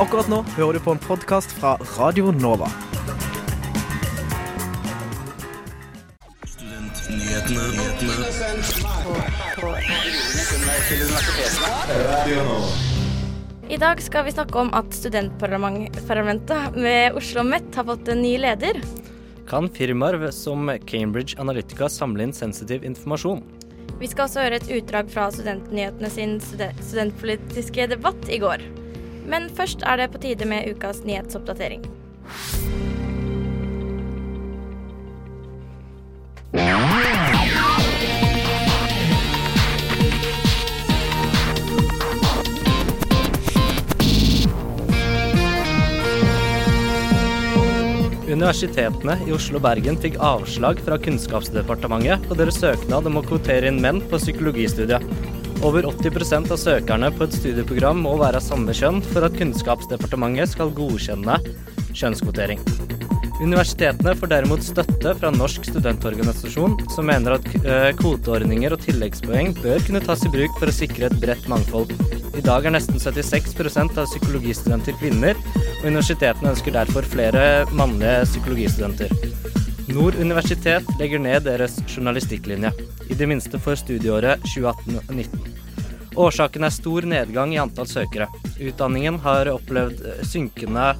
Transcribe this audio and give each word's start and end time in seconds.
Akkurat 0.00 0.28
nå 0.28 0.38
hører 0.56 0.78
du 0.78 0.80
på 0.80 0.94
en 0.94 1.00
podkast 1.04 1.50
fra 1.52 1.74
Radio 1.98 2.30
Nova. 2.32 2.64
I 13.68 13.76
dag 13.76 14.00
skal 14.00 14.24
vi 14.24 14.32
snakke 14.32 14.58
om 14.58 14.72
at 14.72 14.96
studentparlamentet 14.96 16.80
ved 16.80 17.20
Oslo 17.20 17.44
Met 17.44 17.76
har 17.76 17.84
fått 17.92 18.08
en 18.08 18.24
ny 18.24 18.38
leder. 18.40 18.80
Kan 19.48 19.68
firmaer 19.68 20.30
som 20.32 20.72
Cambridge 20.88 21.36
Analytica 21.36 21.92
samle 21.92 22.30
inn 22.30 22.32
sensitiv 22.32 22.84
informasjon? 22.88 23.44
Vi 24.00 24.08
skal 24.08 24.24
også 24.24 24.46
høre 24.46 24.56
et 24.56 24.72
utdrag 24.72 25.12
fra 25.12 25.28
Studentnyhetene 25.34 26.08
sin 26.10 26.38
studentpolitiske 26.40 27.92
debatt 27.92 28.32
i 28.32 28.40
går. 28.40 28.64
Men 29.26 29.50
først 29.54 29.84
er 29.86 30.02
det 30.02 30.10
på 30.12 30.22
tide 30.22 30.48
med 30.48 30.68
ukas 30.72 31.04
nyhetsoppdatering. 31.06 31.86
Universitetene 48.32 49.18
i 49.26 49.32
Oslo 49.34 49.58
og 49.60 49.66
Bergen 49.66 49.98
fikk 50.00 50.16
avslag 50.24 50.80
fra 50.82 50.96
Kunnskapsdepartementet 50.98 52.24
på 52.30 52.38
deres 52.38 52.56
søknad 52.62 53.06
om 53.10 53.20
å 53.20 53.24
kvotere 53.26 53.68
inn 53.68 53.80
menn 53.84 54.00
på 54.08 54.18
psykologistudiet. 54.18 55.04
Over 55.62 55.86
80% 55.86 56.50
av 56.50 56.58
søkerne 56.58 57.08
på 57.14 57.22
et 57.28 57.36
studieprogram 57.38 58.00
må 58.02 58.16
være 58.18 58.40
av 58.40 58.42
samme 58.42 58.74
kjønn 58.74 58.98
for 59.12 59.22
at 59.22 59.36
Kunnskapsdepartementet 59.38 60.56
skal 60.56 60.72
godkjenne 60.74 61.36
kjønnskvotering. 61.94 62.58
Universitetene 63.42 64.14
får 64.18 64.30
derimot 64.30 64.64
støtte 64.66 65.12
fra 65.18 65.30
Norsk 65.34 65.68
studentorganisasjon, 65.70 66.74
som 66.94 67.06
mener 67.06 67.36
at 67.36 67.46
eh, 67.62 67.88
kvoteordninger 67.98 68.74
og 68.74 68.82
tilleggspoeng 68.82 69.54
bør 69.60 69.82
kunne 69.86 70.02
tas 70.02 70.26
i 70.26 70.32
bruk 70.34 70.58
for 70.58 70.70
å 70.70 70.74
sikre 70.74 71.08
et 71.08 71.16
bredt 71.22 71.46
mangfold. 71.50 71.94
I 72.38 72.42
dag 72.42 72.66
er 72.66 72.74
nesten 72.74 72.98
76% 73.02 73.98
av 74.02 74.10
psykologistudenter 74.10 74.98
kvinner, 74.98 75.38
og 75.78 75.88
universitetene 75.88 76.56
ønsker 76.56 76.74
derfor 76.74 77.06
flere 77.06 77.46
mannlige 77.70 78.26
psykologistudenter. 78.32 79.14
Nord 79.92 80.14
universitet 80.16 80.86
legger 80.96 81.20
ned 81.20 81.44
deres 81.44 81.74
journalistikklinje, 81.84 82.70
i 83.12 83.16
det 83.18 83.26
minste 83.28 83.58
for 83.60 83.76
studieåret 83.76 84.40
2018-19. 84.54 85.42
Årsaken 86.16 86.64
er 86.64 86.72
stor 86.72 87.04
nedgang 87.08 87.52
i 87.52 87.58
antall 87.60 87.88
søkere. 87.90 88.30
Utdanningen 88.56 89.18
har 89.20 89.50
opplevd 89.52 90.00
synkende 90.28 90.94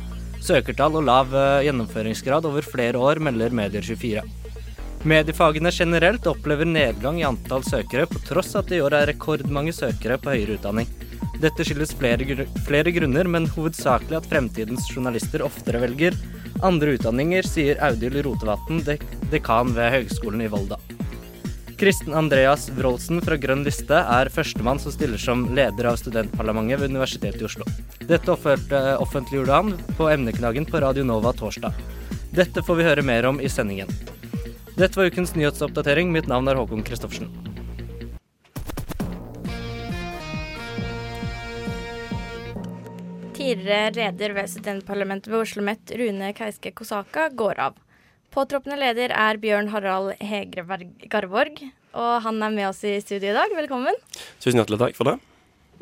søkertall 0.45 0.98
og 1.01 1.07
lav 1.09 1.33
eh, 1.33 1.63
gjennomføringsgrad 1.69 2.48
over 2.51 2.69
flere 2.69 3.01
år, 3.01 3.23
melder 3.25 3.55
Medier24. 3.57 4.27
Mediefagene 5.09 5.73
generelt 5.73 6.29
opplever 6.29 6.69
nedgang 6.69 7.23
i 7.23 7.27
antall 7.27 7.65
søkere, 7.65 8.05
på 8.11 8.20
tross 8.29 8.53
at 8.61 8.69
det 8.69 8.83
i 8.83 8.85
år 8.85 8.98
er 8.98 9.09
rekordmange 9.15 9.73
søkere 9.73 10.20
på 10.20 10.35
høyere 10.35 10.59
utdanning. 10.59 10.93
Dette 11.41 11.65
skyldes 11.65 11.97
flere, 11.97 12.45
flere 12.69 12.93
grunner, 12.93 13.25
men 13.25 13.48
hovedsakelig 13.57 14.20
at 14.20 14.29
fremtidens 14.31 14.93
journalister 14.93 15.48
oftere 15.48 15.81
velger 15.87 16.20
andre 16.63 16.97
utdanninger, 16.97 17.47
sier 17.47 17.81
Audhild 17.85 18.23
Rotevatn, 18.27 18.83
dek 18.87 19.05
dekan 19.33 19.75
ved 19.77 19.93
Høgskolen 19.97 20.45
i 20.45 20.51
Volda. 20.53 20.79
Kristen 21.83 22.15
Andreas 22.15 22.69
Wroldsen 22.77 23.19
fra 23.27 23.35
Grønn 23.43 23.65
liste 23.67 23.99
er 23.99 24.31
førstemann 24.31 24.79
som 24.79 24.95
stiller 24.95 25.19
som 25.19 25.49
leder 25.57 25.89
av 25.91 25.97
studentparlamentet 25.99 26.79
ved 26.79 26.93
Universitetet 26.95 27.43
i 27.43 27.49
Oslo. 27.49 27.67
Dette 28.07 28.37
offentliggjorde 28.37 29.57
han 29.57 29.73
på 29.99 30.07
emneknaggen 30.13 30.69
på 30.69 30.79
Radio 30.85 31.03
Nova 31.09 31.35
torsdag. 31.35 31.75
Dette 32.31 32.63
får 32.63 32.79
vi 32.79 32.86
høre 32.86 33.03
mer 33.03 33.27
om 33.27 33.42
i 33.42 33.51
sendingen. 33.51 33.91
Dette 34.77 34.95
var 34.95 35.11
ukens 35.11 35.35
nyhetsoppdatering. 35.35 36.15
Mitt 36.15 36.31
navn 36.31 36.47
er 36.48 36.61
Håkon 36.61 36.86
Christoffersen. 36.86 37.52
Tidligere 43.42 43.91
leder 43.97 44.36
ved 44.36 44.47
studentparlamentet 44.53 45.27
ved 45.27 45.41
Oslo 45.41 45.58
OsloMet, 45.58 45.91
Rune 45.98 46.29
Keiske 46.36 46.70
Kosaka, 46.79 47.25
går 47.35 47.58
av. 47.58 47.80
Påtroppende 48.30 48.77
leder 48.79 49.11
er 49.11 49.41
Bjørn 49.42 49.73
Harald 49.73 50.13
Hegre 50.23 50.63
Garborg, 51.11 51.58
og 51.91 52.13
han 52.23 52.39
er 52.39 52.55
med 52.55 52.69
oss 52.69 52.85
i 52.86 52.92
studio 53.03 53.33
i 53.33 53.35
dag. 53.35 53.51
Velkommen. 53.58 53.98
Tusen 54.39 54.61
hjertelig 54.61 54.79
takk 54.85 54.95
for 54.95 55.11
det. 55.11 55.17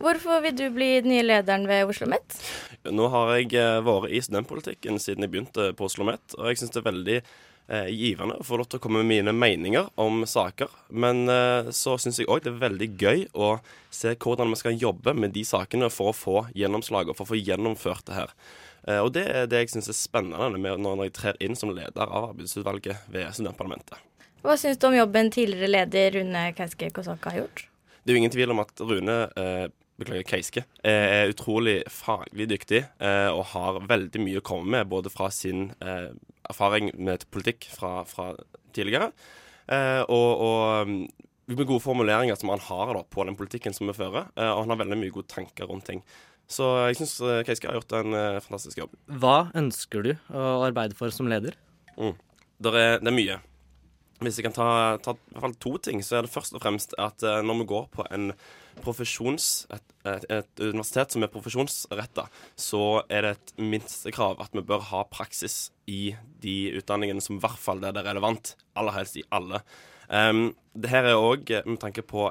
Hvorfor 0.01 0.41
vil 0.47 0.57
du 0.57 0.65
bli 0.73 0.89
den 1.05 1.13
nye 1.13 1.27
lederen 1.27 1.69
ved 1.69 1.85
Oslo 1.85 2.09
OsloMet? 2.09 2.41
Nå 2.97 3.11
har 3.13 3.35
jeg 3.37 3.53
eh, 3.61 3.85
vært 3.85 4.09
i 4.09 4.25
studentpolitikken 4.25 4.97
siden 4.97 5.29
jeg 5.29 5.35
begynte 5.35 5.71
på 5.77 5.91
Oslo 5.91 6.07
OsloMet, 6.07 6.39
og 6.41 6.49
jeg 6.49 6.63
syns 6.63 6.73
det 6.73 6.81
er 6.81 6.89
veldig 6.89 7.19
givende 7.71 8.35
å 8.41 8.45
få 8.47 8.57
lov 8.59 8.67
til 8.71 8.81
å 8.81 8.83
komme 8.83 9.03
med 9.03 9.11
mine 9.11 9.35
meninger 9.37 9.91
om 10.01 10.25
saker. 10.27 10.73
Men 10.91 11.29
eh, 11.31 11.71
så 11.77 11.97
syns 12.01 12.19
jeg 12.19 12.27
òg 12.31 12.43
det 12.45 12.51
er 12.55 12.65
veldig 12.65 12.89
gøy 12.99 13.23
å 13.35 13.53
se 13.95 14.17
hvordan 14.17 14.51
vi 14.51 14.59
skal 14.59 14.81
jobbe 14.81 15.15
med 15.15 15.35
de 15.37 15.45
sakene 15.47 15.91
for 15.93 16.11
å 16.11 16.17
få 16.17 16.37
gjennomslag 16.57 17.11
og 17.11 17.19
for 17.19 17.29
å 17.29 17.33
få 17.33 17.39
gjennomført 17.39 18.07
det 18.09 18.19
her. 18.19 18.35
Eh, 18.89 19.01
og 19.01 19.13
det 19.15 19.27
er 19.29 19.51
det 19.51 19.65
jeg 19.65 19.75
syns 19.75 19.91
er 19.93 19.99
spennende 19.99 20.59
med 20.59 20.83
når 20.83 21.07
jeg 21.07 21.17
trer 21.19 21.43
inn 21.45 21.59
som 21.59 21.73
leder 21.75 22.07
av 22.07 22.33
arbeidsutvalget 22.33 23.11
ved 23.13 23.31
studentparlamentet. 23.37 23.99
Hva 24.41 24.57
syns 24.57 24.81
du 24.81 24.89
om 24.89 24.97
jobben 24.97 25.29
tidligere 25.33 25.69
leder 25.69 26.17
Rune 26.17 26.47
Keiske 26.57 26.89
Kosaka 26.97 27.35
har 27.35 27.45
gjort? 27.45 27.67
Det 28.01 28.13
er 28.13 28.17
jo 28.17 28.23
ingen 28.23 28.33
tvil 28.33 28.55
om 28.55 28.63
at 28.63 28.81
Rune 28.81 29.17
eh, 29.37 29.67
beklager, 30.01 30.25
Keiske, 30.25 30.65
er 30.81 31.29
utrolig 31.29 31.83
faglig 31.93 32.47
dyktig 32.49 32.81
eh, 32.81 33.29
og 33.29 33.51
har 33.53 33.83
veldig 33.85 34.23
mye 34.25 34.41
å 34.41 34.47
komme 34.47 34.79
med, 34.79 34.89
både 34.89 35.13
fra 35.13 35.29
sin 35.35 35.69
eh, 35.85 36.09
erfaring 36.51 36.93
med 36.99 37.27
politikk 37.33 37.69
fra, 37.73 38.01
fra 38.09 38.33
tidligere, 38.77 39.11
eh, 39.71 40.03
og, 40.05 40.31
og, 40.47 40.91
mm, 40.91 41.31
med 41.51 41.67
gode 41.67 41.83
formuleringer 41.83 42.39
som 42.39 42.53
han 42.53 42.63
har 42.63 42.95
da, 42.95 43.05
på 43.11 43.25
den 43.27 43.39
politikken 43.39 43.75
som 43.75 43.91
vi 43.91 43.97
fører. 43.97 44.29
Eh, 44.37 44.51
og 44.51 44.65
han 44.65 44.75
har 44.75 44.83
veldig 44.85 44.99
mye 45.01 45.15
gode 45.15 45.31
tanker 45.31 45.71
rundt 45.71 45.89
ting. 45.91 46.05
Så 46.51 46.67
jeg 46.91 46.99
syns 46.99 47.15
eh, 47.23 47.43
Keiske 47.47 47.71
har 47.71 47.79
gjort 47.79 47.95
en 48.01 48.17
eh, 48.17 48.41
fantastisk 48.43 48.83
jobb. 48.83 48.97
Hva 49.23 49.51
ønsker 49.59 50.07
du 50.07 50.13
å 50.35 50.49
arbeide 50.67 50.99
for 50.99 51.15
som 51.15 51.31
leder? 51.31 51.59
Mm. 51.97 52.17
Det, 52.59 52.73
er, 52.73 52.99
det, 52.99 53.07
er, 53.07 53.17
mye. 53.17 53.39
Hvis 54.21 54.41
jeg 54.41 54.49
kan 54.49 54.57
ta, 54.57 54.71
ta 55.03 55.15
i 55.15 55.35
hvert 55.35 55.47
fall 55.47 55.61
to 55.63 55.77
ting, 55.87 56.03
så 56.07 56.19
er 56.19 56.27
det 56.27 56.35
først 56.35 56.57
og 56.57 56.65
fremst 56.65 56.97
at 57.01 57.23
uh, 57.25 57.39
når 57.47 57.63
vi 57.63 57.69
går 57.71 57.87
på 57.95 58.07
en 58.11 58.33
profesjons, 58.85 59.47
et, 59.75 59.95
et, 60.09 60.27
et 60.39 60.63
universitet 60.65 61.15
som 61.15 61.25
er 61.25 61.33
profesjonsretta, 61.33 62.27
så 62.59 63.03
er 63.13 63.27
det 63.27 63.33
et 63.37 63.55
minstekrav 63.61 64.41
at 64.43 64.55
vi 64.57 64.65
bør 64.67 64.85
ha 64.91 65.05
praksis 65.11 65.71
i 65.91 66.15
de 66.43 66.57
utdanningene 66.79 67.23
som 67.25 67.39
i 67.39 67.43
hvert 67.43 67.61
fall 67.61 67.83
der 67.83 67.95
det 67.95 68.05
er 68.05 68.13
relevant. 68.13 68.55
Aller 68.79 68.97
helst 68.97 69.19
i 69.21 69.27
alle. 69.35 69.63
Um, 70.09 70.51
det 70.75 70.93
her 70.93 71.07
er 71.07 71.19
òg 71.21 71.53
med 71.67 71.81
tanke 71.83 72.05
på 72.07 72.31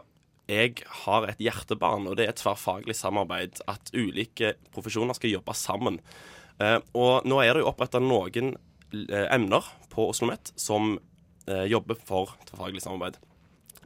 jeg 0.49 0.81
har 1.03 1.27
et 1.29 1.41
hjertebarn, 1.43 2.07
og 2.09 2.17
det 2.17 2.25
er 2.25 2.31
et 2.33 2.39
tverrfaglig 2.41 2.95
samarbeid. 2.97 3.61
At 3.69 3.91
ulike 3.93 4.55
profesjoner 4.73 5.13
skal 5.13 5.35
jobbe 5.35 5.53
sammen. 5.53 5.99
Uh, 6.57 6.79
og 6.97 7.27
nå 7.29 7.37
er 7.43 7.53
det 7.53 7.63
jo 7.63 7.69
oppretta 7.69 8.01
noen 8.01 8.55
uh, 8.55 9.27
emner 9.29 9.67
på 9.93 10.09
Oslo 10.09 10.31
OsloMet 10.31 10.51
som 10.59 10.95
uh, 10.97 11.65
jobber 11.69 11.99
for 12.01 12.33
tverrfaglig 12.49 12.81
samarbeid. 12.81 13.19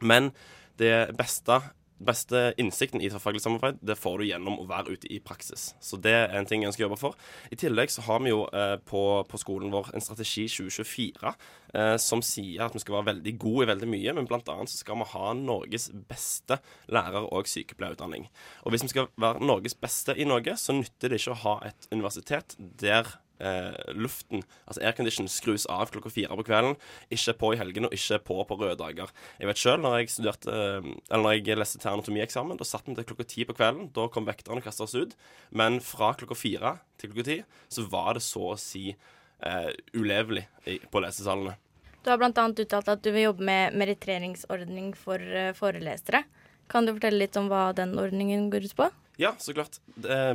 Men 0.00 0.32
det 0.80 1.14
beste 1.18 1.60
beste 2.06 2.42
innsikten 2.60 3.02
i 3.02 3.08
tverrfaglig 3.10 3.42
samarbeid 3.44 3.80
det 3.84 3.96
får 3.98 4.20
du 4.20 4.26
gjennom 4.28 4.58
å 4.60 4.66
være 4.68 4.94
ute 4.94 5.10
i 5.12 5.20
praksis. 5.24 5.72
Så 5.82 5.98
det 6.00 6.14
er 6.14 6.36
en 6.38 6.48
ting 6.48 6.62
jeg 6.62 6.72
ønsker 6.72 6.84
å 6.84 6.88
jobbe 6.88 7.00
for. 7.00 7.18
I 7.54 7.58
tillegg 7.60 7.92
så 7.92 8.04
har 8.06 8.22
vi 8.24 8.32
jo 8.32 8.44
eh, 8.52 8.76
på, 8.86 9.02
på, 9.28 9.40
skolen 9.40 9.72
vår 9.74 9.92
en 9.94 10.04
strategi 10.04 10.46
2024 10.50 11.32
eh, 11.74 11.96
som 12.02 12.22
sier 12.24 12.66
at 12.66 12.76
vi 12.76 12.84
skal 12.84 12.98
være 12.98 13.10
veldig 13.12 13.34
gode 13.42 13.66
i 13.66 13.70
veldig 13.72 13.90
mye, 13.96 14.16
men 14.18 14.30
bl.a. 14.30 14.42
så 14.44 14.78
skal 14.78 15.00
vi 15.02 15.10
ha 15.14 15.34
Norges 15.38 15.90
beste 16.08 16.60
lærer- 16.92 17.28
og 17.30 17.50
sykepleierutdanning. 17.50 18.28
Og 18.64 18.74
hvis 18.74 18.86
vi 18.86 18.94
skal 18.94 19.10
være 19.20 19.44
Norges 19.44 19.76
beste 19.78 20.16
i 20.16 20.28
Norge, 20.28 20.56
så 20.60 20.76
nytter 20.76 21.12
det 21.12 21.22
ikke 21.22 21.36
å 21.36 21.42
ha 21.44 21.58
et 21.70 21.90
universitet 21.92 22.56
der 22.58 23.16
eh, 23.38 23.74
luften, 23.94 24.44
altså 24.68 24.82
aircondition, 24.84 25.28
skrus 25.30 25.66
av 25.70 25.90
klokka 25.94 26.12
fire 26.12 26.36
på 26.38 26.46
kvelden. 26.46 26.76
Ikke 27.14 27.36
på 27.40 27.52
i 27.54 27.58
helgene, 27.60 27.90
og 27.90 27.96
ikke 27.96 28.20
på 28.28 28.38
på 28.48 28.58
røde 28.60 28.76
dager. 28.80 29.10
Jeg 29.40 29.50
vet 29.50 29.62
sjøl, 29.62 29.80
når 29.82 29.98
jeg 29.98 30.14
studerte, 30.14 30.52
eh, 30.52 30.92
eller 31.10 31.24
når 31.24 31.36
jeg 31.38 31.58
leste 31.60 31.82
til 31.82 31.92
anatomieksamen, 31.94 32.60
da 32.60 32.68
satt 32.68 32.86
vi 32.88 32.96
til 32.98 33.08
klokka 33.10 33.28
ti 33.30 33.48
på 33.48 33.56
kvelden. 33.56 33.90
Da 33.96 34.08
kom 34.12 34.28
vekterne 34.28 34.62
og 34.62 34.68
kasta 34.68 34.86
oss 34.86 34.94
ut. 34.94 35.16
Men 35.50 35.80
fra 35.84 36.14
klokka 36.14 36.38
fire 36.38 36.78
til 36.98 37.12
klokka 37.12 37.28
ti 37.30 37.40
så 37.68 37.88
var 37.90 38.14
det 38.14 38.24
så 38.26 38.52
å 38.52 38.60
si 38.60 38.90
eh, 38.92 39.70
ulevelig 39.94 40.46
på 40.90 41.02
lesesalene. 41.04 41.58
Du 42.04 42.10
har 42.12 42.18
bl.a. 42.20 42.30
uttalt 42.36 42.88
at 42.92 43.00
du 43.00 43.08
vil 43.14 43.30
jobbe 43.30 43.46
med 43.48 43.76
meritteringsordning 43.80 44.90
for 44.98 45.16
uh, 45.16 45.54
forelesere. 45.56 46.20
Kan 46.68 46.84
du 46.84 46.92
fortelle 46.92 47.22
litt 47.22 47.38
om 47.40 47.48
hva 47.48 47.70
den 47.76 47.94
ordningen 48.00 48.50
går 48.52 48.68
ut 48.68 48.76
på? 48.76 48.90
Ja, 49.20 49.34
så 49.38 49.54
klart. 49.54 49.78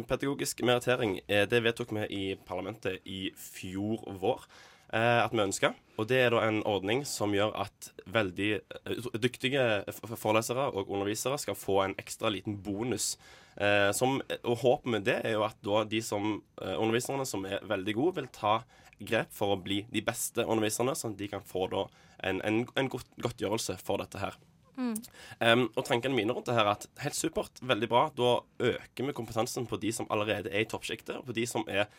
Pedagogisk 0.08 0.64
merittering 0.64 1.20
eh, 1.28 1.44
det 1.50 1.60
vedtok 1.66 1.92
vi 1.98 2.06
i 2.16 2.24
parlamentet 2.48 3.04
i 3.04 3.28
fjor 3.36 4.06
vår 4.22 4.46
eh, 4.94 5.20
at 5.20 5.36
vi 5.36 5.44
ønsker. 5.44 5.76
Og 6.00 6.08
det 6.08 6.22
er 6.24 6.32
da 6.32 6.46
en 6.48 6.62
ordning 6.64 7.04
som 7.08 7.36
gjør 7.36 7.52
at 7.60 7.92
veldig 8.08 8.50
eh, 8.56 9.12
dyktige 9.20 9.84
forelesere 10.16 10.70
og 10.72 10.88
undervisere 10.88 11.42
skal 11.44 11.60
få 11.60 11.82
en 11.84 11.98
ekstra 12.00 12.32
liten 12.32 12.56
bonus 12.64 13.18
Eh, 13.60 13.92
som, 13.92 14.22
og 14.48 14.62
håpet 14.62 14.92
med 14.94 15.04
det 15.04 15.18
er 15.28 15.34
jo 15.36 15.44
at 15.44 15.58
da 15.66 15.82
de 15.92 16.00
som 16.06 16.38
eh, 16.62 16.76
underviserne 16.80 17.26
som 17.28 17.44
er 17.44 17.66
veldig 17.68 17.96
gode, 17.98 18.16
vil 18.22 18.30
ta 18.32 18.62
grep 19.00 19.34
for 19.36 19.56
å 19.56 19.60
bli 19.60 19.82
de 19.92 20.04
beste 20.06 20.46
underviserne, 20.46 20.96
sånn 20.96 21.16
at 21.16 21.20
de 21.20 21.28
kan 21.32 21.44
få 21.44 21.66
da 21.72 21.84
en, 22.24 22.40
en, 22.48 22.62
en 22.80 22.92
godt, 22.92 23.10
godtgjørelse 23.20 23.76
for 23.84 24.00
dette 24.00 24.22
her. 24.22 24.38
Um, 24.80 25.66
og 25.76 25.84
tankene 25.88 26.16
mine 26.16 26.36
rundt 26.36 26.48
det 26.50 26.56
her 26.58 26.68
er 26.68 26.78
at 26.78 26.88
helt 27.04 27.18
supert, 27.18 27.62
veldig 27.62 27.90
bra. 27.92 28.06
Da 28.16 28.40
øker 28.72 29.10
vi 29.10 29.16
kompetansen 29.18 29.68
på 29.70 29.80
de 29.82 29.92
som 29.96 30.10
allerede 30.14 30.52
er 30.54 30.66
i 30.66 30.70
toppsjiktet, 30.70 31.20
og 31.20 31.30
på 31.30 31.36
de 31.38 31.46
som 31.50 31.66
er 31.68 31.90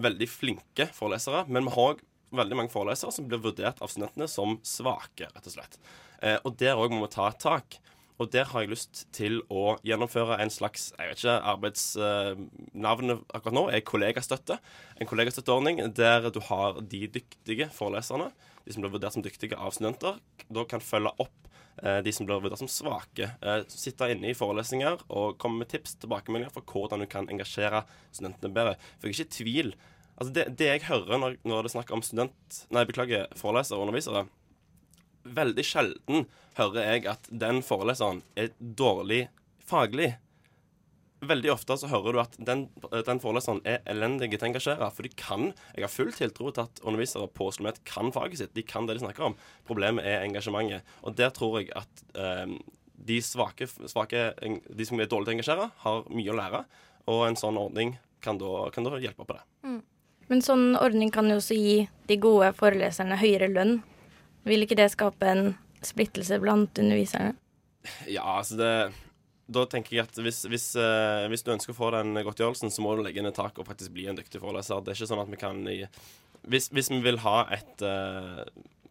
veldig 0.00 0.28
flinke 0.30 0.90
forelesere. 0.96 1.46
Men 1.48 1.68
vi 1.68 1.76
har 1.76 1.94
òg 1.94 2.04
veldig 2.36 2.58
mange 2.58 2.72
forelesere 2.72 3.12
som 3.14 3.26
blir 3.28 3.42
vurdert 3.42 3.80
av 3.82 3.90
studentene 3.90 4.28
som 4.30 4.58
svake, 4.66 5.30
rett 5.30 5.46
og 5.46 5.56
slett. 5.56 5.80
Uh, 6.20 6.36
og 6.44 6.58
der 6.60 6.78
òg 6.78 6.92
må 6.94 7.04
vi 7.06 7.14
ta 7.16 7.30
et 7.30 7.42
tak. 7.42 7.80
Og 8.20 8.28
der 8.28 8.44
har 8.50 8.64
jeg 8.64 8.74
lyst 8.74 9.06
til 9.16 9.38
å 9.48 9.78
gjennomføre 9.86 10.36
en 10.42 10.52
slags 10.52 10.90
jeg 10.92 11.08
vet 11.08 11.22
ikke, 11.22 11.36
arbeidsnavnet 11.54 13.22
akkurat 13.32 13.56
nå 13.56 13.62
er 13.72 13.84
kollegastøtte. 13.88 14.58
En 15.00 15.08
kollegastøtteordning 15.08 15.80
der 15.96 16.28
du 16.28 16.42
har 16.50 16.82
de 16.84 17.06
dyktige 17.14 17.70
foreleserne, 17.72 18.28
de 18.66 18.74
som 18.74 18.84
blir 18.84 18.92
vurdert 18.92 19.16
som 19.16 19.24
dyktige 19.24 19.56
av 19.56 19.72
studenter, 19.72 20.20
da 20.52 20.66
kan 20.68 20.84
følge 20.84 21.14
opp 21.16 21.32
eh, 21.32 21.49
de 22.04 22.12
som 22.12 22.28
blir 22.28 22.42
vurdert 22.42 22.60
som 22.60 22.70
svake. 22.70 23.30
Eh, 23.40 23.62
sitte 23.72 24.10
inne 24.12 24.32
i 24.32 24.36
forelesninger 24.36 25.06
og 25.08 25.38
komme 25.40 25.62
med 25.62 25.70
tips 25.72 25.96
tilbakemeldinger 26.02 26.52
for 26.54 26.66
hvordan 26.66 27.04
du 27.04 27.08
kan 27.10 27.30
engasjere 27.32 27.84
studentene 28.10 28.52
bedre. 28.54 28.76
For 28.98 29.08
jeg 29.08 29.14
er 29.14 29.18
ikke 29.20 29.28
i 29.28 29.38
tvil. 29.38 29.72
Altså 30.20 30.34
det, 30.36 30.44
det 30.60 30.68
jeg 30.68 30.86
hører 30.90 31.22
når, 31.22 31.38
når 31.48 31.64
det 31.64 31.70
er 31.70 31.76
snakk 31.78 31.94
om 31.96 32.04
student... 32.04 32.60
Nei, 32.74 32.84
beklager, 32.88 33.30
forelesere 33.40 33.80
og 33.80 33.88
undervisere 33.88 34.26
veldig 35.24 35.64
sjelden 35.66 36.26
hører 36.58 36.94
jeg 36.94 37.06
at 37.10 37.28
den 37.28 37.60
foreleseren 37.64 38.22
er 38.38 38.52
dårlig 38.58 39.26
faglig. 39.66 40.14
Veldig 41.20 41.50
ofte 41.52 41.76
så 41.76 41.88
hører 41.90 42.16
du 42.16 42.18
at 42.22 42.36
den, 42.40 42.62
den 43.04 43.20
foreleseren 43.20 43.60
er 43.68 43.82
elendig 43.90 44.30
til 44.32 44.46
å 44.46 44.48
engasjere. 44.48 44.90
For 44.96 45.04
de 45.04 45.12
kan 45.20 45.50
Jeg 45.76 45.84
har 45.84 45.92
full 45.92 46.12
tiltro 46.16 46.48
til 46.48 46.64
at 46.64 46.80
undervisere 46.80 47.28
på 47.28 47.50
Oslo 47.50 47.66
OsloMet 47.66 47.82
kan 47.84 48.12
faget 48.14 48.40
sitt. 48.40 48.54
De 48.56 48.64
kan 48.64 48.88
det 48.88 48.96
de 48.96 49.04
snakker 49.04 49.28
om. 49.28 49.36
Problemet 49.68 50.06
er 50.08 50.24
engasjementet. 50.24 50.86
Og 51.04 51.16
der 51.18 51.32
tror 51.36 51.58
jeg 51.60 51.68
at 51.76 52.04
eh, 52.16 52.54
de 53.10 53.18
svake, 53.24 53.68
svake, 53.68 54.32
De 54.40 54.86
som 54.86 55.00
er 55.00 55.10
dårlige 55.10 55.28
til 55.28 55.32
å 55.32 55.36
engasjere, 55.36 55.68
har 55.84 56.08
mye 56.08 56.32
å 56.32 56.38
lære. 56.40 56.62
Og 57.12 57.26
en 57.28 57.36
sånn 57.36 57.60
ordning 57.60 57.98
kan 58.24 58.40
da, 58.40 58.70
kan 58.72 58.88
da 58.88 58.96
hjelpe 59.00 59.26
på 59.28 59.36
det. 59.36 59.44
Mm. 59.66 59.80
Men 60.30 60.42
sånn 60.46 60.66
ordning 60.78 61.12
kan 61.12 61.28
jo 61.28 61.40
også 61.40 61.56
gi 61.58 61.76
de 62.08 62.16
gode 62.22 62.52
foreleserne 62.56 63.18
høyere 63.20 63.50
lønn. 63.50 63.80
Vil 64.48 64.64
ikke 64.64 64.78
det 64.78 64.92
skape 64.94 65.28
en 65.28 65.54
splittelse 65.84 66.40
blant 66.40 66.80
underviserne? 66.80 67.34
Ja, 68.08 68.38
altså 68.38 68.56
det 68.60 68.72
Da 69.50 69.64
tenker 69.66 69.96
jeg 69.96 70.06
at 70.06 70.18
hvis, 70.22 70.44
hvis, 70.50 70.66
uh, 70.78 71.26
hvis 71.30 71.42
du 71.46 71.52
ønsker 71.54 71.74
å 71.74 71.78
få 71.78 71.90
den 71.94 72.14
godtgjørelsen, 72.14 72.70
så 72.70 72.84
må 72.84 72.94
du 72.94 73.02
legge 73.02 73.24
et 73.26 73.36
tak 73.36 73.58
og 73.58 73.66
faktisk 73.66 73.94
bli 73.96 74.06
en 74.10 74.18
dyktig 74.18 74.42
foreleser. 74.42 74.82
Det 74.84 74.92
er 74.92 75.00
ikke 75.00 75.10
sånn 75.10 75.22
at 75.24 75.32
vi 75.32 75.40
kan 75.40 75.64
i, 75.70 75.80
hvis, 76.46 76.70
hvis, 76.72 76.90
vi 76.92 77.00
vil 77.04 77.18
ha 77.24 77.42
et 77.56 77.86
uh, 77.86 78.44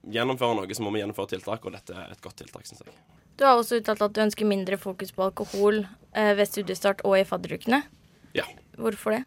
Gjennomføre 0.09 0.55
noe, 0.55 0.73
så 0.73 0.81
må 0.81 0.93
vi 0.93 1.01
gjennomføre 1.01 1.33
tiltak, 1.33 1.65
og 1.67 1.73
dette 1.75 1.91
er 1.91 2.13
et 2.13 2.21
godt 2.23 2.37
tiltak, 2.39 2.63
syns 2.65 2.79
jeg. 2.85 2.93
Du 3.35 3.43
har 3.43 3.59
også 3.59 3.81
uttalt 3.81 4.01
at 4.05 4.13
du 4.15 4.21
ønsker 4.23 4.47
mindre 4.47 4.77
fokus 4.79 5.11
på 5.15 5.25
alkohol 5.27 5.81
uh, 5.83 6.31
ved 6.39 6.47
studiestart 6.47 7.03
og 7.07 7.17
i 7.19 7.25
fadderukene. 7.27 7.81
Ja. 8.35 8.47
Hvorfor 8.79 9.17
det? 9.17 9.25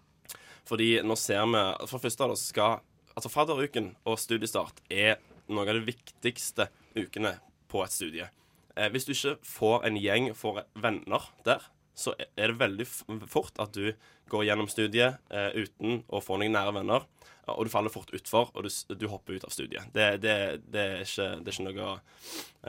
Fordi 0.69 0.89
nå 1.05 1.17
ser 1.19 1.45
vi 1.51 1.61
For 1.91 1.99
det 1.99 2.07
første 2.07 2.29
da, 2.31 2.39
skal 2.39 2.81
Altså 3.13 3.29
fadderuken 3.29 3.91
og 4.09 4.17
studiestart 4.17 4.79
er 4.89 5.19
noe 5.53 5.67
av 5.69 5.77
de 5.77 5.85
viktigste 5.85 6.71
ukene 6.97 7.35
på 7.69 7.83
et 7.85 7.93
studie. 7.93 8.29
Eh, 8.77 8.89
hvis 8.93 9.07
du 9.09 9.15
ikke 9.15 9.37
får 9.47 9.87
en 9.89 10.01
gjeng, 10.01 10.33
får 10.37 10.65
venner 10.81 11.31
der, 11.47 11.65
så 11.95 12.15
er 12.17 12.53
det 12.53 12.61
veldig 12.61 12.87
fort 13.29 13.59
at 13.61 13.75
du 13.77 13.93
går 14.33 14.47
gjennom 14.49 14.69
studiet 14.71 15.19
eh, 15.33 15.51
uten 15.53 16.01
å 16.09 16.23
få 16.25 16.39
noen 16.41 16.55
nære 16.57 16.73
venner, 16.79 17.05
og 17.53 17.67
du 17.67 17.73
faller 17.73 17.93
fort 17.93 18.13
utfor, 18.15 18.53
og 18.55 18.65
du, 18.65 18.71
du 18.97 19.09
hopper 19.11 19.37
ut 19.37 19.45
av 19.45 19.53
studiet. 19.53 19.91
Det, 19.93 20.07
det, 20.23 20.37
det, 20.73 20.83
er, 20.83 21.03
ikke, 21.05 21.27
det 21.43 21.53
er, 21.53 21.57
ikke, 21.57 21.67
noe 21.67 21.91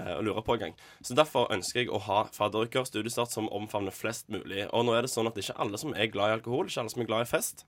eh, 0.01 0.15
å 0.17 0.23
lure 0.25 0.43
på 0.43 0.57
engang. 0.57 0.75
Så 1.05 1.15
derfor 1.15 1.51
ønsker 1.53 1.83
jeg 1.83 1.93
å 1.93 2.01
ha 2.07 2.23
fadderuker, 2.35 2.87
studiestart, 2.89 3.31
som 3.31 3.51
omfavner 3.53 3.95
flest 3.95 4.33
mulig. 4.33 4.65
Og 4.71 4.87
nå 4.87 4.97
er 4.97 5.05
det 5.05 5.13
sånn 5.13 5.29
at 5.29 5.37
det 5.37 5.45
ikke 5.45 5.55
er 5.55 5.63
alle 5.67 5.79
som 5.79 5.95
er 5.95 6.11
glad 6.11 6.33
i 6.33 6.39
alkohol, 6.39 6.67
ikke 6.67 6.83
alle 6.83 6.95
som 6.95 7.05
er 7.05 7.09
glad 7.11 7.27
i 7.27 7.31
fest. 7.31 7.65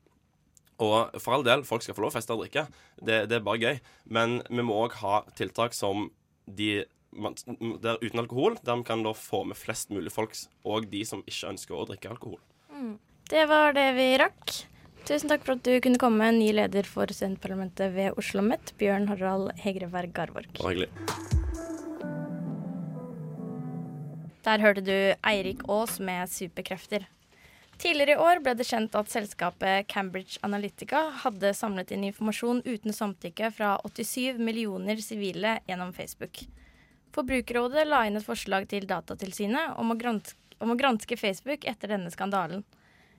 Og 0.84 1.22
for 1.24 1.38
all 1.38 1.46
del, 1.48 1.64
folk 1.64 1.86
skal 1.86 1.96
få 1.96 2.04
lov 2.04 2.12
å 2.12 2.18
feste 2.18 2.36
og 2.36 2.44
drikke. 2.44 2.66
Det, 3.00 3.22
det, 3.30 3.38
er 3.38 3.46
bare 3.46 3.62
gøy. 3.62 3.80
Men 4.12 4.42
vi 4.50 4.66
må 4.66 4.76
òg 4.84 4.98
ha 5.06 5.22
tiltak 5.38 5.78
som 5.78 6.10
de 6.46 6.84
der 7.16 8.00
uten 8.04 8.22
alkohol, 8.22 8.58
der 8.66 8.80
vi 8.80 8.88
kan 8.88 9.04
da 9.06 9.14
få 9.16 9.44
med 9.48 9.58
flest 9.60 9.92
mulig 9.96 10.14
folk, 10.14 10.36
og 10.68 10.88
de 10.92 11.04
som 11.08 11.24
ikke 11.26 11.52
ønsker 11.54 11.76
å 11.76 11.88
drikke 11.90 12.12
alkohol. 12.12 12.42
Mm. 12.72 12.96
Det 13.32 13.46
var 13.50 13.74
det 13.74 13.88
vi 13.98 14.10
rakk. 14.22 14.56
Tusen 15.06 15.30
takk 15.30 15.44
for 15.46 15.54
at 15.56 15.66
du 15.66 15.74
kunne 15.86 16.02
komme, 16.02 16.28
ny 16.34 16.52
leder 16.58 16.86
for 16.90 17.10
studentparlamentet 17.14 17.94
ved 17.94 18.14
Oslo 18.18 18.42
OsloMet, 18.42 18.74
Bjørn 18.82 19.08
Harald 19.12 19.52
Hegreberg 19.62 20.14
Garvork. 20.18 20.62
Hyggelig. 20.62 20.90
Der 24.46 24.62
hørte 24.62 24.82
du 24.86 24.96
Eirik 25.26 25.62
Aas 25.70 26.00
med 26.00 26.30
superkrefter. 26.30 27.06
Tidligere 27.82 28.16
i 28.16 28.22
år 28.24 28.40
ble 28.44 28.54
det 28.56 28.68
kjent 28.70 28.94
at 28.96 29.10
selskapet 29.12 29.90
Cambridge 29.92 30.40
Analytica 30.48 31.02
hadde 31.26 31.52
samlet 31.58 31.92
inn 31.92 32.06
informasjon 32.08 32.62
uten 32.66 32.94
samtykke 32.96 33.50
fra 33.58 33.76
87 33.84 34.40
millioner 34.40 35.02
sivile 35.04 35.58
gjennom 35.68 35.92
Facebook. 35.98 36.46
Forbrukerrådet 37.16 37.86
la 37.88 38.02
inn 38.08 38.20
et 38.20 38.26
forslag 38.26 38.66
til 38.72 38.88
Datatilsynet 38.90 39.78
om 39.80 39.94
å, 39.94 39.96
granske, 40.00 40.36
om 40.60 40.74
å 40.74 40.80
granske 40.80 41.16
Facebook 41.20 41.64
etter 41.70 41.94
denne 41.94 42.12
skandalen. 42.12 42.66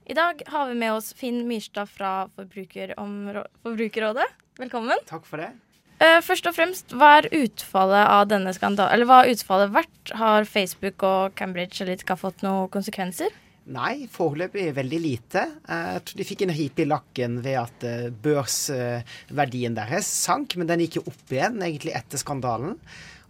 I 0.07 0.15
dag 0.15 0.43
har 0.53 0.69
vi 0.69 0.77
med 0.79 0.93
oss 0.99 1.15
Finn 1.17 1.47
Myrstad 1.49 1.89
fra 1.91 2.29
Forbrukerrådet. 2.37 4.27
Velkommen. 4.61 5.01
Takk 5.09 5.25
for 5.27 5.41
det. 5.43 5.55
Uh, 5.97 6.21
først 6.21 6.45
og 6.45 6.53
fremst, 6.59 6.93
hva 6.93 7.15
er 7.23 7.31
utfallet 7.39 8.13
av 8.13 8.29
denne 8.29 8.53
skandalen? 8.53 8.93
Eller 8.93 9.09
hva 9.09 9.23
har 9.23 9.33
utfallet 9.33 9.73
vært? 9.73 10.13
Har 10.21 10.45
Facebook 10.45 11.01
og 11.09 11.33
Cambridge 11.41 11.81
Analytica 11.81 12.19
fått 12.21 12.45
noen 12.45 12.69
konsekvenser? 12.73 13.33
Nei, 13.73 14.05
foreløpig 14.13 14.69
veldig 14.77 14.99
lite. 15.03 15.43
Jeg 15.67 16.03
tror 16.07 16.21
de 16.21 16.27
fikk 16.29 16.45
en 16.45 16.55
ripe 16.55 16.85
i 16.85 16.87
lakken 16.87 17.41
ved 17.43 17.57
at 17.65 17.87
eh, 17.89 18.13
børsverdien 18.23 19.75
deres 19.75 20.07
sank, 20.07 20.55
men 20.61 20.69
den 20.71 20.85
gikk 20.85 21.01
jo 21.01 21.09
opp 21.11 21.33
igjen 21.35 21.59
egentlig 21.65 21.97
etter 21.99 22.21
skandalen. 22.23 22.77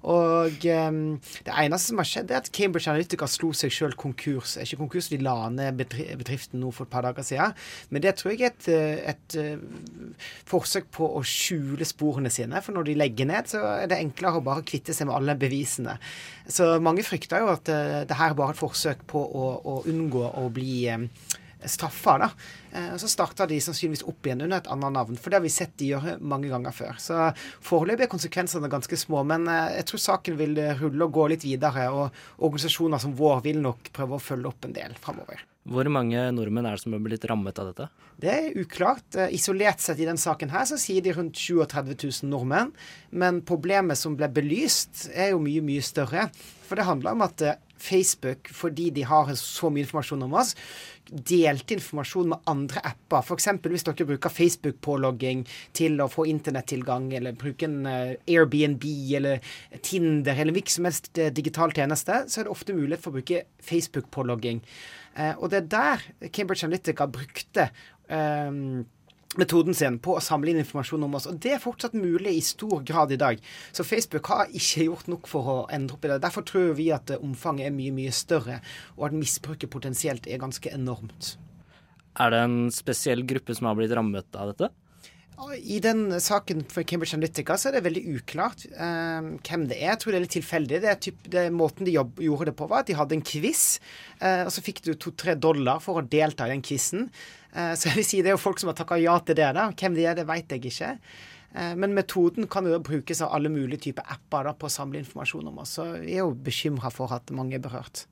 Og 0.07 0.67
um, 0.71 0.99
det 1.47 1.55
eneste 1.59 1.91
som 1.91 2.01
har 2.01 2.07
skjedd, 2.07 2.31
er 2.31 2.39
at 2.39 2.51
Cambridge 2.55 2.91
Analytica 2.91 3.27
slo 3.31 3.51
seg 3.57 3.73
sjøl 3.75 3.97
konkurs. 3.99 4.55
Ikke 4.63 4.79
konkurs, 4.79 5.09
de 5.11 5.19
la 5.23 5.35
ned 5.51 5.81
bedriften 5.81 6.63
nå 6.63 6.71
for 6.75 6.87
et 6.87 6.93
par 6.93 7.07
dager 7.07 7.27
siden. 7.27 7.57
Men 7.91 8.05
det 8.05 8.15
tror 8.21 8.35
jeg 8.35 8.47
er 8.47 8.53
et, 8.55 8.69
eh, 8.71 9.15
et, 9.15 9.39
et, 9.43 10.29
forsøk 10.47 10.91
på 10.95 11.09
å 11.19 11.25
skjule 11.27 11.87
sporene 11.89 12.31
sine. 12.33 12.63
For 12.63 12.77
når 12.77 12.91
de 12.91 12.99
legger 13.03 13.31
ned, 13.33 13.51
så 13.51 13.65
er 13.73 13.91
det 13.91 13.99
enklere 13.99 14.39
å 14.39 14.47
bare 14.47 14.67
kvitte 14.67 14.95
seg 14.95 15.11
med 15.11 15.19
alle 15.19 15.39
bevisene. 15.41 15.97
Så 16.47 16.77
mange 16.83 17.03
frykter 17.07 17.43
jo 17.43 17.51
at 17.57 17.67
uh, 17.73 18.05
det 18.07 18.21
her 18.21 18.31
er 18.31 18.39
bare 18.39 18.55
et 18.55 18.63
forsøk 18.63 19.03
på 19.11 19.19
å, 19.27 19.51
å 19.59 19.81
unngå 19.91 20.23
å 20.39 20.47
bli 20.55 20.87
um, 20.95 21.11
straffa. 21.71 22.19
da. 22.23 22.31
Eh, 22.73 22.93
og 22.95 23.01
Så 23.01 23.11
starta 23.11 23.47
de 23.47 23.59
sannsynligvis 23.61 24.07
opp 24.09 24.27
igjen 24.27 24.45
under 24.47 24.59
et 24.59 24.71
annet 24.73 24.93
navn, 24.93 25.17
for 25.17 25.31
det 25.31 25.41
har 25.41 25.47
vi 25.47 25.53
sett 25.53 25.77
de 25.77 25.93
gjøre 25.95 26.17
mange 26.21 26.51
ganger 26.53 26.75
før. 26.75 26.95
Så 27.03 27.33
foreløpig 27.65 28.07
er 28.07 28.13
konsekvensene 28.13 28.71
ganske 28.73 28.97
små, 28.97 29.25
men 29.27 29.49
eh, 29.49 29.77
jeg 29.81 29.91
tror 29.91 30.05
saken 30.07 30.39
vil 30.41 30.57
rulle 30.81 31.09
og 31.09 31.13
gå 31.13 31.29
litt 31.33 31.45
videre. 31.47 31.91
Og 31.91 32.11
organisasjoner 32.39 33.03
som 33.03 33.17
vår 33.17 33.45
vil 33.47 33.61
nok 33.65 33.93
prøve 33.97 34.17
å 34.17 34.23
følge 34.23 34.51
opp 34.53 34.65
en 34.69 34.77
del 34.77 34.97
framover. 35.01 35.45
Hvor 35.67 35.89
mange 35.91 36.21
nordmenn 36.31 36.67
er 36.69 36.77
det 36.77 36.85
som 36.85 36.95
har 36.95 37.03
blitt 37.03 37.25
rammet 37.27 37.59
av 37.59 37.73
dette? 37.73 37.89
Det 38.23 38.31
er 38.31 38.59
uklart. 38.61 39.07
Eh, 39.19 39.35
isolert 39.35 39.83
sett 39.83 39.99
i 40.01 40.07
den 40.07 40.21
saken 40.21 40.53
her 40.53 40.67
så 40.69 40.79
sier 40.81 41.03
de 41.03 41.15
rundt 41.17 41.37
37 41.37 41.91
000 42.23 42.31
nordmenn. 42.31 42.71
Men 43.11 43.43
problemet 43.47 43.99
som 43.99 44.15
ble 44.19 44.29
belyst, 44.33 45.09
er 45.13 45.35
jo 45.35 45.43
mye, 45.43 45.65
mye 45.67 45.83
større. 45.85 46.29
For 46.69 46.79
det 46.79 46.87
handler 46.87 47.17
om 47.17 47.27
at 47.27 47.43
Facebook, 47.79 48.49
fordi 48.53 48.91
de 48.95 49.05
har 49.07 49.33
så 49.39 49.71
mye 49.73 49.85
informasjon 49.85 50.25
om 50.27 50.37
oss, 50.41 50.55
delte 51.07 51.77
informasjon 51.77 52.33
med 52.33 52.51
andre 52.51 52.83
apper. 52.89 53.23
F.eks. 53.23 53.49
hvis 53.63 53.87
dere 53.87 54.09
bruker 54.09 54.33
Facebook-pålogging 54.33 55.45
til 55.77 56.01
å 56.03 56.09
få 56.11 56.27
internettilgang, 56.31 57.13
eller 57.15 57.37
bruker 57.39 57.71
en 57.71 57.87
uh, 57.87 58.17
Airbnb 58.27 58.87
eller 59.19 59.45
Tinder 59.87 60.41
eller 60.41 60.57
hvilken 60.57 60.79
som 60.79 60.91
helst 60.91 61.13
uh, 61.21 61.31
digital 61.31 61.75
tjeneste, 61.77 62.25
så 62.27 62.43
er 62.43 62.49
det 62.49 62.57
ofte 62.57 62.77
mulighet 62.77 63.05
for 63.05 63.15
å 63.15 63.21
bruke 63.21 63.45
Facebook-pålogging. 63.71 64.65
Uh, 65.17 65.33
og 65.39 65.51
det 65.53 65.63
er 65.63 65.73
der 65.77 66.31
Cambridge 66.35 66.67
Analytica 66.67 67.07
brukte 67.09 67.71
um, 68.11 68.85
metoden 69.41 69.77
sin 69.77 69.99
på 70.03 70.17
å 70.17 70.23
samle 70.25 70.53
inn 70.53 70.61
informasjon 70.63 71.07
om 71.07 71.17
oss. 71.19 71.29
Og 71.31 71.41
det 71.43 71.57
er 71.57 71.63
fortsatt 71.63 71.97
mulig 71.97 72.37
i 72.37 72.45
stor 72.45 72.85
grad 72.87 73.15
i 73.15 73.21
dag. 73.21 73.43
Så 73.73 73.87
Facebook 73.87 74.31
har 74.33 74.53
ikke 74.53 74.89
gjort 74.89 75.11
nok 75.13 75.31
for 75.31 75.53
å 75.53 75.59
endre 75.73 75.99
opp 75.99 76.07
i 76.07 76.13
det. 76.13 76.23
Derfor 76.25 76.47
tror 76.47 76.73
vi 76.79 76.91
at 76.95 77.13
omfanget 77.19 77.71
er 77.71 77.77
mye, 77.77 77.95
mye 77.97 78.15
større, 78.15 78.61
og 78.97 79.11
at 79.11 79.19
misbruket 79.19 79.73
potensielt 79.73 80.29
er 80.31 80.43
ganske 80.43 80.73
enormt. 80.73 81.37
Er 82.17 82.33
det 82.33 82.43
en 82.47 82.59
spesiell 82.73 83.27
gruppe 83.29 83.55
som 83.57 83.69
har 83.69 83.77
blitt 83.79 83.95
rammet 83.97 84.39
av 84.41 84.53
dette? 84.53 84.73
I 85.37 85.81
den 85.85 86.09
saken 86.21 86.63
for 86.73 86.87
Cambridge 86.89 87.13
Analytica 87.13 87.59
så 87.61 87.69
er 87.69 87.77
det 87.77 87.83
veldig 87.85 88.03
uklart 88.17 88.63
eh, 88.73 89.27
hvem 89.45 89.67
det 89.69 89.77
er. 89.77 89.91
Jeg 89.91 90.01
tror 90.01 90.15
det 90.15 90.19
er 90.19 90.25
litt 90.25 90.35
tilfeldig. 90.39 90.79
Det 90.81 90.89
er 90.89 91.03
typ, 91.07 91.19
det, 91.33 91.43
måten 91.53 91.85
de 91.85 91.93
jobb, 91.93 92.23
gjorde 92.25 92.49
det 92.49 92.55
på, 92.57 92.69
var 92.71 92.85
at 92.85 92.89
de 92.89 92.97
hadde 92.97 93.19
en 93.19 93.25
quiz. 93.27 93.65
Eh, 94.17 94.47
og 94.47 94.53
så 94.55 94.65
fikk 94.65 94.81
du 94.87 94.95
to-tre 94.95 95.37
dollar 95.37 95.83
for 95.85 96.01
å 96.01 96.07
delta 96.17 96.49
i 96.49 96.55
den 96.55 96.65
quizen. 96.65 97.11
Eh, 97.57 97.73
så 97.79 97.91
jeg 97.91 98.01
vil 98.01 98.09
si 98.09 98.21
det 98.21 98.33
er 98.33 98.37
jo 98.37 98.43
folk 98.43 98.61
som 98.61 98.71
har 98.71 98.77
takka 98.79 98.99
ja 99.01 99.17
til 99.25 99.39
det. 99.39 99.49
da. 99.57 99.71
Hvem 99.73 99.97
de 99.97 100.05
er, 100.05 100.19
det 100.19 100.27
vet 100.29 100.53
jeg 100.53 100.69
ikke. 100.71 100.93
Eh, 101.57 101.73
men 101.81 101.97
metoden 101.97 102.49
kan 102.53 102.69
jo 102.69 102.83
brukes 102.85 103.23
av 103.25 103.33
alle 103.37 103.53
mulige 103.53 103.89
typer 103.89 104.07
apper 104.17 104.51
da, 104.51 104.57
på 104.57 104.69
å 104.69 104.77
samle 104.77 105.01
informasjon 105.01 105.49
om 105.53 105.63
oss. 105.65 105.79
Så 105.79 105.89
jeg 106.03 106.19
er 106.19 106.25
jo 106.27 106.37
bekymra 106.49 106.93
for 106.93 107.15
at 107.17 107.33
mange 107.35 107.57
er 107.59 107.65
berørt. 107.65 108.05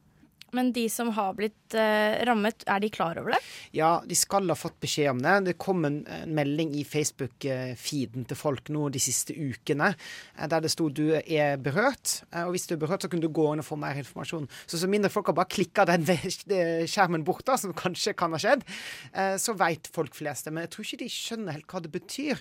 Men 0.54 0.73
de 0.73 0.87
som 0.92 1.11
har 1.16 1.34
blitt 1.37 1.75
eh, 1.75 2.23
rammet, 2.26 2.64
er 2.70 2.82
de 2.82 2.90
klar 2.92 3.18
over 3.20 3.34
det? 3.34 3.40
Ja, 3.75 3.96
de 4.06 4.16
skal 4.18 4.46
ha 4.50 4.56
fått 4.58 4.76
beskjed 4.82 5.11
om 5.11 5.23
det. 5.23 5.34
Det 5.49 5.56
kom 5.61 5.84
en, 5.87 6.00
en 6.06 6.34
melding 6.34 6.75
i 6.78 6.84
Facebook-feeden 6.87 8.26
til 8.28 8.38
folk 8.38 8.70
nå 8.75 8.87
de 8.94 9.02
siste 9.02 9.34
ukene 9.34 9.90
eh, 9.94 10.46
der 10.50 10.64
det 10.64 10.70
sto 10.73 10.88
du 10.88 11.16
er 11.18 11.58
berørt. 11.62 12.20
Eh, 12.30 12.44
og 12.44 12.54
hvis 12.54 12.68
du 12.70 12.76
er 12.76 12.82
berørt, 12.84 13.04
så 13.04 13.11
kunne 13.11 13.25
du 13.26 13.32
gå 13.34 13.49
inn 13.52 13.62
og 13.64 13.68
få 13.68 13.78
mer 13.80 13.99
informasjon. 14.00 14.46
Så 14.66 14.80
så 14.80 14.90
mindre 14.90 15.12
folk 15.12 15.32
har 15.32 15.38
bare 15.38 15.50
klikka 15.50 15.87
den 15.90 16.06
skjermen 16.92 17.26
bort, 17.26 17.44
da, 17.49 17.58
som 17.61 17.75
kanskje 17.76 18.14
kan 18.18 18.34
ha 18.34 18.40
skjedd, 18.40 18.64
eh, 19.12 19.34
så 19.40 19.56
veit 19.58 19.90
folk 19.94 20.14
flest 20.16 20.46
det. 20.46 20.54
Men 20.54 20.68
jeg 20.68 20.75
tror 20.76 20.88
ikke 20.88 21.02
de 21.02 21.11
skjønner 21.12 21.58
helt 21.58 21.68
hva 21.70 21.82
det 21.82 21.92
betyr. 21.94 22.40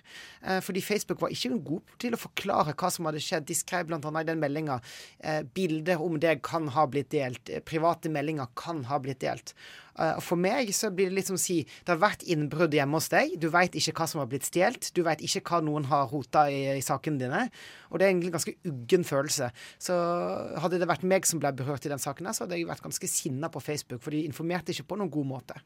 Fordi 0.64 0.82
Facebook 0.84 1.22
var 1.24 1.32
ikke 1.34 1.58
god 1.64 1.94
til 2.02 2.16
å 2.16 2.20
forklare 2.20 2.74
hva 2.78 2.90
som 2.92 3.08
hadde 3.08 3.22
skjedd. 3.24 3.46
De 3.48 3.56
skrev 3.58 3.88
bl.a. 3.88 4.00
i 4.00 4.28
den 4.28 4.42
meldinga 4.42 4.80
bilder 5.56 6.02
om 6.04 6.18
deg 6.22 6.42
kan 6.46 6.68
ha 6.76 6.86
blitt 6.90 7.12
delt. 7.14 7.52
privat 7.66 8.03
private 8.04 8.12
meldinger 8.12 8.48
kan 8.56 8.84
ha 8.86 9.00
blitt 9.00 9.22
delt. 9.22 9.54
Uh, 10.00 10.20
for 10.20 10.36
meg 10.36 10.74
så 10.74 10.90
blir 10.90 11.10
det 11.10 11.16
litt 11.16 11.28
som 11.28 11.38
å 11.38 11.42
si 11.42 11.64
det 11.64 11.92
har 11.92 12.00
vært 12.02 12.24
innbrudd 12.26 12.74
hjemme 12.74 12.98
hos 12.98 13.10
deg. 13.10 13.38
Du 13.40 13.50
veit 13.50 13.76
ikke 13.76 13.94
hva 13.94 14.08
som 14.08 14.20
har 14.20 14.28
blitt 14.28 14.46
stjålet. 14.46 14.92
Du 14.94 15.04
veit 15.04 15.22
ikke 15.22 15.44
hva 15.50 15.62
noen 15.62 15.86
har 15.86 16.10
rota 16.10 16.48
i, 16.50 16.78
i 16.78 16.82
sakene 16.82 17.20
dine. 17.20 17.50
Og 17.92 18.00
det 18.00 18.06
er 18.06 18.12
egentlig 18.12 18.32
en 18.32 18.38
ganske 18.38 18.56
uggen 18.66 19.04
følelse. 19.04 19.52
Så 19.78 19.94
hadde 20.60 20.80
det 20.80 20.90
vært 20.90 21.06
meg 21.06 21.26
som 21.26 21.40
ble 21.40 21.54
berørt 21.54 21.86
i 21.86 21.94
den 21.94 22.02
saken, 22.02 22.32
så 22.34 22.46
hadde 22.46 22.58
jeg 22.58 22.70
vært 22.70 22.84
ganske 22.84 23.10
sinna 23.10 23.52
på 23.54 23.62
Facebook, 23.64 24.02
for 24.04 24.14
de 24.14 24.26
informerte 24.26 24.74
ikke 24.74 24.90
på 24.90 25.00
noen 25.00 25.14
god 25.14 25.30
måte. 25.30 25.62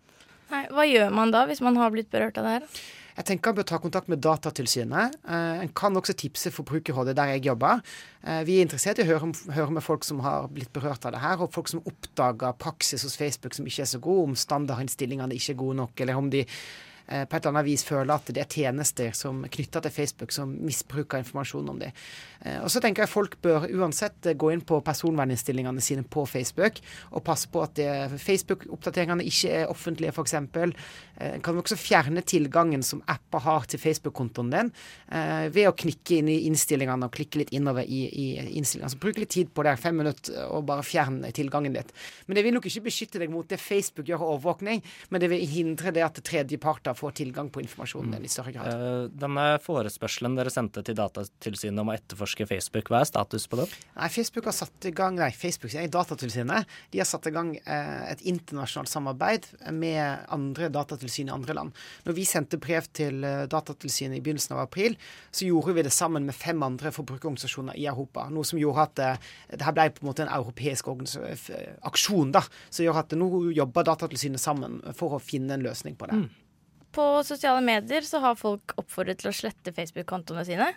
Nei, 0.52 0.66
hva 0.72 0.86
gjør 0.88 1.12
man 1.12 1.32
da, 1.34 1.44
hvis 1.48 1.64
man 1.64 1.80
har 1.80 1.92
blitt 1.92 2.12
berørt 2.12 2.38
av 2.40 2.48
det 2.48 2.58
her? 2.58 2.86
Jeg 3.18 3.26
tenker 3.26 3.50
han 3.50 3.58
bør 3.58 3.66
ta 3.66 3.80
kontakt 3.82 4.10
med 4.12 4.22
Datatilsynet. 4.22 5.16
Eh, 5.26 5.62
en 5.64 5.72
kan 5.74 5.96
også 5.98 6.14
tipse 6.14 6.52
Forbrukerrådet, 6.54 7.16
der 7.18 7.32
jeg 7.34 7.48
jobber. 7.48 7.82
Eh, 8.22 8.44
vi 8.46 8.60
er 8.60 8.68
interessert 8.68 9.02
i 9.02 9.06
å 9.08 9.10
høre, 9.10 9.32
høre, 9.56 9.74
med 9.74 9.86
folk 9.86 10.06
som 10.06 10.22
har 10.22 10.46
blitt 10.54 10.70
berørt 10.76 11.08
av 11.08 11.16
det 11.16 11.24
her, 11.24 11.42
og 11.42 11.50
folk 11.56 11.72
som 11.72 11.82
oppdager 11.90 12.54
praksis 12.62 13.08
hos 13.08 13.18
Facebook 13.18 13.58
som 13.58 13.66
ikke 13.66 13.88
er 13.88 13.90
så 13.90 14.02
god, 14.04 14.22
om 14.28 14.38
standardinnstillingene 14.38 15.34
ikke 15.34 15.56
er 15.56 15.62
gode 15.64 15.80
nok, 15.82 16.06
eller 16.06 16.22
om 16.22 16.30
de 16.30 16.46
Eh, 17.08 17.26
på 17.26 17.36
et 17.36 17.46
eller 17.46 17.56
annet 17.56 17.68
vis 17.70 17.86
føler 17.88 18.12
at 18.12 18.30
det 18.36 18.42
er 18.42 18.50
tjenester 18.52 19.14
som 19.16 19.40
knytta 19.48 19.80
til 19.86 19.94
Facebook 19.96 20.34
som 20.36 20.52
misbruker 20.68 21.22
informasjon 21.24 21.70
om 21.72 21.80
dem. 21.80 21.96
Eh, 22.42 22.58
og 22.60 22.68
så 22.72 22.82
tenker 22.84 23.06
jeg 23.06 23.12
folk 23.14 23.38
bør 23.44 23.70
uansett 23.72 24.28
eh, 24.28 24.36
gå 24.36 24.52
inn 24.52 24.64
på 24.68 24.82
personverninnstillingene 24.84 25.84
sine 25.84 26.04
på 26.04 26.26
Facebook 26.28 26.82
og 27.14 27.24
passe 27.24 27.48
på 27.52 27.64
at 27.64 27.80
Facebook-oppdateringene 28.20 29.24
ikke 29.28 29.54
er 29.62 29.72
offentlige, 29.72 30.12
f.eks. 30.12 30.36
En 30.38 31.44
kan 31.44 31.58
også 31.58 31.78
fjerne 31.80 32.22
tilgangen 32.28 32.84
som 32.86 33.02
apper 33.10 33.42
har 33.46 33.68
til 33.70 33.82
Facebook-kontoen 33.82 34.52
din 34.54 34.70
ved 35.54 35.68
å 35.70 35.74
knikke 35.78 36.20
inn 36.20 36.30
i 36.30 36.38
innstillingene 36.48 37.08
og 37.08 37.14
klikke 37.16 37.42
litt 37.42 37.54
innover 37.56 37.88
i, 37.88 38.04
i 38.08 38.26
innstillingene. 38.60 38.92
Så 38.94 39.02
bruk 39.02 39.20
litt 39.22 39.32
tid 39.34 39.50
på 39.56 39.66
det, 39.66 39.76
fem 39.82 39.98
minutter, 39.98 40.38
og 40.54 40.68
bare 40.70 40.86
fjern 40.86 41.20
tilgangen 41.36 41.76
ditt. 41.78 41.94
Men 42.28 42.38
det 42.38 42.46
vil 42.46 42.56
nok 42.58 42.68
ikke 42.70 42.86
beskytte 42.90 43.22
deg 43.22 43.34
mot 43.34 43.50
det 43.50 43.60
Facebook 43.62 44.10
gjør 44.10 44.26
overvåkning, 44.28 44.84
men 45.10 45.24
det 45.24 45.32
vil 45.34 45.46
hindre 45.50 45.94
det 45.96 46.06
at 46.06 46.22
tredjeparter 46.28 46.97
får 46.98 47.16
tilgang 47.22 47.50
på 47.54 47.62
informasjonen 47.64 48.26
i 48.26 48.32
større 48.32 48.54
grad. 48.56 48.68
Uh, 48.68 49.08
denne 49.14 49.46
forespørselen 49.64 50.38
dere 50.38 50.54
sendte 50.54 50.84
til 50.86 50.98
Datatilsynet 50.98 51.84
om 51.84 51.92
å 51.92 51.96
etterforske 51.96 52.48
Facebook, 52.50 52.92
hva 52.92 53.04
er 53.04 53.10
status 53.10 53.48
på 53.50 53.60
det? 53.62 53.68
Nei, 53.98 54.10
Facebook 54.14 54.50
har 54.50 54.58
satt 54.58 54.90
i 54.90 54.94
gang, 54.96 55.18
nei, 55.20 55.32
Facebook, 55.36 55.74
nei, 55.78 55.88
Datatilsynet 55.94 56.78
de 56.94 57.02
har 57.02 57.10
satt 57.10 57.30
i 57.30 57.34
gang 57.36 57.54
uh, 57.58 58.04
et 58.10 58.24
internasjonalt 58.30 58.92
samarbeid 58.92 59.50
med 59.76 60.28
andre 60.34 60.72
datatilsyn 60.74 61.32
i 61.32 61.36
andre 61.36 61.58
land. 61.58 61.84
Når 62.08 62.18
vi 62.18 62.28
sendte 62.28 62.62
brev 62.62 62.90
til 62.98 63.22
uh, 63.26 63.46
Datatilsynet 63.52 64.20
i 64.20 64.24
begynnelsen 64.24 64.58
av 64.58 64.66
april, 64.66 64.98
så 65.32 65.48
gjorde 65.48 65.78
vi 65.78 65.86
det 65.88 65.94
sammen 65.96 66.28
med 66.28 66.38
fem 66.38 66.62
andre 66.66 66.92
forbrukerorganisasjoner 66.96 67.78
i 67.78 67.88
Europa. 67.90 68.28
Noe 68.34 68.48
som 68.48 68.60
gjorde 68.60 68.88
at 68.88 68.96
det 68.98 69.64
her 69.64 69.76
ble 69.76 69.90
på 69.94 70.04
en 70.04 70.10
måte 70.10 70.26
en 70.26 70.34
europeisk 70.34 70.90
aksjon, 71.88 72.34
da. 72.36 72.44
Som 72.70 72.88
gjør 72.88 73.02
at 73.04 73.16
nå 73.18 73.30
jobber 73.56 73.88
Datatilsynet 73.88 74.42
sammen 74.42 74.80
for 74.98 75.18
å 75.18 75.24
finne 75.24 75.58
en 75.58 75.66
løsning 75.66 75.98
på 76.00 76.10
det. 76.10 76.22
Mm. 76.22 76.47
På 76.96 77.22
sosiale 77.28 77.62
medier 77.66 78.06
så 78.08 78.22
har 78.24 78.38
folk 78.40 78.74
oppfordret 78.80 79.22
til 79.22 79.32
å 79.32 79.36
slette 79.36 79.74
Facebook-kontoene 79.76 80.46
sine. 80.48 80.72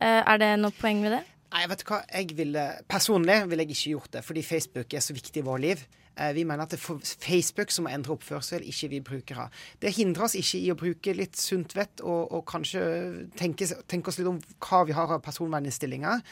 Eh, 0.00 0.20
er 0.20 0.40
det 0.40 0.54
noe 0.60 0.74
poeng 0.76 1.02
med 1.02 1.16
det? 1.18 1.22
Nei, 1.50 1.64
vet 1.70 1.82
du 1.82 1.88
hva. 1.90 2.00
Jeg 2.06 2.36
ville, 2.38 2.66
personlig 2.88 3.40
ville 3.50 3.66
jeg 3.66 3.74
ikke 3.74 3.94
gjort 3.96 4.12
det, 4.16 4.22
fordi 4.26 4.44
Facebook 4.46 4.94
er 4.94 5.02
så 5.04 5.16
viktig 5.16 5.42
i 5.42 5.46
vår 5.46 5.62
liv. 5.64 5.82
Eh, 6.20 6.34
vi 6.36 6.44
mener 6.44 6.66
at 6.66 6.74
det 6.74 6.80
er 6.80 7.00
Facebook 7.24 7.72
som 7.72 7.86
må 7.86 7.94
endre 7.94 8.14
oppførsel, 8.16 8.64
ikke 8.68 8.92
vi 8.92 9.02
brukere. 9.04 9.48
Det 9.80 9.94
hindrer 9.96 10.28
oss 10.28 10.38
ikke 10.38 10.60
i 10.60 10.72
å 10.72 10.78
bruke 10.78 11.16
litt 11.16 11.38
sunt 11.40 11.76
vett 11.78 12.02
og, 12.04 12.32
og 12.36 12.46
kanskje 12.50 12.82
tenke, 13.40 13.68
tenke, 13.88 14.10
oss 14.10 14.20
litt 14.20 14.30
om 14.30 14.40
hva 14.60 14.84
vi 14.88 14.96
har 14.96 15.14
av 15.16 15.22
personverninnstillinger. 15.24 16.24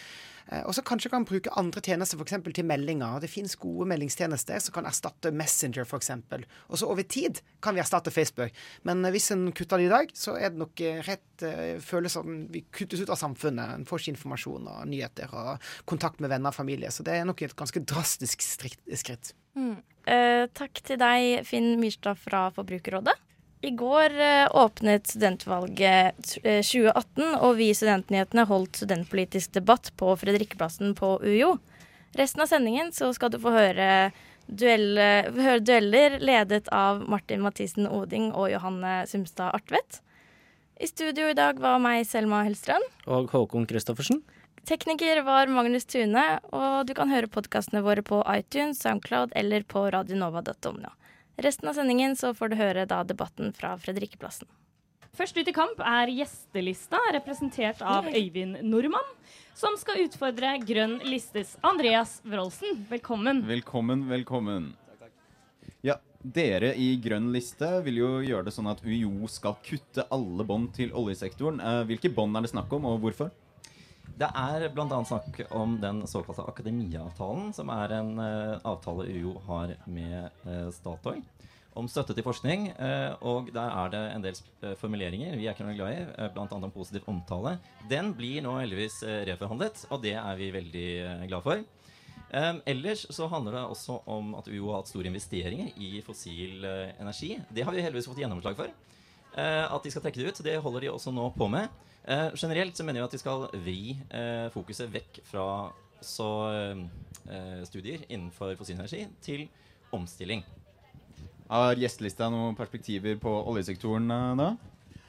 Eh, 0.48 0.64
og 0.64 0.74
så 0.76 0.84
kanskje 0.84 1.12
kan 1.12 1.26
bruke 1.28 1.52
andre 1.60 1.82
tjenester, 1.84 2.20
f.eks. 2.20 2.36
til 2.56 2.68
meldinger. 2.68 3.20
Det 3.24 3.32
finnes 3.32 3.56
gode 3.60 3.88
meldingstjenester 3.92 4.60
som 4.64 4.76
kan 4.76 4.88
erstatte 4.90 5.32
Messenger, 5.32 5.88
f.eks. 5.88 6.12
Og 6.68 6.80
så 6.80 6.90
over 6.90 7.08
tid 7.08 7.40
kan 7.64 7.76
vi 7.76 7.84
erstatte 7.84 8.12
Facebook. 8.12 8.52
Men 8.88 9.04
eh, 9.04 9.14
hvis 9.14 9.30
en 9.32 9.48
kutter 9.56 9.80
det 9.80 9.88
i 9.88 9.94
dag, 9.94 10.12
så 10.16 10.36
er 10.36 10.52
det 10.52 10.64
nok 10.66 10.84
rett 11.08 11.24
føles 11.86 12.16
som 12.16 12.48
vi 12.50 12.64
kuttes 12.74 12.98
ut 12.98 13.12
av 13.14 13.20
samfunnet. 13.20 13.76
En 13.76 13.84
får 13.86 14.02
ikke 14.02 14.16
informasjon 14.16 14.64
og 14.72 14.88
nyheter 14.90 15.30
og 15.38 15.68
kontakt 15.86 16.18
med 16.18 16.32
venner 16.32 16.50
og 16.50 16.56
familie. 16.56 16.90
Så 16.90 17.06
det 17.06 17.14
er 17.14 17.28
nok 17.28 17.44
et 17.46 17.54
ganske 17.56 17.84
drastisk 17.86 18.42
skritt. 18.42 19.30
Mm. 19.58 19.78
Eh, 20.08 20.44
takk 20.56 20.80
til 20.86 21.00
deg, 21.00 21.42
Finn 21.48 21.74
Myrstad 21.80 22.20
fra 22.20 22.46
Forbrukerrådet. 22.54 23.16
I 23.66 23.72
går 23.74 24.14
eh, 24.22 24.46
åpnet 24.54 25.10
studentvalget 25.10 26.36
2018, 26.44 27.24
eh, 27.24 27.34
og 27.42 27.56
vi 27.58 27.72
i 27.72 27.76
Studentnyhetene 27.76 28.46
holdt 28.48 28.78
studentpolitisk 28.78 29.56
debatt 29.58 29.90
på 29.98 30.14
Fredrikkeplassen 30.20 30.94
på 30.98 31.16
UiO. 31.24 31.56
Resten 32.16 32.44
av 32.44 32.52
sendingen 32.52 32.92
så 32.94 33.10
skal 33.12 33.34
du 33.34 33.40
få 33.42 33.52
høre, 33.52 33.88
duelle, 34.46 35.08
høre 35.34 35.60
dueller 35.60 36.20
ledet 36.22 36.70
av 36.72 37.02
Martin 37.10 37.42
Mathisen 37.44 37.90
Oding 37.90 38.30
og 38.30 38.48
Johanne 38.54 39.02
Sumstad 39.10 39.52
Artvedt. 39.58 40.00
I 40.78 40.86
studio 40.86 41.26
i 41.28 41.36
dag 41.36 41.58
var 41.58 41.82
meg, 41.82 42.06
Selma 42.06 42.44
Hellstrøm. 42.46 42.84
Og 43.10 43.34
Håkon 43.34 43.66
Christoffersen. 43.68 44.22
Tekniker 44.68 45.22
var 45.22 45.48
Magnus 45.48 45.86
Tune, 45.88 46.22
og 46.52 46.82
du 46.84 46.90
kan 46.92 47.08
høre 47.08 47.30
podkastene 47.32 47.80
våre 47.80 48.02
på 48.04 48.18
iTunes, 48.28 48.82
Soundcloud 48.82 49.30
eller 49.40 49.64
på 49.64 49.86
radionova.no. 49.94 50.90
Resten 51.40 51.70
av 51.70 51.78
sendingen 51.78 52.12
så 52.20 52.34
får 52.36 52.52
du 52.52 52.56
høre 52.58 52.84
da 52.90 52.98
debatten 53.08 53.54
fra 53.56 53.70
Fredrikkeplassen. 53.80 54.44
Først 55.16 55.40
ut 55.40 55.48
i 55.48 55.56
kamp 55.56 55.80
er 55.80 56.12
gjestelista, 56.12 57.00
representert 57.16 57.80
av 57.80 58.10
Øyvind 58.12 58.60
Nordmann, 58.68 59.08
som 59.56 59.80
skal 59.80 60.04
utfordre 60.04 60.58
Grønn 60.68 60.98
listes 61.08 61.56
Andreas 61.64 62.18
Wroldsen. 62.28 62.84
Velkommen. 62.92 63.46
Velkommen, 63.48 64.04
velkommen. 64.12 64.70
Ja, 65.80 65.96
dere 66.20 66.76
i 66.76 66.92
Grønn 67.00 67.32
liste 67.32 67.72
vil 67.88 68.04
jo 68.04 68.14
gjøre 68.20 68.50
det 68.52 68.58
sånn 68.60 68.68
at 68.68 68.84
UiO 68.84 69.32
skal 69.32 69.56
kutte 69.64 70.04
alle 70.12 70.44
bånd 70.44 70.74
til 70.76 70.92
oljesektoren. 70.92 71.56
Eh, 71.56 71.84
hvilke 71.88 72.12
bånd 72.12 72.36
er 72.36 72.44
det 72.44 72.52
snakk 72.58 72.76
om, 72.76 72.92
og 72.92 73.00
hvorfor? 73.00 73.32
Det 74.18 74.28
er 74.34 74.64
bl.a. 74.74 74.98
snakk 75.06 75.40
om 75.54 75.76
den 75.82 76.00
såkalte 76.10 76.46
Akademia-avtalen, 76.48 77.52
som 77.54 77.68
er 77.70 77.92
en 77.98 78.14
uh, 78.18 78.56
avtale 78.66 79.06
UiO 79.06 79.36
har 79.46 79.74
med 79.86 80.30
uh, 80.46 80.70
Statoil 80.74 81.20
om 81.78 81.86
støtte 81.86 82.16
til 82.16 82.26
forskning. 82.26 82.70
Uh, 82.80 83.14
og 83.30 83.52
der 83.54 83.70
er 83.70 83.92
det 83.92 84.02
en 84.16 84.24
del 84.24 84.40
formuleringer 84.80 85.36
vi 85.38 85.46
er 85.46 85.54
ikke 85.54 85.68
noe 85.68 85.76
glad 85.78 85.94
i, 85.94 86.06
uh, 86.16 86.26
bl.a. 86.34 86.48
om 86.58 86.74
positiv 86.74 87.06
omtale. 87.10 87.56
Den 87.90 88.10
blir 88.18 88.42
nå 88.42 88.56
heldigvis 88.58 89.00
reforhandlet, 89.30 89.84
og 89.92 90.02
det 90.02 90.16
er 90.18 90.40
vi 90.40 90.50
veldig 90.56 90.88
glad 91.30 91.46
for. 91.46 91.62
Um, 92.28 92.58
ellers 92.68 93.06
så 93.14 93.28
handler 93.30 93.54
det 93.54 93.66
også 93.70 94.02
om 94.10 94.34
at 94.36 94.50
UiO 94.50 94.72
har 94.72 94.82
hatt 94.82 94.90
store 94.90 95.08
investeringer 95.12 95.70
i 95.78 96.02
fossil 96.04 96.66
energi. 96.98 97.36
Det 97.54 97.64
har 97.64 97.72
vi 97.72 97.86
heldigvis 97.86 98.10
fått 98.10 98.24
gjennomslag 98.24 98.58
for. 98.58 98.74
At 99.38 99.84
de 99.84 99.90
skal 99.92 100.02
trekke 100.02 100.18
det 100.18 100.32
ut. 100.32 100.40
Det 100.44 100.56
holder 100.64 100.86
de 100.86 100.90
også 100.92 101.12
nå 101.14 101.28
på 101.36 101.46
med. 101.52 101.68
Eh, 102.08 102.30
generelt 102.34 102.76
så 102.76 102.84
mener 102.84 103.02
vi 103.02 103.04
at 103.04 103.12
de 103.12 103.20
skal 103.20 103.42
vri 103.52 103.80
eh, 104.08 104.46
fokuset 104.54 104.88
vekk 104.88 105.20
fra 105.28 105.44
så, 106.00 106.28
eh, 107.28 107.60
studier 107.68 108.06
innenfor 108.08 108.54
fossil 108.56 108.78
energi 108.78 109.02
til 109.20 109.44
omstilling. 109.92 110.44
Har 111.50 111.76
gjestelista 111.76 112.30
noen 112.32 112.56
perspektiver 112.56 113.20
på 113.20 113.34
oljesektoren 113.50 114.08
eh, 114.10 114.32
da? 114.40 114.48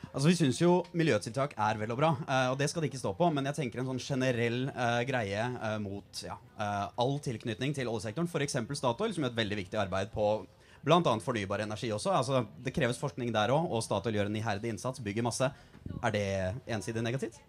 Altså 0.10 0.28
Vi 0.32 0.36
syns 0.40 0.60
jo 0.60 0.72
miljøtiltak 0.98 1.54
er 1.54 1.78
vel 1.78 1.92
og 1.94 2.00
bra, 2.00 2.08
uh, 2.26 2.48
og 2.50 2.56
det 2.58 2.66
skal 2.72 2.82
det 2.82 2.88
ikke 2.90 2.98
stå 2.98 3.12
på. 3.14 3.28
Men 3.30 3.46
jeg 3.46 3.60
tenker 3.60 3.84
en 3.84 3.92
sånn 3.92 4.02
generell 4.02 4.64
uh, 4.74 5.04
greie 5.06 5.44
uh, 5.62 5.76
mot 5.78 6.22
ja, 6.26 6.34
all 6.98 7.20
tilknytning 7.22 7.76
til 7.78 7.92
oljesektoren. 7.92 8.26
F.eks. 8.26 8.58
Statoil, 8.80 9.14
som 9.14 9.22
gjør 9.22 9.36
et 9.36 9.38
veldig 9.38 9.60
viktig 9.60 9.78
arbeid 9.78 10.10
på 10.10 10.32
bl.a. 10.86 11.16
fornybar 11.24 11.66
energi 11.66 11.92
også. 11.96 12.14
Altså, 12.16 12.44
det 12.64 12.74
kreves 12.76 13.00
forskning 13.02 13.34
der 13.36 13.54
òg, 13.56 13.68
og 13.70 13.84
Statoil 13.86 14.20
gjør 14.20 14.32
en 14.32 14.40
iherdig 14.40 14.74
innsats, 14.74 15.04
bygger 15.04 15.26
masse. 15.26 15.52
Er 16.00 16.16
det 16.16 16.26
ensidig 16.70 17.04
negativt? 17.06 17.40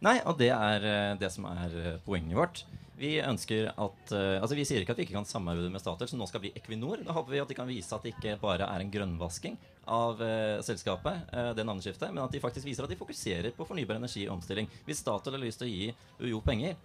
Nei, 0.00 0.16
og 0.24 0.38
det 0.40 0.50
er 0.54 0.84
eh, 0.88 1.16
det 1.20 1.28
som 1.32 1.46
er 1.50 1.74
eh, 1.76 1.96
poenget 2.06 2.38
vårt. 2.38 2.62
Vi 3.00 3.14
ønsker 3.24 3.70
at 3.70 4.12
eh, 4.12 4.36
Altså 4.40 4.56
vi 4.56 4.64
sier 4.68 4.82
ikke 4.82 4.92
at 4.92 5.00
vi 5.00 5.06
ikke 5.06 5.16
kan 5.16 5.28
samarbeide 5.28 5.72
med 5.72 5.80
Statoil, 5.80 6.08
som 6.08 6.20
nå 6.20 6.28
skal 6.28 6.42
bli 6.44 6.52
Equinor. 6.56 7.00
Da 7.04 7.16
håper 7.16 7.32
vi 7.32 7.42
at 7.42 7.52
de 7.52 7.56
kan 7.56 7.68
vise 7.68 7.92
at 7.96 8.04
det 8.04 8.14
ikke 8.14 8.38
bare 8.40 8.68
er 8.68 8.84
en 8.84 8.92
grønnvasking 8.92 9.58
av 9.90 10.20
uh, 10.22 10.60
selskapet, 10.62 11.24
uh, 11.32 11.50
det 11.56 11.64
navneskiftet, 11.66 12.12
men 12.12 12.22
at 12.22 12.30
de 12.30 12.38
faktisk 12.38 12.68
viser 12.68 12.84
at 12.84 12.92
de 12.92 12.98
fokuserer 13.00 13.50
på 13.56 13.64
fornybar 13.66 13.98
energi 13.98 14.22
og 14.28 14.36
omstilling. 14.36 14.68
Hvis 14.86 15.00
Statoil 15.02 15.34
har 15.34 15.42
lyst 15.42 15.58
til 15.62 15.66
å 15.66 15.72
gi 15.72 16.28
UiO 16.28 16.42
penger 16.44 16.76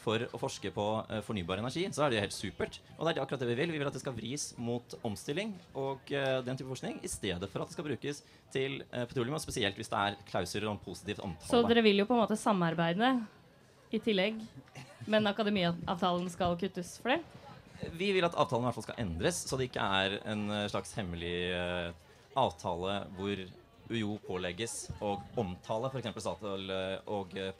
for 0.00 0.24
å 0.28 0.40
forske 0.40 0.70
på 0.74 0.86
eh, 1.08 1.20
fornybar 1.24 1.60
energi, 1.62 1.86
så 1.94 2.04
er 2.04 2.12
det 2.12 2.22
helt 2.24 2.36
supert. 2.36 2.80
Og 2.98 3.06
det 3.06 3.14
er 3.14 3.22
akkurat 3.22 3.40
det 3.42 3.48
vi 3.48 3.56
vil. 3.58 3.72
Vi 3.74 3.80
vil 3.80 3.88
at 3.88 3.96
det 3.96 4.02
skal 4.02 4.16
vris 4.16 4.50
mot 4.60 4.96
omstilling 5.06 5.54
og 5.80 6.12
eh, 6.12 6.40
den 6.44 6.60
type 6.60 6.70
forskning, 6.70 6.98
i 7.04 7.10
stedet 7.10 7.48
for 7.52 7.64
at 7.64 7.70
det 7.70 7.76
skal 7.76 7.88
brukes 7.88 8.20
til 8.54 8.82
eh, 8.90 9.06
petroleum, 9.08 9.38
og 9.38 9.44
spesielt 9.44 9.78
hvis 9.80 9.92
det 9.92 10.02
er 10.02 10.18
klausuler 10.28 10.70
om 10.72 10.82
positivt 10.82 11.24
omtale. 11.24 11.50
Så 11.50 11.64
dere 11.68 11.84
vil 11.86 12.02
jo 12.02 12.08
på 12.10 12.16
en 12.16 12.24
måte 12.24 12.38
samarbeide 12.40 13.16
i 13.94 14.02
tillegg, 14.02 14.38
men 15.10 15.30
akademiavtalen 15.30 16.30
skal 16.32 16.56
kuttes 16.60 16.96
for 17.02 17.14
det? 17.14 17.20
Vi 17.98 18.12
vil 18.14 18.24
at 18.24 18.36
avtalen 18.38 18.64
i 18.64 18.68
hvert 18.68 18.78
fall 18.78 18.86
skal 18.86 19.02
endres, 19.02 19.42
så 19.48 19.58
det 19.58 19.68
ikke 19.68 19.90
er 20.04 20.20
en 20.30 20.46
eh, 20.50 20.70
slags 20.72 20.94
hemmelig 20.98 21.36
eh, 21.56 21.92
avtale 22.38 23.04
hvor 23.18 23.44
UiO 23.90 24.16
pålegges 24.24 24.88
å 25.04 25.16
omtale 25.40 25.90
f.eks. 25.90 26.14
Statoil 26.16 26.70
eh, 26.72 27.12
og 27.12 27.34
eh, 27.36 27.52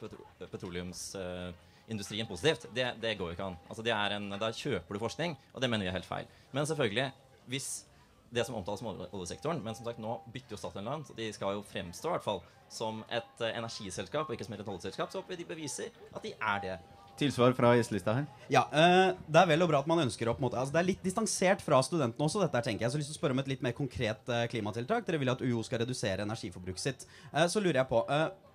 petroleumsindustrien 1.85 2.27
positivt. 2.27 2.65
Det, 2.73 2.95
det 3.01 3.17
går 3.17 3.27
jo 3.27 3.35
ikke 3.35 3.45
an. 3.45 3.57
Altså, 3.69 3.83
en, 4.15 4.29
da 4.39 4.51
kjøper 4.51 4.93
du 4.93 4.99
forskning, 4.99 5.37
og 5.53 5.61
det 5.61 5.69
mener 5.69 5.85
vi 5.85 5.89
er 5.89 5.97
helt 5.99 6.05
feil. 6.05 6.27
Men 6.51 6.65
selvfølgelig, 6.65 7.11
hvis 7.47 7.85
det 8.33 8.45
som 8.45 8.55
omtales 8.55 8.79
som 8.79 8.89
oljesektoren, 9.11 9.61
men 9.63 9.75
som 9.75 9.85
sagt 9.85 9.99
nå 9.99 10.17
bytter 10.33 10.55
jo 10.55 10.57
Statoil 10.57 10.85
land. 10.85 11.05
de 11.15 11.31
skal 11.33 11.55
jo 11.55 11.61
fremstå 11.61 12.09
i 12.09 12.15
hvert 12.15 12.25
fall 12.25 12.41
som 12.69 13.03
et 13.13 13.41
eh, 13.41 13.57
energiselskap 13.57 14.27
og 14.27 14.33
ikke 14.33 14.45
som 14.45 14.55
et 14.55 14.67
oljeselskap, 14.67 15.11
så 15.11 15.21
håper 15.21 15.35
vi 15.35 15.43
de 15.43 15.47
beviser 15.47 15.93
at 16.11 16.23
de 16.23 16.33
er 16.33 16.61
det. 16.63 16.79
Tilsvar 17.15 17.53
fra 17.55 17.71
gjestelista 17.77 18.13
her. 18.13 18.25
Ja, 18.51 18.65
eh, 18.71 19.15
Det 19.31 19.39
er 19.41 19.47
vel 19.47 19.63
og 19.63 19.69
bra 19.71 19.79
at 19.79 19.87
man 19.87 20.03
ønsker 20.03 20.27
å 20.27 20.35
på 20.35 20.49
altså 20.51 20.71
Det 20.73 20.81
er 20.81 20.87
litt 20.89 21.03
distansert 21.03 21.61
fra 21.63 21.81
studentene 21.81 22.27
også, 22.27 22.41
dette 22.43 22.55
her, 22.55 22.65
tenker 22.65 22.85
jeg. 22.85 22.91
Så 22.91 22.97
jeg 22.97 22.99
har 22.99 23.03
lyst 23.03 23.11
til 23.13 23.17
å 23.17 23.21
spørre 23.21 23.31
om 23.31 23.39
et 23.39 23.47
litt 23.47 23.63
mer 23.63 23.71
konkret 23.71 24.29
eh, 24.29 24.47
klimatiltak. 24.51 25.05
Dere 25.07 25.21
vil 25.21 25.31
at 25.31 25.41
UiO 25.41 25.63
skal 25.63 25.79
redusere 25.79 26.25
energiforbruket 26.27 26.83
sitt. 26.83 27.05
Eh, 27.33 27.47
så 27.47 27.63
lurer 27.63 27.81
jeg 27.81 27.89
på 27.89 28.03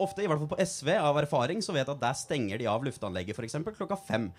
Ofte, 0.01 0.23
i 0.25 0.29
hvert 0.31 0.41
fall 0.41 0.49
på 0.49 0.65
SV, 0.65 0.89
av 0.97 1.19
erfaring, 1.21 1.59
så 1.61 1.75
vet 1.77 1.85
jeg 1.85 1.93
at 1.93 2.01
der 2.01 2.15
stenger 2.17 2.57
de 2.57 2.65
av 2.73 2.81
luftanlegget 2.87 3.37
f.eks. 3.37 3.59
klokka 3.77 3.99
fem. 4.01 4.31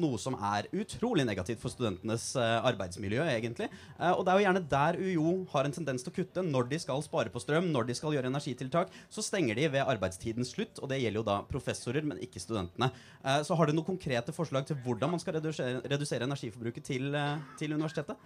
Noe 0.00 0.16
som 0.16 0.32
er 0.40 0.64
utrolig 0.72 1.26
negativt 1.28 1.60
for 1.60 1.68
studentenes 1.68 2.30
arbeidsmiljø, 2.40 3.20
egentlig. 3.34 3.68
Og 4.00 4.22
det 4.24 4.32
er 4.32 4.40
jo 4.40 4.46
gjerne 4.46 4.62
der 4.72 4.96
UiO 4.96 5.34
har 5.52 5.68
en 5.68 5.76
tendens 5.76 6.06
til 6.06 6.08
å 6.08 6.16
kutte. 6.16 6.46
Når 6.48 6.70
de 6.70 6.78
skal 6.80 7.04
spare 7.04 7.28
på 7.28 7.42
strøm, 7.44 7.68
når 7.74 7.90
de 7.90 7.98
skal 7.98 8.16
gjøre 8.16 8.32
energitiltak, 8.32 8.96
så 9.12 9.26
stenger 9.26 9.60
de 9.60 9.68
ved 9.76 9.84
arbeidstidens 9.84 10.54
slutt. 10.56 10.80
Og 10.80 10.88
det 10.88 11.02
gjelder 11.02 11.20
jo 11.20 11.28
da 11.28 11.36
professorer, 11.52 12.08
men 12.08 12.24
ikke 12.24 12.40
studentene. 12.40 12.88
Eh, 13.20 13.42
har 13.58 13.68
dere 13.68 13.76
noen 13.76 13.86
konkrete 13.86 14.34
forslag 14.34 14.66
til 14.68 14.78
hvordan 14.84 15.14
man 15.14 15.22
skal 15.22 15.38
redusere, 15.38 15.82
redusere 15.90 16.26
energiforbruket 16.28 16.86
til, 16.86 17.14
eh, 17.14 17.38
til 17.60 17.76
universitetet? 17.76 18.16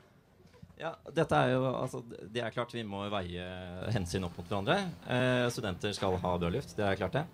Ja, 0.79 0.93
dette 1.11 1.35
er 1.35 1.57
jo, 1.57 1.63
altså, 1.75 2.05
Det 2.07 2.43
er 2.43 2.55
klart 2.55 2.73
vi 2.75 2.85
må 2.87 3.03
veie 3.11 3.47
hensyn 3.91 4.25
opp 4.29 4.37
mot 4.39 4.47
hverandre. 4.47 4.77
Eh, 5.11 5.47
studenter 5.51 5.95
skal 5.97 6.17
ha 6.23 6.37
dørluft, 6.39 6.77
det 6.79 6.87
er 6.87 7.01
klart 7.01 7.19
det. 7.19 7.25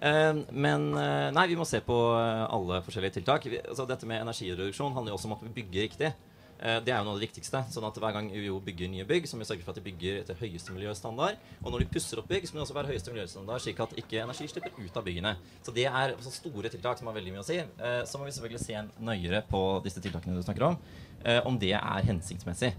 Eh, 0.00 0.34
men 0.50 0.88
eh, 0.94 1.28
nei, 1.34 1.46
vi 1.50 1.58
må 1.58 1.66
se 1.66 1.80
på 1.84 1.98
eh, 2.18 2.44
alle 2.54 2.82
forskjellige 2.86 3.18
tiltak. 3.18 3.46
Vi, 3.50 3.60
altså, 3.62 3.86
dette 3.88 4.06
med 4.06 4.22
energireduksjon 4.22 4.94
handler 4.94 5.14
jo 5.14 5.18
også 5.18 5.30
om 5.30 5.36
at 5.38 5.46
vi 5.46 5.54
bygger 5.60 5.86
riktig. 5.86 6.12
Eh, 6.58 6.80
det 6.82 6.90
er 6.90 6.98
jo 6.98 7.06
noe 7.06 7.14
av 7.14 7.20
det 7.20 7.28
viktigste. 7.28 7.60
sånn 7.70 7.86
at 7.86 7.98
Hver 8.02 8.12
gang 8.16 8.30
UiO 8.34 8.58
bygger 8.60 8.90
nye 8.90 9.04
bygg, 9.06 9.28
så 9.28 9.36
må 9.36 9.44
vi 9.44 9.50
sørge 9.52 9.62
for 9.62 9.70
at 9.70 9.78
de 9.78 9.84
bygger 9.86 10.22
etter 10.22 10.34
høyeste 10.34 10.74
miljøstandard. 10.74 11.38
Og 11.62 11.70
når 11.70 11.84
de 11.84 11.90
pusser 11.94 12.18
opp 12.18 12.28
bygg, 12.28 12.48
så 12.48 12.54
må 12.54 12.60
det 12.60 12.66
også 12.66 12.78
være 12.78 12.92
høyeste 12.92 13.14
miljøstandard, 13.14 13.62
slik 13.62 13.80
at 13.80 13.94
ikke 14.02 14.22
energi 14.24 14.48
slipper 14.50 14.74
ut 14.74 14.96
av 14.98 15.06
byggene. 15.06 15.36
Så 15.62 15.74
det 15.74 15.86
er 15.86 16.16
også 16.16 16.34
store 16.34 16.72
tiltak 16.72 16.98
som 16.98 17.06
har 17.06 17.14
veldig 17.14 17.32
mye 17.36 17.44
å 17.44 17.46
si. 17.46 17.58
Eh, 17.58 18.02
Så 18.08 18.18
må 18.18 18.24
vi 18.24 18.34
selvfølgelig 18.34 18.64
se 18.64 18.82
nøyere 19.00 19.42
på 19.46 19.82
disse 19.84 20.00
tiltakene 20.00 20.34
du 20.34 20.42
snakker 20.42 20.66
om, 20.70 20.78
eh, 21.24 21.40
om 21.46 21.58
det 21.58 21.72
er 21.72 22.02
hensiktsmessig. 22.02 22.74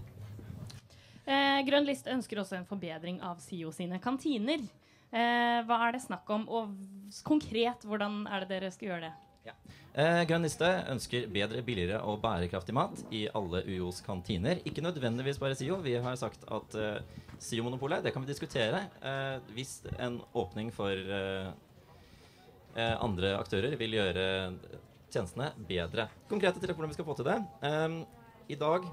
Eh, 1.26 1.62
Grønn 1.62 1.86
liste 1.86 2.10
ønsker 2.10 2.38
også 2.38 2.56
en 2.56 2.66
forbedring 2.66 3.22
av 3.22 3.38
SIO 3.40 3.70
sine 3.72 3.98
kantiner. 3.98 4.60
Eh, 5.12 5.62
hva 5.64 5.88
er 5.88 5.92
det 5.92 6.02
snakk 6.02 6.28
om, 6.28 6.48
og 6.48 6.74
konkret, 7.24 7.82
hvordan 7.82 8.26
er 8.30 8.40
det 8.40 8.48
dere 8.48 8.70
skal 8.70 8.88
gjøre 8.88 9.00
det? 9.08 9.12
Eh, 9.90 10.20
Grønn 10.30 10.44
liste 10.46 10.68
ønsker 10.92 11.24
bedre, 11.34 11.64
billigere 11.66 11.98
og 12.06 12.20
bærekraftig 12.22 12.74
mat 12.76 13.00
i 13.10 13.24
alle 13.34 13.64
UiOs 13.66 13.98
kantiner. 14.06 14.60
Ikke 14.68 14.84
nødvendigvis 14.84 15.40
bare 15.42 15.56
SIO. 15.58 15.80
Vi 15.82 15.96
har 15.98 16.18
sagt 16.20 16.44
at 16.46 16.76
eh, 16.78 17.00
SIO-monopolet 17.42 18.04
det 18.06 18.12
kan 18.14 18.22
vi 18.22 18.30
diskutere 18.30 18.84
eh, 19.02 19.40
hvis 19.56 19.80
en 19.98 20.20
åpning 20.38 20.70
for 20.74 20.94
eh, 20.94 21.50
eh, 22.76 22.96
andre 23.02 23.34
aktører 23.40 23.74
vil 23.80 23.98
gjøre 23.98 24.26
tjenestene 25.10 25.50
bedre. 25.66 26.06
Konkrete 26.30 26.62
tiltak 26.62 26.78
hvordan 26.78 26.94
vi 26.94 27.00
skal 27.00 27.10
få 27.10 27.18
til 27.18 27.30
det. 27.32 27.40
Eh, 27.66 28.00
I 28.54 28.60
dag 28.60 28.86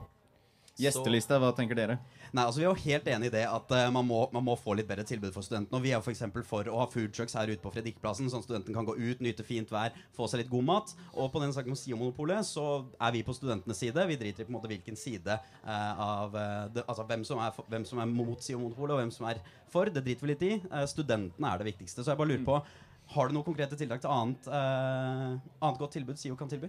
Gjestelista, 0.78 1.38
hva 1.42 1.54
tenker 1.58 1.78
dere? 1.78 2.02
Nei, 2.36 2.44
altså 2.44 2.60
Vi 2.60 2.66
er 2.66 2.72
jo 2.72 2.84
helt 2.84 3.08
enig 3.12 3.30
i 3.30 3.34
det 3.38 3.44
at 3.48 3.72
uh, 3.74 3.84
man, 3.94 4.06
må, 4.08 4.20
man 4.34 4.46
må 4.46 4.56
få 4.60 4.76
litt 4.78 4.88
bedre 4.90 5.06
tilbud 5.08 5.32
for 5.36 5.46
studentene. 5.46 5.80
Og 5.80 5.86
Vi 5.86 5.92
er 5.94 5.98
jo 5.98 6.04
f.eks. 6.04 6.24
for 6.48 6.70
å 6.72 6.80
ha 6.82 6.88
food 6.92 7.14
trucks 7.16 7.38
her 7.38 7.52
ute 7.52 7.62
på 7.64 7.72
Fredrikkeplassen, 7.74 8.30
sånn 8.32 8.44
at 8.44 8.48
studentene 8.48 8.76
kan 8.76 8.88
gå 8.88 8.98
ut, 8.98 9.22
nyte 9.24 9.46
fint 9.48 9.72
vær, 9.74 9.96
få 10.18 10.28
seg 10.30 10.44
litt 10.44 10.52
god 10.52 10.68
mat. 10.68 10.96
Og 11.14 11.30
på 11.34 11.44
den 11.44 11.54
saken 11.56 11.76
om 11.76 11.80
SIO-monopolet 11.80 12.48
så 12.48 12.66
er 13.00 13.16
vi 13.16 13.24
på 13.28 13.36
studentenes 13.38 13.80
side. 13.84 14.08
Vi 14.12 14.20
driter 14.20 14.44
i 14.44 14.48
på 14.48 14.54
en 14.54 14.58
måte 14.58 14.72
hvilken 14.72 15.00
side 15.00 15.38
uh, 15.38 16.02
av 16.08 16.36
eh, 16.38 16.66
det, 16.76 16.84
Altså 16.88 17.06
hvem 17.08 17.24
som, 17.28 17.40
er 17.44 17.54
for, 17.56 17.68
hvem 17.72 17.86
som 17.88 18.02
er 18.04 18.12
mot 18.12 18.44
SIO-monopolet, 18.44 18.96
og 18.96 19.02
hvem 19.04 19.14
som 19.14 19.30
er 19.32 19.42
for. 19.72 19.92
Det 19.94 20.04
driter 20.04 20.26
vi 20.28 20.34
litt 20.34 20.46
i. 20.48 20.54
Uh, 20.72 20.84
studentene 20.90 21.54
er 21.54 21.62
det 21.62 21.72
viktigste. 21.72 22.04
Så 22.04 22.14
jeg 22.14 22.20
bare 22.20 22.34
lurer 22.34 22.46
på 22.48 22.60
har 23.08 23.30
du 23.30 23.38
noen 23.38 23.46
konkrete 23.48 23.78
tiltak 23.80 24.02
til 24.04 24.12
annet, 24.12 24.50
annet 24.52 25.78
godt 25.80 25.94
tilbud 25.96 26.20
SIO 26.20 26.36
kan 26.36 26.50
tilby? 26.52 26.68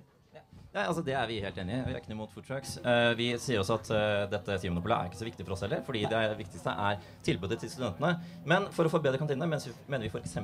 Ja, 0.74 0.82
altså 0.84 1.00
Det 1.02 1.14
er 1.16 1.26
vi 1.26 1.38
helt 1.40 1.58
enig 1.58 1.74
i. 1.74 1.80
Vi 1.86 1.94
er 1.94 2.00
ikke 2.02 2.10
noe 2.12 2.18
imot 2.18 2.34
food. 2.34 2.50
Eh, 2.52 3.12
vi 3.16 3.28
sier 3.40 3.62
også 3.62 3.78
at 3.78 3.88
uh, 3.94 4.26
dette 4.28 4.58
SIO-monopolet 4.60 4.96
er 4.98 5.08
ikke 5.08 5.20
så 5.20 5.28
viktig 5.28 5.46
for 5.46 5.56
oss 5.56 5.64
heller, 5.64 5.80
fordi 5.86 6.02
det 6.10 6.20
viktigste 6.42 6.74
er 6.88 7.00
tilbudet 7.24 7.58
til 7.62 7.72
studentene. 7.72 8.18
Men 8.48 8.68
for 8.76 8.84
å 8.84 8.92
forbedre 8.92 9.20
kantinene 9.20 9.48
mener 9.48 10.04
vi 10.04 10.12
f.eks. 10.12 10.36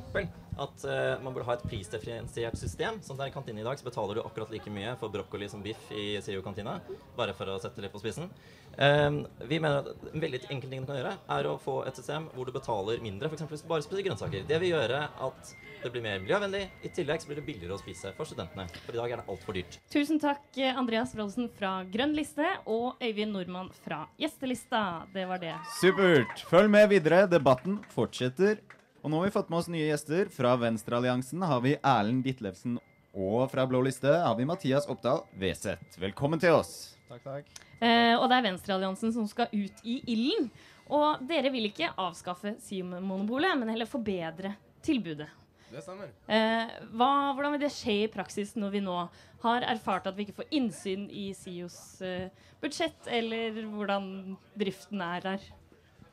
at 0.60 0.84
uh, 0.86 1.22
man 1.24 1.34
burde 1.34 1.46
ha 1.48 1.56
et 1.56 1.64
prisdifferensiert 1.66 2.58
system. 2.58 3.00
Sånn 3.04 3.20
at 3.20 3.30
i 3.30 3.34
kantina 3.34 3.62
i 3.62 3.66
dag 3.66 3.80
så 3.80 3.86
betaler 3.86 4.18
du 4.18 4.22
akkurat 4.24 4.52
like 4.54 4.70
mye 4.72 4.94
for 5.00 5.12
brokkoli 5.12 5.48
som 5.50 5.62
biff 5.64 5.90
i 5.94 6.14
CEO-kantina 6.24 6.78
Bare 7.18 7.34
for 7.36 7.50
å 7.50 7.58
sette 7.62 7.78
det 7.78 7.86
litt 7.86 7.94
på 7.94 8.02
spissen. 8.02 8.30
Um, 8.74 9.20
vi 9.46 9.60
mener 9.62 9.84
at 9.84 10.08
En 10.10 10.22
veldig 10.22 10.40
enkel 10.50 10.70
ting 10.70 10.82
du 10.82 10.88
kan 10.88 10.98
gjøre, 10.98 11.14
er 11.36 11.46
å 11.46 11.54
få 11.62 11.80
et 11.88 11.98
system 11.98 12.28
hvor 12.34 12.48
du 12.48 12.54
betaler 12.54 13.02
mindre. 13.04 13.30
F.eks. 13.30 13.46
hvis 13.50 13.64
du 13.64 13.70
bare 13.70 13.86
spiser 13.86 14.06
grønnsaker. 14.08 14.46
Det 14.48 14.60
vil 14.62 14.74
gjøre 14.74 15.06
at 15.28 15.54
det 15.84 15.92
blir 15.92 16.04
mer 16.04 16.22
miljøvennlig. 16.22 16.62
I 16.86 16.90
tillegg 16.96 17.22
så 17.22 17.28
blir 17.28 17.40
det 17.40 17.46
billigere 17.46 17.76
å 17.76 17.80
spise 17.80 18.14
for 18.16 18.28
studentene. 18.28 18.66
For 18.86 18.96
i 18.96 19.00
dag 19.00 19.12
er 19.12 19.20
det 19.20 19.28
altfor 19.34 19.58
dyrt. 19.58 19.78
Tusen 19.92 20.20
takk, 20.22 20.46
Andreas 20.72 21.12
Wroldsen 21.16 21.50
fra 21.58 21.76
Grønn 21.92 22.14
liste 22.16 22.46
og 22.64 23.02
Øyvind 23.04 23.36
Nordmann 23.36 23.68
fra 23.84 24.04
Gjestelista. 24.20 25.04
Det 25.12 25.26
var 25.28 25.42
det. 25.42 25.56
Supert. 25.80 26.46
Følg 26.48 26.72
med 26.72 26.88
videre. 26.94 27.24
Debatten 27.30 27.82
fortsetter. 27.92 28.62
Og 29.04 29.10
nå 29.12 29.18
har 29.20 29.28
vi 29.28 29.32
fått 29.34 29.50
med 29.52 29.58
oss 29.58 29.66
nye 29.68 29.84
gjester. 29.84 30.30
Fra 30.32 30.54
Venstrealliansen 30.56 31.42
har 31.44 31.58
vi 31.60 31.74
Erlend 31.76 32.22
Ditlevsen. 32.24 32.78
Og 33.12 33.42
fra 33.52 33.66
Blå 33.68 33.82
liste 33.84 34.08
har 34.08 34.32
vi 34.38 34.46
Mathias 34.48 34.86
Oppdal 34.88 35.20
Weseth. 35.42 35.98
Velkommen 36.00 36.40
til 36.40 36.56
oss. 36.56 36.70
Takk, 37.10 37.20
takk. 37.26 37.50
Eh, 37.84 38.14
og 38.16 38.24
det 38.32 38.38
er 38.38 38.46
Venstrealliansen 38.46 39.12
som 39.12 39.28
skal 39.28 39.52
ut 39.52 39.84
i 39.84 39.98
ilden. 40.14 40.48
Og 40.88 41.20
dere 41.28 41.52
vil 41.52 41.68
ikke 41.68 41.92
avskaffe 42.00 42.54
SIO-monopolet, 42.64 43.52
men 43.60 43.74
heller 43.74 43.92
forbedre 43.92 44.54
tilbudet. 44.80 45.28
Det 45.68 45.84
stemmer. 45.84 46.16
Eh, 46.24 46.74
hva, 46.96 47.12
hvordan 47.36 47.58
vil 47.58 47.66
det 47.66 47.74
skje 47.76 48.00
i 48.06 48.10
praksis 48.16 48.56
når 48.56 48.76
vi 48.78 48.84
nå 48.88 48.98
har 49.44 49.68
erfart 49.68 50.08
at 50.08 50.16
vi 50.16 50.24
ikke 50.24 50.40
får 50.40 50.52
innsyn 50.62 51.10
i 51.12 51.28
SIOs 51.36 51.80
eh, 52.00 52.30
budsjett, 52.64 53.04
eller 53.04 53.66
hvordan 53.68 54.38
driften 54.56 55.04
er 55.12 55.28
der? 55.28 55.48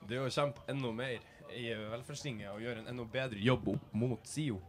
Det 0.09 0.19
er 0.19 0.27
å 0.27 0.33
kjempe 0.33 0.67
enda 0.67 0.91
mer 0.91 1.30
i 1.57 1.67
velferdstinget 1.73 2.51
og 2.51 2.61
gjøre 2.63 2.83
en 2.83 2.91
enda 2.93 3.05
bedre 3.11 3.41
jobb 3.41 3.67
opp 3.73 3.93
mot 3.97 4.27
SIO. 4.27 4.59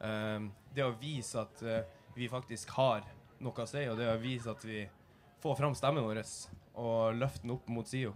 Um, 0.00 0.50
det 0.74 0.84
å 0.86 0.94
vise 0.96 1.42
at 1.42 1.62
eh, 1.66 1.82
vi 2.16 2.28
faktisk 2.30 2.70
har 2.76 3.04
noe 3.40 3.64
å 3.64 3.68
si, 3.68 3.82
og 3.90 3.98
det 3.98 4.08
å 4.08 4.18
vise 4.20 4.52
at 4.52 4.64
vi 4.64 4.84
får 5.42 5.56
fram 5.58 5.74
stemmen 5.76 6.04
vår 6.04 6.22
og 6.80 7.16
løfte 7.18 7.44
den 7.44 7.54
opp 7.56 7.68
mot 7.72 7.88
SIO. 7.88 8.14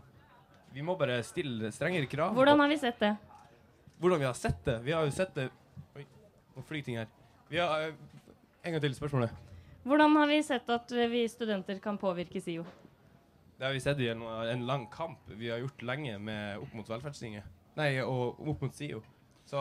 Vi 0.74 0.82
må 0.82 0.96
bare 0.98 1.20
stille 1.26 1.70
strengere 1.74 2.08
krav. 2.10 2.34
Hvordan 2.34 2.62
har 2.64 2.70
vi 2.70 2.78
sett 2.80 3.00
det? 3.02 3.12
Hvordan 4.00 4.22
vi 4.22 4.28
har 4.28 4.38
sett 4.38 4.64
det? 4.66 4.78
Vi 4.86 4.94
har 4.94 5.04
jo 5.06 5.12
sett 5.14 5.34
det 5.36 5.48
Oi, 5.94 6.04
nå 6.54 6.62
flyr 6.66 6.82
ting 6.86 6.98
her. 6.98 7.10
Vi 7.50 7.60
har, 7.60 7.88
eh, 7.88 7.94
en 8.64 8.72
gang 8.72 8.82
til 8.82 8.96
spørsmålet. 8.96 9.34
Hvordan 9.84 10.16
har 10.16 10.30
vi 10.30 10.40
sett 10.42 10.70
at 10.72 10.92
eh, 10.92 11.10
vi 11.12 11.26
studenter 11.28 11.78
kan 11.78 11.98
påvirke 12.00 12.40
SIO? 12.40 12.64
Det 13.58 13.66
har 13.66 13.72
vi 13.72 13.80
sett 13.80 14.00
i 14.02 14.08
en, 14.10 14.22
en 14.22 14.66
lang 14.66 14.86
kamp 14.90 15.28
vi 15.28 15.50
har 15.52 15.60
gjort 15.62 15.82
lenge 15.86 16.18
med 16.18 16.58
opp 16.58 16.72
mot 16.74 16.88
velferdstinget. 16.90 17.44
Nei, 17.78 17.90
og 18.04 18.40
opp 18.52 18.64
mot 18.64 18.74
SIO. 18.76 19.02
Så 19.48 19.60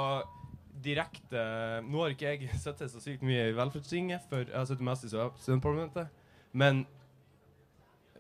direkte 0.83 1.41
Nå 1.85 2.01
har 2.01 2.13
ikke 2.13 2.33
jeg 2.33 2.57
sittet 2.61 2.91
så 2.91 3.01
sykt 3.01 3.23
mye 3.25 3.49
i 3.49 3.55
velferdstinget, 3.57 4.25
for 4.29 4.45
jeg 4.45 4.57
har 4.57 4.67
sittet 4.69 4.85
mest 4.85 5.07
i 5.07 5.11
studentparlamentet. 5.13 6.09
Men 6.53 6.83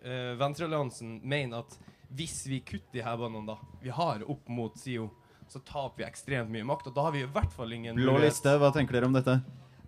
eh, 0.01 0.33
Venstrealliansen 0.39 1.19
mener 1.21 1.63
at 1.63 1.77
hvis 2.13 2.43
vi 2.49 2.61
kutter 2.61 2.99
de 2.99 3.05
her 3.05 3.17
banene 3.17 3.47
da 3.49 3.57
vi 3.81 3.93
har 3.93 4.21
opp 4.29 4.49
mot 4.53 4.77
SIO, 4.77 5.09
så 5.49 5.61
taper 5.65 6.03
vi 6.03 6.07
ekstremt 6.07 6.51
mye 6.53 6.65
makt. 6.65 6.89
Og 6.89 6.95
da 6.95 7.07
har 7.07 7.15
vi 7.15 7.23
i 7.25 7.29
hvert 7.29 7.53
fall 7.53 7.73
ingen 7.75 7.97
Blå 7.97 8.17
liste, 8.21 8.53
hva 8.61 8.71
tenker 8.73 8.97
dere 8.97 9.09
om 9.09 9.17
dette? 9.17 9.39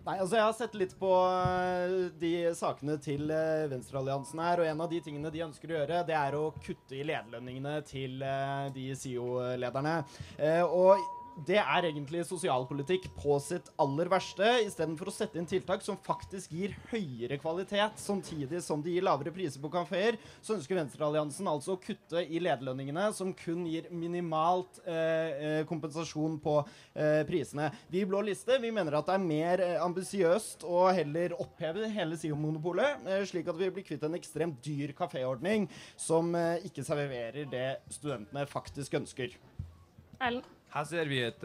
Nei, 0.06 0.20
altså 0.22 0.38
Jeg 0.38 0.46
har 0.46 0.54
sett 0.54 0.76
litt 0.78 0.92
på 1.00 1.10
eh, 1.26 1.94
de 2.22 2.34
sakene 2.54 3.00
til 3.02 3.32
eh, 3.34 3.66
Venstrealliansen 3.72 4.42
her, 4.44 4.62
og 4.62 4.68
en 4.70 4.84
av 4.86 4.92
de 4.92 5.00
tingene 5.02 5.32
de 5.34 5.42
ønsker 5.48 5.72
å 5.72 5.80
gjøre, 5.80 6.04
det 6.06 6.18
er 6.20 6.38
å 6.38 6.44
kutte 6.62 6.94
i 6.94 7.02
lederlønningene 7.10 7.80
til 7.90 8.22
eh, 8.22 8.68
de 8.76 8.92
SIO-lederne. 9.02 9.96
Eh, 10.38 10.62
og 10.62 11.02
det 11.44 11.58
er 11.60 11.88
egentlig 11.90 12.22
sosialpolitikk 12.28 13.10
på 13.20 13.36
sitt 13.44 13.68
aller 13.82 14.08
verste, 14.12 14.48
istedenfor 14.64 15.10
å 15.12 15.14
sette 15.14 15.40
inn 15.40 15.48
tiltak 15.50 15.84
som 15.84 15.98
faktisk 16.06 16.54
gir 16.56 16.76
høyere 16.92 17.38
kvalitet, 17.42 18.00
samtidig 18.00 18.62
som 18.64 18.84
de 18.84 18.94
gir 18.96 19.04
lavere 19.06 19.34
priser 19.36 19.60
på 19.60 19.72
kafeer, 19.74 20.16
så 20.40 20.56
ønsker 20.56 20.80
Venstrealliansen 20.80 21.50
altså 21.52 21.76
å 21.76 21.82
kutte 21.82 22.24
i 22.24 22.40
lederlønningene, 22.40 23.10
som 23.18 23.34
kun 23.36 23.66
gir 23.68 23.90
minimalt 23.92 24.80
eh, 24.88 24.96
eh, 24.96 25.60
kompensasjon 25.68 26.40
på 26.44 26.56
eh, 26.62 27.22
prisene. 27.28 27.68
Vi 27.92 28.06
i 28.06 28.08
Blå 28.08 28.24
liste 28.24 28.60
vi 28.64 28.72
mener 28.72 28.96
at 28.96 29.12
det 29.12 29.18
er 29.20 29.28
mer 29.28 29.66
eh, 29.66 29.78
ambisiøst 29.84 30.64
å 30.64 30.88
heller 30.96 31.36
oppheve 31.36 31.92
hele 31.92 32.20
SIO-monopolet, 32.20 33.04
eh, 33.12 33.26
slik 33.28 33.52
at 33.52 33.60
vi 33.60 33.74
blir 33.76 33.88
kvitt 33.88 34.08
en 34.08 34.16
ekstremt 34.16 34.64
dyr 34.64 34.96
kaféordning 34.96 35.68
som 36.00 36.32
eh, 36.40 36.64
ikke 36.70 36.86
serverer 36.88 37.52
det 37.52 37.70
studentene 37.92 38.48
faktisk 38.48 39.02
ønsker. 39.04 39.36
Erlend? 40.24 40.55
Her 40.74 40.84
ser 40.90 41.06
vi 41.08 41.20
et, 41.30 41.44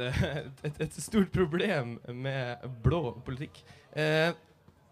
et, 0.65 0.81
et 0.87 0.97
stort 1.03 1.31
problem 1.35 1.99
med 2.09 2.65
blå 2.83 3.13
politikk. 3.27 3.61
Eh, 3.93 4.33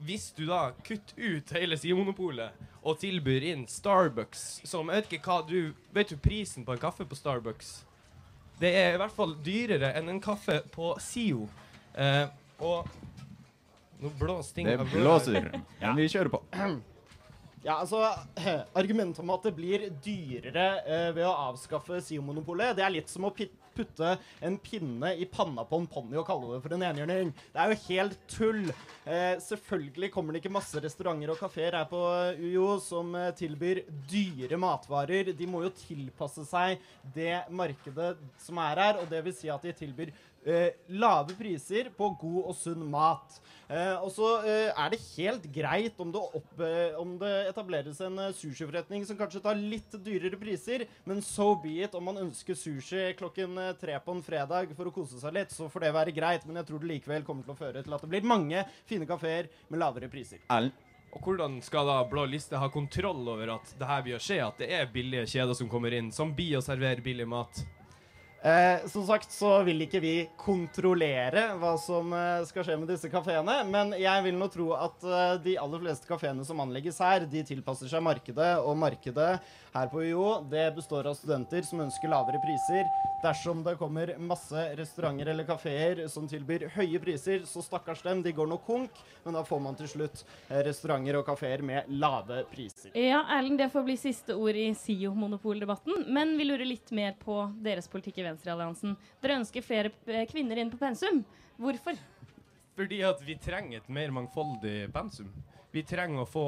hvis 0.07 0.29
du 0.37 0.45
da 0.47 0.69
kutter 0.87 1.19
ut 1.19 1.51
hele 1.57 1.75
SIO-monopolet 1.79 2.55
og 2.87 3.01
tilbyr 3.01 3.49
inn 3.51 3.65
Starbucks, 3.67 4.61
som 4.69 4.93
jeg 4.93 5.01
vet 5.03 5.17
ikke 5.19 5.33
hva 5.33 5.41
du 5.49 5.75
Vet 5.97 6.13
du 6.13 6.17
prisen 6.23 6.63
på 6.65 6.77
en 6.77 6.83
kaffe 6.85 7.03
på 7.11 7.19
Starbucks? 7.19 7.73
Det 8.61 8.71
er 8.75 8.95
i 8.95 9.01
hvert 9.01 9.15
fall 9.15 9.35
dyrere 9.47 9.91
enn 9.99 10.09
en 10.11 10.21
kaffe 10.23 10.61
på 10.75 10.93
SIO. 11.03 11.49
Eh, 11.99 12.27
og 12.63 12.87
Nå 13.99 14.13
blåser 14.15 14.55
ting 14.55 14.67
Det 14.71 14.77
blåser. 14.79 14.95
blå- 14.95 15.51
blåser. 15.51 15.61
Men 15.83 15.97
vi 15.99 16.09
kjører 16.15 16.31
på. 16.37 16.43
Ja, 17.67 17.81
altså, 17.83 17.99
Argumentet 18.79 19.19
om 19.19 19.31
at 19.35 19.43
det 19.49 19.51
blir 19.57 19.89
dyrere 20.05 20.67
eh, 20.87 21.09
ved 21.17 21.25
å 21.27 21.33
avskaffe 21.51 21.99
SIO-monopolet, 22.07 22.77
det 22.79 22.85
er 22.87 22.93
litt 22.95 23.11
som 23.11 23.27
å 23.27 23.33
pi- 23.35 23.51
putte 23.79 24.15
en 24.45 24.59
pinne 24.63 25.15
i 25.17 25.27
panna 25.31 25.65
på 25.69 25.81
en 25.81 25.89
ponni 25.91 26.19
og 26.19 26.27
kalle 26.29 26.53
det 26.55 26.63
for 26.65 26.77
en 26.77 26.87
enhjørning. 26.91 27.33
Det 27.55 27.63
er 27.63 27.73
jo 27.73 27.81
helt 27.87 28.17
tull. 28.31 28.63
Eh, 29.09 29.35
selvfølgelig 29.45 30.13
kommer 30.15 30.35
det 30.35 30.43
ikke 30.43 30.55
masse 30.59 30.83
restauranter 30.83 31.33
og 31.35 31.41
kafeer 31.41 31.79
her 31.79 31.89
på 31.91 32.03
UiO 32.41 32.79
som 32.85 33.15
eh, 33.19 33.31
tilbyr 33.39 33.85
dyre 34.11 34.59
matvarer. 34.61 35.33
De 35.37 35.51
må 35.51 35.63
jo 35.67 35.75
tilpasse 35.85 36.47
seg 36.49 36.83
det 37.15 37.45
markedet 37.51 38.17
som 38.43 38.61
er 38.65 38.83
her, 38.85 39.03
og 39.03 39.09
det 39.11 39.23
vil 39.27 39.37
si 39.37 39.53
at 39.53 39.65
de 39.65 39.75
tilbyr 39.77 40.13
eh, 40.49 40.75
lave 41.01 41.37
priser 41.39 41.93
på 41.97 42.13
god 42.21 42.43
og 42.45 42.59
sunn 42.59 42.85
mat. 42.91 43.41
Eh, 43.69 43.97
og 44.01 44.09
så 44.15 44.29
eh, 44.49 44.71
er 44.73 44.93
det 44.95 44.99
helt 45.19 45.45
greit 45.53 45.99
om 46.01 46.09
det, 46.15 46.23
opp, 46.39 46.53
eh, 46.65 46.95
om 46.97 47.11
det 47.21 47.33
etableres 47.51 48.01
en 48.01 48.17
eh, 48.23 48.33
sushiforretning 48.33 49.05
som 49.05 49.19
kanskje 49.19 49.43
tar 49.45 49.61
litt 49.61 49.93
dyrere 50.05 50.41
priser, 50.41 50.87
men 51.05 51.21
so 51.25 51.51
be 51.61 51.75
it. 51.85 51.97
Om 51.99 52.09
man 52.09 52.23
ønsker 52.25 52.57
sushi 52.57 53.11
klokken 53.19 53.61
eh, 53.61 53.75
tre 53.77 54.01
på 54.01 54.17
en 54.17 54.25
fredag 54.25 54.73
for 54.73 54.89
å 54.89 54.95
kose 54.97 55.21
seg 55.21 55.37
litt, 55.37 55.53
så 55.53 55.69
får 55.69 55.85
det 55.85 55.95
være 56.01 56.17
greit, 56.17 56.49
men 56.49 56.63
jeg 56.63 56.71
tror 56.71 56.81
det 56.81 56.93
likevel 56.95 57.29
kommer 57.29 57.45
til 57.45 57.53
å 57.53 57.61
føre 57.61 57.85
til 57.85 57.99
at 57.99 58.07
det 58.07 58.13
blir 58.17 58.29
mange 58.33 58.65
fine 58.89 59.09
kafeer 59.09 59.53
med 59.69 59.85
lavere 59.85 60.09
priser. 60.09 60.41
Og 61.13 61.25
hvordan 61.25 61.61
skal 61.65 61.89
da 61.89 62.03
Blå 62.09 62.25
liste 62.29 62.57
ha 62.61 62.69
kontroll 62.73 63.29
over 63.33 63.55
at 63.59 63.77
det 63.81 63.89
her 63.89 64.05
vil 64.05 64.21
skje? 64.21 64.43
At 64.45 64.61
det 64.61 64.73
er 64.77 64.91
billige 64.93 65.29
kjeder 65.29 65.57
som 65.57 65.69
kommer 65.69 65.93
inn, 65.97 66.09
som 66.13 66.33
blir 66.37 66.57
å 66.57 66.65
servere 66.65 67.05
billig 67.05 67.29
mat? 67.29 67.65
Eh, 68.43 68.87
som 68.87 69.03
sagt 69.03 69.33
så 69.35 69.57
vil 69.67 69.83
ikke 69.83 69.99
vi 69.99 70.13
kontrollere 70.39 71.57
hva 71.59 71.73
som 71.83 72.13
eh, 72.15 72.45
skal 72.47 72.63
skje 72.63 72.77
med 72.79 72.87
disse 72.93 73.11
kafeene, 73.11 73.57
men 73.67 73.97
jeg 73.99 74.23
vil 74.29 74.39
nå 74.39 74.47
tro 74.55 74.69
at 74.79 75.03
eh, 75.03 75.33
de 75.43 75.57
aller 75.59 75.83
fleste 75.83 76.07
kafeene 76.07 76.47
som 76.47 76.63
anlegges 76.63 77.01
her, 77.03 77.27
de 77.27 77.43
tilpasser 77.49 77.91
seg 77.91 78.05
markedet, 78.07 78.53
og 78.63 78.79
markedet 78.79 79.33
her 79.79 79.91
på 79.93 80.03
UiO 80.03 80.27
det 80.51 80.65
består 80.77 81.07
av 81.11 81.17
studenter 81.19 81.65
som 81.67 81.81
ønsker 81.85 82.11
lavere 82.11 82.41
priser. 82.43 82.89
Dersom 83.23 83.63
det 83.67 83.77
kommer 83.81 84.13
masse 84.23 84.65
restauranter 84.79 85.31
eller 85.33 85.47
kafeer 85.49 86.05
som 86.13 86.29
tilbyr 86.31 86.69
høye 86.75 87.01
priser, 87.03 87.45
så 87.49 87.63
stakkars 87.65 88.03
dem, 88.07 88.23
de 88.23 88.33
går 88.35 88.51
nok 88.51 88.65
konk, 88.67 89.01
men 89.25 89.39
da 89.39 89.43
får 89.47 89.63
man 89.65 89.79
til 89.79 89.91
slutt 89.91 90.23
eh, 90.49 90.61
restauranter 90.67 91.21
og 91.21 91.27
kafeer 91.27 91.65
med 91.67 91.89
lave 91.91 92.45
priser. 92.53 92.93
Ja, 92.99 93.25
Erlend, 93.39 93.59
det 93.63 93.71
får 93.73 93.87
bli 93.87 93.99
siste 94.01 94.37
ord 94.37 94.59
i 94.59 94.69
SIO-monopoldebatten. 94.79 96.07
Men 96.15 96.37
vi 96.39 96.47
lurer 96.49 96.69
litt 96.69 96.93
mer 96.95 97.17
på 97.19 97.41
deres 97.65 97.91
politikk 97.91 98.23
i 98.23 98.29
Venstrealliansen. 98.29 98.97
Dere 99.23 99.41
ønsker 99.43 99.67
flere 99.67 99.95
eh, 100.07 100.27
kvinner 100.31 100.61
inn 100.61 100.73
på 100.73 100.81
pensum. 100.81 101.25
Hvorfor? 101.59 101.99
Fordi 102.79 103.01
at 103.03 103.23
vi 103.27 103.35
trenger 103.43 103.81
et 103.81 103.89
mer 103.91 104.13
mangfoldig 104.15 104.93
pensum. 104.95 105.33
Vi 105.75 105.83
trenger 105.83 106.23
å 106.23 106.29
få 106.31 106.47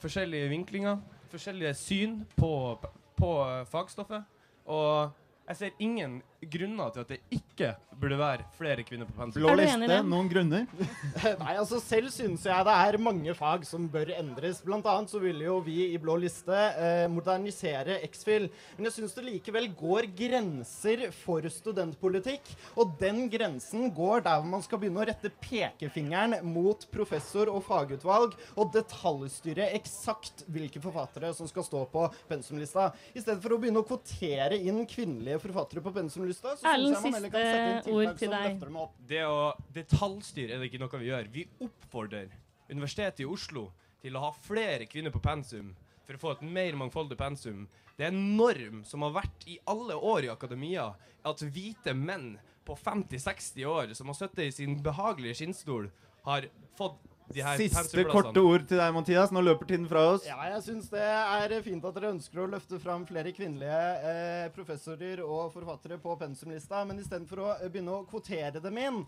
forskjellige 0.00 0.48
vinklinger, 0.50 0.98
forskjellige 1.30 1.74
syn 1.74 2.24
på, 2.36 2.78
på 3.16 3.30
fagstoffet. 3.70 4.24
Og 4.64 5.10
jeg 5.48 5.56
ser 5.56 5.70
ingen 5.78 6.22
grunner 6.52 6.92
til 6.94 7.04
at 7.04 7.12
det 7.14 7.20
ikke 7.34 7.72
burde 7.96 8.18
være 8.20 8.44
flere 8.56 8.84
kvinner 8.86 9.08
på 9.08 9.14
pensum. 9.16 9.40
Blå 9.40 9.54
liste, 9.56 9.98
noen 10.04 10.28
grunner? 10.30 10.66
Nei, 11.42 11.54
altså 11.54 11.80
Selv 11.82 12.10
syns 12.12 12.44
jeg 12.46 12.66
det 12.68 12.74
er 12.76 12.98
mange 13.00 13.34
fag 13.36 13.64
som 13.68 13.86
bør 13.92 14.12
endres. 14.16 14.60
Blant 14.64 14.86
annet 14.90 15.12
så 15.12 15.20
ville 15.22 15.46
jo 15.46 15.58
vi 15.64 15.78
i 15.94 16.00
Blå 16.00 16.18
liste 16.20 16.56
eh, 16.56 17.06
modernisere 17.12 17.98
X-Fill. 18.08 18.48
Men 18.76 18.88
jeg 18.88 18.98
syns 18.98 19.16
det 19.16 19.26
likevel 19.28 19.70
går 19.78 20.10
grenser 20.18 21.06
for 21.22 21.46
studentpolitikk. 21.52 22.52
Og 22.76 22.96
den 23.00 23.24
grensen 23.32 23.88
går 23.96 24.26
der 24.26 24.40
hvor 24.40 24.52
man 24.56 24.64
skal 24.64 24.82
begynne 24.82 25.02
å 25.02 25.08
rette 25.08 25.32
pekefingeren 25.42 26.38
mot 26.46 26.84
professor 26.92 27.50
og 27.52 27.64
fagutvalg 27.66 28.36
og 28.56 28.72
detaljstyre 28.76 29.70
eksakt 29.78 30.44
hvilke 30.52 30.82
forfattere 30.84 31.32
som 31.36 31.48
skal 31.48 31.64
stå 31.66 31.84
på 31.92 32.06
pensumlista. 32.28 32.90
I 33.14 33.22
stedet 33.22 33.40
for 33.42 33.56
å 33.56 33.60
begynne 33.60 33.80
å 33.82 33.86
kvotere 33.88 34.58
inn 34.60 34.84
kvinnelige 34.88 35.40
forfattere 35.42 35.82
på 35.84 35.94
pensumlista, 35.96 36.35
så 36.36 36.52
syns 36.60 36.62
jeg 36.62 37.00
man 37.00 37.16
heller 37.16 37.32
kan 37.32 37.46
sette 37.46 37.94
inn 37.94 38.12
tiltak 38.20 38.20
som 38.20 38.34
løfter 38.36 38.70
dem 38.70 38.78
opp. 38.82 38.94
Det 39.08 39.22
å 39.26 39.40
detaljstyre 39.76 40.54
er 40.54 40.62
det 40.62 40.70
ikke 40.70 40.82
noe 40.82 41.00
vi 41.00 41.10
gjør. 41.10 41.32
Vi 41.32 41.46
oppfordrer 41.66 42.36
Universitetet 42.70 43.22
i 43.22 43.28
Oslo 43.30 43.68
til 44.02 44.16
å 44.18 44.24
ha 44.26 44.32
flere 44.44 44.88
kvinner 44.90 45.14
på 45.14 45.22
pensum 45.24 45.72
for 46.06 46.16
å 46.16 46.22
få 46.22 46.34
et 46.36 46.44
mer 46.46 46.78
mangfoldig 46.78 47.18
pensum. 47.18 47.64
Det 47.96 48.06
er 48.06 48.12
en 48.12 48.36
norm 48.38 48.82
som 48.86 49.02
har 49.06 49.14
vært 49.16 49.46
i 49.48 49.58
alle 49.70 49.96
år 49.96 50.26
i 50.26 50.32
akademia, 50.32 50.90
at 51.26 51.42
hvite 51.42 51.94
menn 51.96 52.36
på 52.66 52.76
50-60 52.78 53.66
år 53.70 53.94
som 53.96 54.10
har 54.10 54.18
sittet 54.18 54.44
i 54.46 54.54
sin 54.54 54.76
behagelige 54.84 55.40
skinnstol, 55.40 55.88
har 56.26 56.48
fått 56.78 56.98
Siste 57.34 58.04
korte 58.06 58.40
ord 58.40 58.66
til 58.70 58.78
deg, 58.78 58.92
Mathias. 58.94 59.32
Nå 59.34 59.42
løper 59.42 59.66
tiden 59.68 59.88
fra 59.90 60.04
oss. 60.12 60.26
Ja, 60.28 60.38
jeg 60.52 60.62
syns 60.68 60.90
det 60.92 61.02
er 61.02 61.56
fint 61.64 61.84
at 61.84 61.96
dere 61.98 62.12
ønsker 62.14 62.44
å 62.44 62.48
løfte 62.50 62.78
fram 62.82 63.06
flere 63.08 63.32
kvinnelige 63.34 63.80
eh, 64.12 64.46
professorer 64.54 65.22
og 65.26 65.50
forfattere 65.54 65.98
på 66.02 66.14
pensumlista, 66.20 66.84
men 66.86 67.02
istedenfor 67.02 67.42
å 67.42 67.48
eh, 67.56 67.66
begynne 67.68 67.98
å 67.98 68.04
kvotere 68.08 68.62
dem 68.62 68.78
inn 68.82 69.02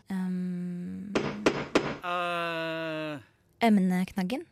Emneknaggen. 3.59 4.45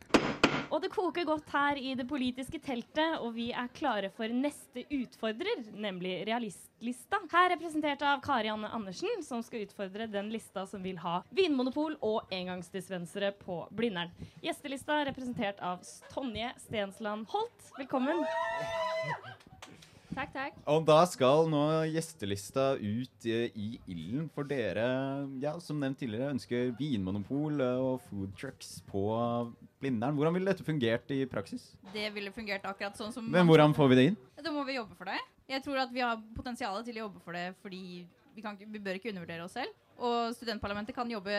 Og 0.77 0.81
det 0.83 0.91
koker 0.93 1.25
godt 1.25 1.47
her 1.49 1.79
i 1.81 1.95
det 1.97 2.03
politiske 2.05 2.59
teltet, 2.61 3.15
og 3.17 3.31
vi 3.33 3.47
er 3.49 3.71
klare 3.73 4.11
for 4.13 4.29
neste 4.29 4.83
utfordrer, 4.93 5.63
nemlig 5.73 6.19
Realistlista. 6.29 7.17
Her 7.31 7.49
representert 7.55 8.05
av 8.05 8.21
Kari 8.21 8.51
Anne 8.53 8.69
Andersen, 8.69 9.23
som 9.25 9.41
skal 9.41 9.65
utfordre 9.65 10.05
den 10.05 10.29
lista 10.29 10.67
som 10.69 10.85
vil 10.85 11.01
ha 11.01 11.23
vinmonopol 11.33 11.97
og 12.05 12.29
engangsdispensere 12.29 13.33
på 13.41 13.63
Blindern. 13.73 14.13
Gjestelista 14.45 15.01
representert 15.09 15.65
av 15.65 15.81
Tonje 16.13 16.53
Stensland 16.67 17.25
Holt. 17.33 17.73
Velkommen. 17.81 18.21
Takk, 20.17 20.31
takk. 20.33 20.55
Og 20.73 20.81
da 20.87 20.97
skal 21.05 21.45
nå 21.51 21.63
gjestelista 21.91 22.71
ut 22.73 23.25
eh, 23.29 23.53
i 23.53 23.67
ilden 23.85 24.25
for 24.33 24.49
dere 24.49 24.87
ja, 25.43 25.51
som 25.61 25.77
nevnt 25.77 25.99
tidligere, 26.01 26.31
ønsker 26.33 26.71
vinmonopol 26.79 27.61
eh, 27.61 27.81
og 27.85 28.01
food 28.07 28.33
trucks 28.39 28.79
på 28.89 29.03
Blindern. 29.77 30.17
Hvordan 30.17 30.33
ville 30.33 30.49
dette 30.49 30.65
fungert 30.65 31.13
i 31.13 31.19
praksis? 31.29 31.69
Det 31.93 32.09
ville 32.15 32.33
fungert 32.33 32.65
akkurat 32.65 32.97
sånn 32.97 33.13
som 33.13 33.27
Men 33.29 33.45
hvordan 33.45 33.77
får 33.77 33.91
vi 33.91 33.99
det 33.99 34.05
inn? 34.09 34.21
Da 34.41 34.53
må 34.55 34.65
vi 34.65 34.79
jobbe 34.79 34.97
for 34.97 35.11
det. 35.11 35.19
Jeg 35.53 35.61
tror 35.67 35.83
at 35.83 35.93
vi 35.93 36.01
har 36.01 36.17
potensial 36.33 36.79
til 36.87 36.97
å 36.97 37.05
jobbe 37.05 37.21
for 37.21 37.37
det 37.37 37.51
fordi 37.61 37.83
vi, 38.33 38.41
kan, 38.41 38.57
vi 38.57 38.81
bør 38.81 38.97
ikke 38.97 39.11
undervurdere 39.13 39.45
oss 39.45 39.53
selv. 39.59 39.75
Og 39.97 40.33
studentparlamentet 40.37 40.97
kan 40.97 41.09
jobbe 41.09 41.35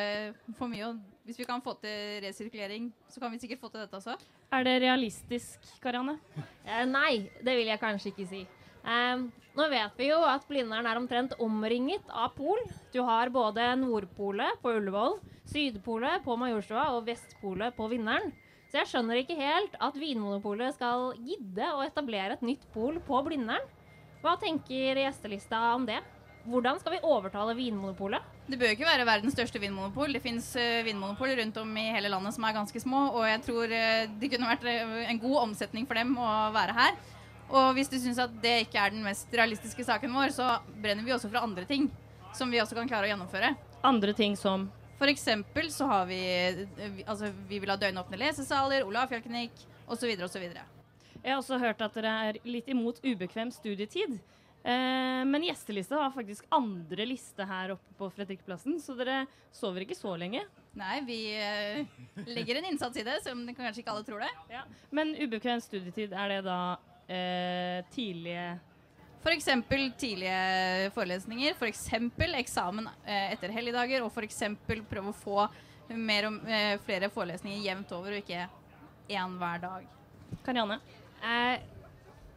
for 0.58 0.70
mye. 0.70 0.86
Og 0.86 1.26
hvis 1.26 1.38
vi 1.38 1.46
kan 1.46 1.62
få 1.62 1.74
til 1.82 2.22
resirkulering, 2.22 2.92
så 3.10 3.22
kan 3.22 3.34
vi 3.34 3.42
sikkert 3.42 3.62
få 3.62 3.72
til 3.74 3.82
dette 3.82 3.98
også. 3.98 4.14
Er 4.54 4.66
det 4.66 4.78
realistisk, 4.86 5.66
Karianne? 5.82 6.16
Eh, 6.62 6.86
nei, 6.86 7.28
det 7.42 7.58
vil 7.58 7.70
jeg 7.70 7.82
kanskje 7.82 8.14
ikke 8.14 8.26
si. 8.30 8.44
Eh, 8.88 9.24
nå 9.58 9.68
vet 9.68 10.00
vi 10.00 10.08
jo 10.08 10.18
at 10.24 10.46
Blindern 10.48 10.86
er 10.88 11.00
omtrent 11.00 11.34
omringet 11.42 12.04
av 12.08 12.32
pol. 12.38 12.60
Du 12.94 13.02
har 13.04 13.32
både 13.34 13.72
Nordpolet 13.80 14.60
på 14.62 14.72
Ullevål, 14.78 15.18
Sydpolet 15.48 16.24
på 16.24 16.36
Majorstua 16.40 16.90
og 16.96 17.08
Vestpolet 17.08 17.76
på 17.76 17.88
Vinneren. 17.92 18.32
Så 18.68 18.82
jeg 18.82 18.90
skjønner 18.90 19.22
ikke 19.22 19.36
helt 19.38 19.76
at 19.80 19.96
Vinmonopolet 19.96 20.76
skal 20.76 21.14
gidde 21.24 21.70
å 21.72 21.80
etablere 21.86 22.36
et 22.36 22.44
nytt 22.44 22.66
pol 22.74 23.00
på 23.04 23.20
Blindern. 23.24 23.64
Hva 24.20 24.34
tenker 24.40 25.00
gjestelista 25.00 25.60
om 25.76 25.86
det? 25.88 26.02
Hvordan 26.48 26.78
skal 26.80 26.94
vi 26.94 27.04
overtale 27.04 27.54
Vinmonopolet? 27.56 28.24
Det 28.48 28.56
bør 28.60 28.72
ikke 28.72 28.88
være 28.88 29.04
verdens 29.08 29.34
største 29.36 29.60
vinmonopol. 29.60 30.12
Det 30.16 30.22
fins 30.24 30.46
uh, 30.56 30.80
vinmonopol 30.86 31.34
rundt 31.36 31.58
om 31.60 31.74
i 31.76 31.88
hele 31.92 32.08
landet 32.12 32.36
som 32.36 32.46
er 32.48 32.56
ganske 32.56 32.80
små, 32.80 33.02
og 33.18 33.26
jeg 33.28 33.42
tror 33.44 33.74
eh, 33.76 34.06
det 34.20 34.30
kunne 34.32 34.48
vært 34.48 34.64
eh, 34.70 34.94
en 35.10 35.20
god 35.20 35.36
omsetning 35.42 35.84
for 35.88 36.00
dem 36.00 36.14
å 36.16 36.30
være 36.54 36.76
her. 36.78 36.96
Og 37.48 37.72
hvis 37.76 37.88
du 37.88 37.96
syns 38.00 38.20
at 38.20 38.32
det 38.42 38.54
ikke 38.66 38.80
er 38.82 38.92
den 38.92 39.04
mest 39.06 39.32
realistiske 39.32 39.86
saken 39.86 40.12
vår, 40.12 40.32
så 40.36 40.58
brenner 40.82 41.06
vi 41.06 41.14
også 41.14 41.30
for 41.30 41.40
andre 41.40 41.64
ting 41.68 41.88
som 42.36 42.50
vi 42.52 42.60
også 42.60 42.76
kan 42.76 42.88
klare 42.90 43.08
å 43.08 43.12
gjennomføre. 43.12 43.54
Andre 43.88 44.12
ting 44.16 44.36
som 44.36 44.68
For 44.98 45.06
eksempel 45.06 45.68
så 45.70 45.86
har 45.86 46.08
vi 46.08 46.18
Altså, 47.06 47.30
vi 47.48 47.60
vil 47.62 47.70
ha 47.70 47.76
døgnåpne 47.78 48.18
lesesaler, 48.18 48.82
Olafjellklinikk 48.84 49.62
osv. 49.86 50.10
osv. 50.26 50.48
Jeg 50.48 51.30
har 51.30 51.38
også 51.38 51.58
hørt 51.62 51.80
at 51.82 51.94
dere 51.94 52.16
er 52.28 52.40
litt 52.44 52.68
imot 52.68 53.00
ubekvem 53.04 53.52
studietid. 53.54 54.18
Eh, 54.62 55.24
men 55.24 55.44
gjestelista 55.46 56.00
har 56.02 56.10
faktisk 56.12 56.44
andre 56.50 57.06
liste 57.06 57.46
her 57.46 57.72
oppe 57.76 57.94
på 57.98 58.10
Fredrikplassen, 58.16 58.76
så 58.82 58.96
dere 58.98 59.22
sover 59.54 59.86
ikke 59.86 59.96
så 59.96 60.12
lenge. 60.18 60.42
Nei, 60.78 60.98
vi 61.06 61.18
eh, 61.38 61.86
legger 62.26 62.58
en 62.58 62.68
innsats 62.72 62.98
i 62.98 63.06
det, 63.06 63.20
selv 63.24 63.38
om 63.38 63.46
det 63.46 63.54
kanskje 63.56 63.84
ikke 63.84 63.94
alle 63.94 64.06
tror 64.06 64.26
det. 64.26 64.60
Men 64.94 65.14
ubekvem 65.16 65.62
studietid, 65.62 66.12
er 66.12 66.34
det 66.34 66.42
da 66.50 66.58
eh, 67.08 67.84
tidlige 67.94 68.58
F.eks. 69.18 69.48
tidlige 69.98 70.90
forelesninger, 70.94 71.56
f.eks. 71.58 71.88
eksamen 72.38 72.86
eh, 73.04 73.32
etter 73.34 73.52
helligdager, 73.52 74.04
og 74.04 74.12
f.eks. 74.14 74.44
prøve 74.64 75.10
å 75.10 75.16
få 75.16 75.48
mer 75.96 76.28
og, 76.28 76.38
eh, 76.46 76.76
flere 76.86 77.10
forelesninger 77.12 77.64
jevnt 77.64 77.92
over, 77.96 78.14
og 78.14 78.22
ikke 78.22 78.46
én 79.10 79.34
hver 79.40 79.64
dag. 79.64 79.88
Karianne? 80.46 80.78
Eh, 81.24 81.58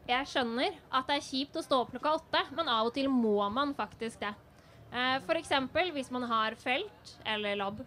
jeg 0.10 0.28
skjønner 0.32 0.76
at 0.90 1.08
det 1.08 1.20
er 1.20 1.28
kjipt 1.28 1.60
å 1.60 1.64
stå 1.64 1.84
opp 1.84 1.94
klokka 1.94 2.16
åtte, 2.18 2.44
men 2.58 2.72
av 2.72 2.90
og 2.90 2.96
til 2.96 3.08
må 3.14 3.38
man 3.54 3.76
faktisk 3.78 4.24
det. 4.24 4.34
Eh, 4.92 5.18
for 5.28 5.40
eksempel 5.40 5.94
hvis 5.96 6.12
man 6.12 6.26
har 6.28 6.58
felt 6.60 7.16
eller 7.24 7.60
lab. 7.62 7.84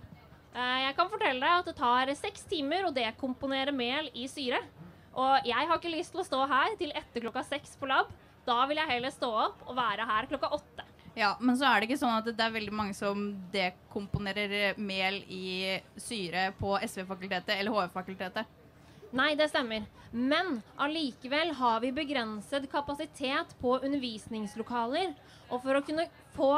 Eh, 0.55 0.79
jeg 0.87 0.97
kan 0.97 1.11
fortelle 1.11 1.43
deg 1.43 1.59
at 1.59 1.69
det 1.69 1.77
tar 1.81 2.15
seks 2.17 2.47
timer 2.49 2.87
å 2.87 2.95
dekomponere 2.95 3.75
mel 3.75 4.09
i 4.15 4.29
syre. 4.31 4.63
Og 5.15 5.47
jeg 5.47 5.69
har 5.69 5.79
ikke 5.79 5.93
lyst 5.95 6.15
til 6.15 6.23
å 6.23 6.27
stå 6.27 6.41
her 6.51 6.75
til 6.81 6.95
etter 6.97 7.23
klokka 7.23 7.45
seks 7.47 7.77
på 7.79 7.89
lab. 7.91 8.11
Da 8.45 8.59
vil 8.69 8.81
jeg 8.81 8.91
heller 8.91 9.15
stå 9.15 9.31
opp 9.47 9.63
og 9.69 9.77
være 9.79 10.07
her 10.09 10.29
klokka 10.31 10.51
åtte. 10.59 10.85
Ja, 11.15 11.37
Men 11.39 11.57
så 11.57 11.69
er 11.69 11.81
det 11.81 11.89
ikke 11.89 12.01
sånn 12.01 12.17
at 12.19 12.27
det 12.27 12.43
er 12.43 12.55
veldig 12.57 12.75
mange 12.75 12.95
som 12.99 13.29
dekomponerer 13.55 14.75
mel 14.83 15.21
i 15.31 15.79
syre 15.95 16.49
på 16.59 16.75
SV-fakultetet 16.83 17.55
eller 17.55 17.71
HF-fakultetet. 17.71 18.49
Nei, 19.15 19.37
det 19.39 19.47
stemmer. 19.53 19.85
Men 20.11 20.59
allikevel 20.75 21.53
har 21.55 21.79
vi 21.85 21.93
begrenset 21.95 22.67
kapasitet 22.71 23.55
på 23.61 23.77
undervisningslokaler. 23.79 25.13
Og 25.53 25.63
for 25.63 25.79
å 25.79 25.85
kunne 25.87 26.09
få 26.35 26.51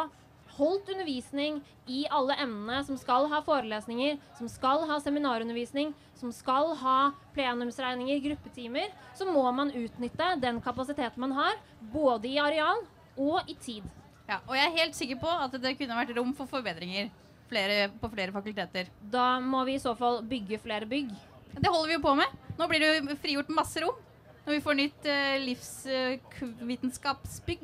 holdt 0.57 0.89
undervisning 0.95 1.61
i 1.93 2.07
alle 2.09 2.39
emnene 2.41 2.81
som 2.87 2.97
skal 2.97 3.29
ha 3.29 3.43
forelesninger, 3.45 4.17
som 4.39 4.49
skal 4.49 4.87
ha 4.89 4.97
seminarundervisning, 5.05 5.93
som 6.21 6.33
skal 6.33 6.73
ha 6.81 7.13
plenumsregninger, 7.37 8.21
gruppetimer, 8.25 8.89
så 9.17 9.25
må 9.29 9.45
man 9.53 9.73
utnytte 9.75 10.41
den 10.43 10.61
kapasiteten 10.65 11.21
man 11.21 11.33
har, 11.37 11.55
både 11.93 12.29
i 12.31 12.39
areal 12.41 12.85
og 13.17 13.41
i 13.51 13.55
tid. 13.61 13.85
Ja, 14.27 14.41
og 14.43 14.57
jeg 14.59 14.67
er 14.67 14.79
helt 14.81 14.97
sikker 14.99 15.17
på 15.23 15.31
at 15.31 15.53
det 15.63 15.79
kunne 15.79 15.99
vært 15.99 16.17
rom 16.17 16.35
for 16.35 16.47
forbedringer 16.51 17.11
flere, 17.49 17.91
på 18.01 18.09
flere 18.11 18.33
fakulteter. 18.35 18.85
Da 19.01 19.41
må 19.41 19.65
vi 19.69 19.75
i 19.77 19.83
så 19.83 19.95
fall 19.99 20.23
bygge 20.27 20.59
flere 20.63 20.87
bygg. 20.91 21.11
Det 21.57 21.71
holder 21.71 21.89
vi 21.89 21.95
jo 21.97 22.01
på 22.05 22.15
med. 22.19 22.29
Nå 22.59 22.67
blir 22.69 22.81
det 22.83 22.89
jo 22.97 23.03
frigjort 23.23 23.51
masse 23.55 23.81
rom 23.85 23.99
når 24.47 24.53
vi 24.55 24.61
får 24.63 24.75
nytt 24.79 25.03
uh, 25.11 25.37
livsvitenskapsbygg. 25.43 27.63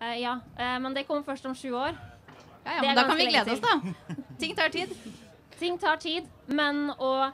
Eh, 0.00 0.18
ja, 0.22 0.40
eh, 0.56 0.80
men 0.80 0.94
det 0.94 1.06
kommer 1.08 1.22
først 1.26 1.46
om 1.46 1.54
sju 1.54 1.74
år. 1.74 1.94
Ja, 2.64 2.72
ja, 2.76 2.82
men 2.82 2.96
da 2.96 3.02
kan 3.08 3.18
vi 3.18 3.26
glede 3.26 3.52
oss, 3.52 3.60
da. 3.60 3.80
Ting 4.38 4.56
tar 4.56 4.68
tid. 4.68 4.88
Ting 5.60 5.78
tar 5.78 5.96
tid, 6.00 6.24
men 6.46 6.90
å 6.96 7.30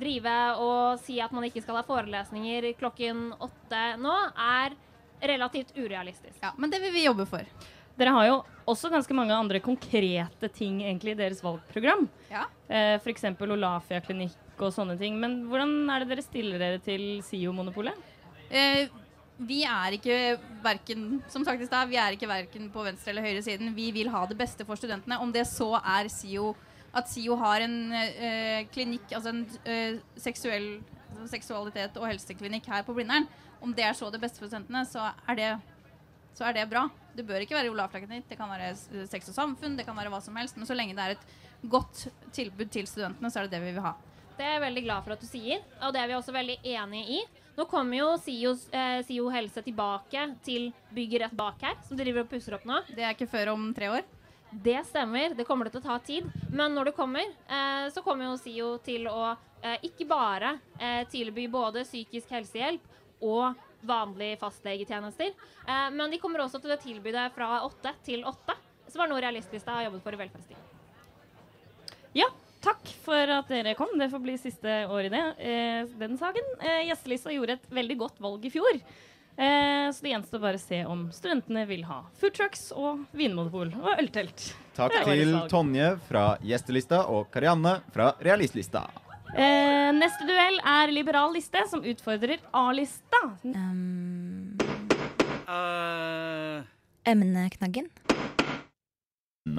drive 0.00 0.36
og 0.60 1.02
si 1.04 1.18
at 1.22 1.32
man 1.34 1.46
ikke 1.48 1.62
skal 1.64 1.78
ha 1.80 1.84
forelesninger 1.86 2.70
klokken 2.80 3.30
åtte 3.38 3.82
nå, 4.00 4.14
er 4.34 4.76
relativt 5.20 5.74
urealistisk. 5.76 6.38
Ja, 6.42 6.54
Men 6.56 6.72
det 6.72 6.80
vil 6.82 6.94
vi 6.94 7.04
jobbe 7.04 7.26
for. 7.28 7.44
Dere 8.00 8.14
har 8.16 8.26
jo 8.30 8.36
også 8.70 8.88
ganske 8.92 9.14
mange 9.16 9.34
andre 9.36 9.60
konkrete 9.60 10.48
ting 10.54 10.80
egentlig 10.80 11.12
i 11.12 11.18
deres 11.18 11.42
valgprogram. 11.44 12.06
Ja. 12.30 12.46
Eh, 12.68 12.96
F.eks. 12.96 13.26
Olafia-klinikk 13.36 14.62
og 14.62 14.72
sånne 14.72 14.96
ting. 15.00 15.18
Men 15.20 15.42
hvordan 15.50 15.74
er 15.92 16.02
det 16.02 16.14
dere 16.14 16.24
stiller 16.24 16.62
dere 16.62 16.80
til 16.84 17.20
SIO-monopolet? 17.26 18.08
Eh, 18.48 18.88
vi 19.40 19.62
er 19.64 19.96
ikke 19.96 20.16
verken 20.64 21.20
som 21.32 21.44
sagt 21.46 21.62
i 21.62 21.68
sted, 21.68 21.88
vi 21.88 21.96
er 22.00 22.16
ikke 22.16 22.28
verken 22.28 22.68
på 22.72 22.84
venstre 22.84 23.12
eller 23.12 23.24
høyre 23.24 23.44
siden. 23.44 23.74
Vi 23.76 23.90
vil 23.96 24.10
ha 24.12 24.24
det 24.28 24.36
beste 24.38 24.66
for 24.68 24.80
studentene. 24.80 25.20
Om 25.20 25.32
det 25.32 25.46
så 25.48 25.74
er 25.80 26.10
SIO 26.12 26.54
at 26.94 27.08
SIO 27.08 27.36
har 27.38 27.60
en 27.66 27.76
eh, 27.94 28.64
klinikk, 28.74 29.12
altså 29.14 29.30
en 29.34 29.44
eh, 29.64 29.98
seksuell 30.18 30.80
seksualitet 31.30 31.96
og 32.00 32.06
helseklinikk 32.08 32.66
her 32.70 32.84
på 32.86 32.94
Blindern, 32.96 33.26
om 33.60 33.72
det 33.76 33.84
er 33.84 33.96
så 33.98 34.08
det 34.14 34.20
beste 34.22 34.40
for 34.40 34.48
studentene, 34.48 34.84
så 34.88 35.08
er 35.28 35.36
det, 35.38 35.48
så 36.38 36.46
er 36.48 36.56
det 36.56 36.68
bra. 36.70 36.86
Det 37.14 37.24
bør 37.26 37.42
ikke 37.44 37.56
være 37.58 37.72
Olafia-klinikk, 37.74 38.28
det 38.30 38.38
kan 38.38 38.48
være 38.50 38.70
s- 38.78 38.86
sex 39.10 39.28
og 39.32 39.36
samfunn, 39.36 39.74
det 39.76 39.84
kan 39.88 39.96
være 39.98 40.12
hva 40.12 40.20
som 40.24 40.36
helst. 40.38 40.56
Men 40.56 40.66
så 40.68 40.76
lenge 40.78 40.94
det 40.96 41.02
er 41.04 41.16
et 41.16 41.26
godt 41.68 42.06
tilbud 42.32 42.70
til 42.72 42.86
studentene, 42.88 43.28
så 43.30 43.40
er 43.42 43.48
det 43.50 43.58
det 43.58 43.62
vi 43.66 43.74
vil 43.76 43.84
ha. 43.84 43.92
Det 44.38 44.46
er 44.46 44.54
jeg 44.56 44.62
veldig 44.64 44.84
glad 44.86 45.04
for 45.04 45.12
at 45.12 45.20
du 45.20 45.28
sier, 45.28 45.60
og 45.84 45.92
det 45.92 46.00
er 46.00 46.08
vi 46.08 46.16
også 46.16 46.32
veldig 46.32 46.56
enige 46.64 47.18
i. 47.18 47.20
Nå 47.58 47.66
kommer 47.68 47.98
jo 47.98 48.06
SIO, 48.22 48.54
eh, 48.72 49.02
SIO 49.04 49.26
helse 49.34 49.60
tilbake 49.66 50.22
til 50.46 50.70
bygget 50.96 51.26
rett 51.26 51.36
bak 51.36 51.60
her, 51.66 51.74
som 51.84 51.98
driver 51.98 52.22
og 52.24 52.30
pusser 52.30 52.56
opp 52.56 52.64
nå. 52.64 52.78
Det 52.88 53.04
er 53.04 53.12
ikke 53.12 53.28
før 53.28 53.52
om 53.52 53.66
tre 53.76 53.90
år? 53.98 54.06
Det 54.50 54.82
stemmer. 54.86 55.34
Det 55.38 55.46
kommer 55.46 55.70
til 55.70 55.80
å 55.80 55.84
ta 55.84 55.98
tid. 56.02 56.26
Men 56.50 56.74
når 56.74 56.90
det 56.90 56.96
kommer, 56.96 57.26
eh, 57.48 57.86
så 57.94 58.02
kommer 58.02 58.26
jo 58.30 58.38
SIO 58.40 58.70
til 58.84 59.06
å 59.10 59.30
eh, 59.62 59.78
ikke 59.86 60.08
bare 60.10 60.56
eh, 60.78 61.04
tilby 61.10 61.46
både 61.48 61.84
psykisk 61.86 62.30
helsehjelp 62.34 62.80
og 63.22 63.54
vanlige 63.86 64.36
fastlegetjenester, 64.40 65.32
eh, 65.66 65.88
men 65.92 66.10
de 66.12 66.18
kommer 66.20 66.42
også 66.44 66.60
til 66.60 66.74
å 66.74 66.80
tilby 66.80 67.12
det 67.14 67.30
fra 67.36 67.62
åtte 67.64 67.94
til 68.04 68.24
åtte, 68.28 68.56
som 68.90 69.04
er 69.04 69.10
noe 69.10 69.22
Realistlista 69.22 69.76
har 69.76 69.86
jobbet 69.86 70.04
for 70.04 70.16
i 70.16 70.20
velferdstiden. 70.20 70.66
Ja, 72.18 72.26
takk 72.64 72.90
for 73.04 73.34
at 73.36 73.52
dere 73.52 73.76
kom. 73.78 73.92
Det 73.98 74.10
får 74.10 74.22
bli 74.24 74.34
siste 74.40 74.80
året 74.90 75.12
i 75.12 75.14
det. 75.14 75.22
Eh, 75.38 75.92
den 76.00 76.18
saken. 76.18 76.48
Eh, 76.58 76.88
Gjestelista 76.88 77.32
gjorde 77.32 77.56
et 77.60 77.70
veldig 77.70 77.96
godt 78.02 78.20
valg 78.20 78.44
i 78.44 78.52
fjor. 78.52 78.80
Eh, 79.40 79.90
så 79.92 80.04
det 80.04 80.10
gjenstår 80.12 80.40
bare 80.42 80.58
å 80.58 80.60
se 80.60 80.82
om 80.84 81.06
studentene 81.16 81.62
vil 81.64 81.86
ha 81.88 82.02
food 82.20 82.34
trucks 82.36 82.66
og 82.76 83.06
vinmonopol 83.16 83.70
og 83.80 83.94
øltelt. 83.94 84.50
Takk 84.76 84.98
til. 85.06 85.32
Tonje 85.48 85.94
fra 86.10 86.24
Gjestelista 86.44 87.06
og 87.08 87.30
Karianne 87.32 87.78
fra 87.94 88.10
Realistlista. 88.20 88.84
Eh, 89.32 89.88
neste 89.96 90.26
duell 90.28 90.60
er 90.60 90.92
Liberal 90.92 91.32
liste, 91.32 91.62
som 91.70 91.80
utfordrer 91.80 92.42
A-lista. 92.52 93.22
Emneknaggen. 97.08 97.88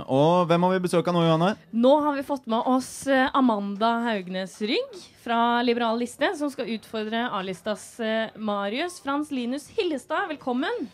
Og 0.05 0.47
hvem 0.49 0.63
har 0.65 0.73
vi 0.75 0.83
besøk 0.85 1.07
av 1.09 1.15
nå, 1.15 1.23
Johanne? 1.25 1.49
Nå 1.73 1.91
har 2.05 2.15
vi 2.15 2.23
fått 2.27 2.47
med 2.51 2.67
oss 2.69 3.07
eh, 3.11 3.27
Amanda 3.37 3.91
Haugnes 4.05 4.55
Rygg 4.61 5.01
fra 5.23 5.61
Liberal 5.65 5.99
liste, 6.01 6.31
som 6.39 6.51
skal 6.53 6.71
utfordre 6.77 7.25
A-listas 7.33 7.83
eh, 7.99 8.31
Marius 8.37 9.01
Frans 9.03 9.33
Linus 9.35 9.67
Hillestad. 9.75 10.29
Velkommen. 10.31 10.87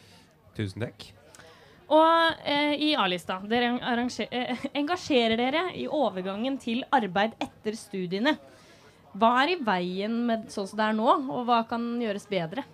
Tusen 0.58 0.88
takk. 0.88 1.10
Og 1.88 2.48
eh, 2.48 2.74
i 2.90 2.94
A-lista, 3.00 3.38
dere 3.48 3.76
eh, 4.28 4.66
engasjerer 4.76 5.38
dere 5.40 5.66
i 5.78 5.86
overgangen 5.88 6.58
til 6.60 6.84
arbeid 6.92 7.38
etter 7.44 7.78
studiene. 7.80 8.36
Hva 9.18 9.32
er 9.44 9.54
i 9.54 9.62
veien 9.64 10.18
med 10.28 10.50
sånn 10.52 10.68
som 10.68 10.80
det 10.80 10.90
er 10.90 10.98
nå, 10.98 11.08
og 11.08 11.46
hva 11.48 11.62
kan 11.70 11.86
gjøres 12.02 12.28
bedre? 12.30 12.66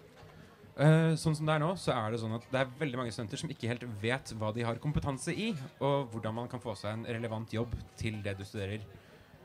Eh, 0.74 1.14
sånn 1.22 1.36
som 1.38 1.46
det 1.46 1.54
er 1.54 1.62
nå, 1.62 1.70
så 1.78 1.94
er 1.94 2.14
det 2.14 2.20
sånn 2.24 2.34
at 2.34 2.46
det 2.50 2.64
er 2.64 2.72
veldig 2.80 2.98
mange 2.98 3.14
studenter 3.14 3.38
som 3.38 3.52
ikke 3.54 3.70
helt 3.70 3.84
vet 4.02 4.32
hva 4.40 4.50
de 4.56 4.64
har 4.66 4.80
kompetanse 4.82 5.34
i, 5.34 5.52
og 5.78 6.10
hvordan 6.14 6.34
man 6.40 6.48
kan 6.50 6.62
få 6.64 6.74
seg 6.80 6.96
en 6.96 7.06
relevant 7.06 7.54
jobb 7.54 7.76
til 8.00 8.18
det 8.26 8.34
du 8.40 8.46
studerer. 8.48 8.86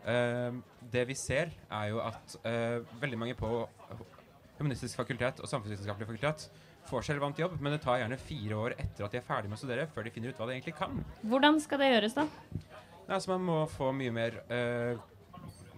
Uh, 0.09 0.57
det 0.89 1.03
vi 1.11 1.17
ser, 1.19 1.51
er 1.69 1.91
jo 1.91 1.99
at 2.01 2.39
uh, 2.47 2.81
veldig 3.03 3.19
mange 3.21 3.35
på 3.37 3.51
humanistisk 4.57 4.97
fakultet 4.97 5.43
og 5.43 5.51
samfunnsvitenskapelig 5.51 6.09
fakultet 6.09 6.47
får 6.89 7.05
seg 7.05 7.19
relevant 7.19 7.43
jobb, 7.43 7.59
men 7.61 7.77
det 7.77 7.83
tar 7.85 8.01
gjerne 8.01 8.17
fire 8.23 8.63
år 8.63 8.77
etter 8.79 9.05
at 9.05 9.13
de 9.13 9.21
er 9.21 9.27
ferdig 9.27 9.51
med 9.51 9.59
å 9.59 9.61
studere, 9.61 9.85
før 9.93 10.09
de 10.09 10.15
finner 10.15 10.33
ut 10.33 10.41
hva 10.41 10.49
de 10.49 10.57
egentlig 10.57 10.79
kan. 10.79 10.97
Hvordan 11.29 11.61
skal 11.61 11.83
det 11.83 11.91
gjøres, 11.93 12.17
da? 12.17 12.25
Nei, 12.55 13.19
altså 13.19 13.35
Man 13.35 13.45
må 13.45 13.59
få 13.69 13.91
mye 13.97 14.13
mer 14.13 14.39
ehm, 14.53 15.05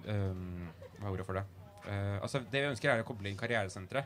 Hva 0.07 1.03
er 1.09 1.11
ordet 1.11 1.27
for 1.27 1.39
det? 1.39 1.45
Altså 2.23 2.41
Det 2.43 2.63
vi 2.63 2.71
ønsker, 2.71 2.91
er 2.93 3.03
å 3.03 3.07
koble 3.09 3.31
inn 3.31 3.39
karrieresentre 3.39 4.05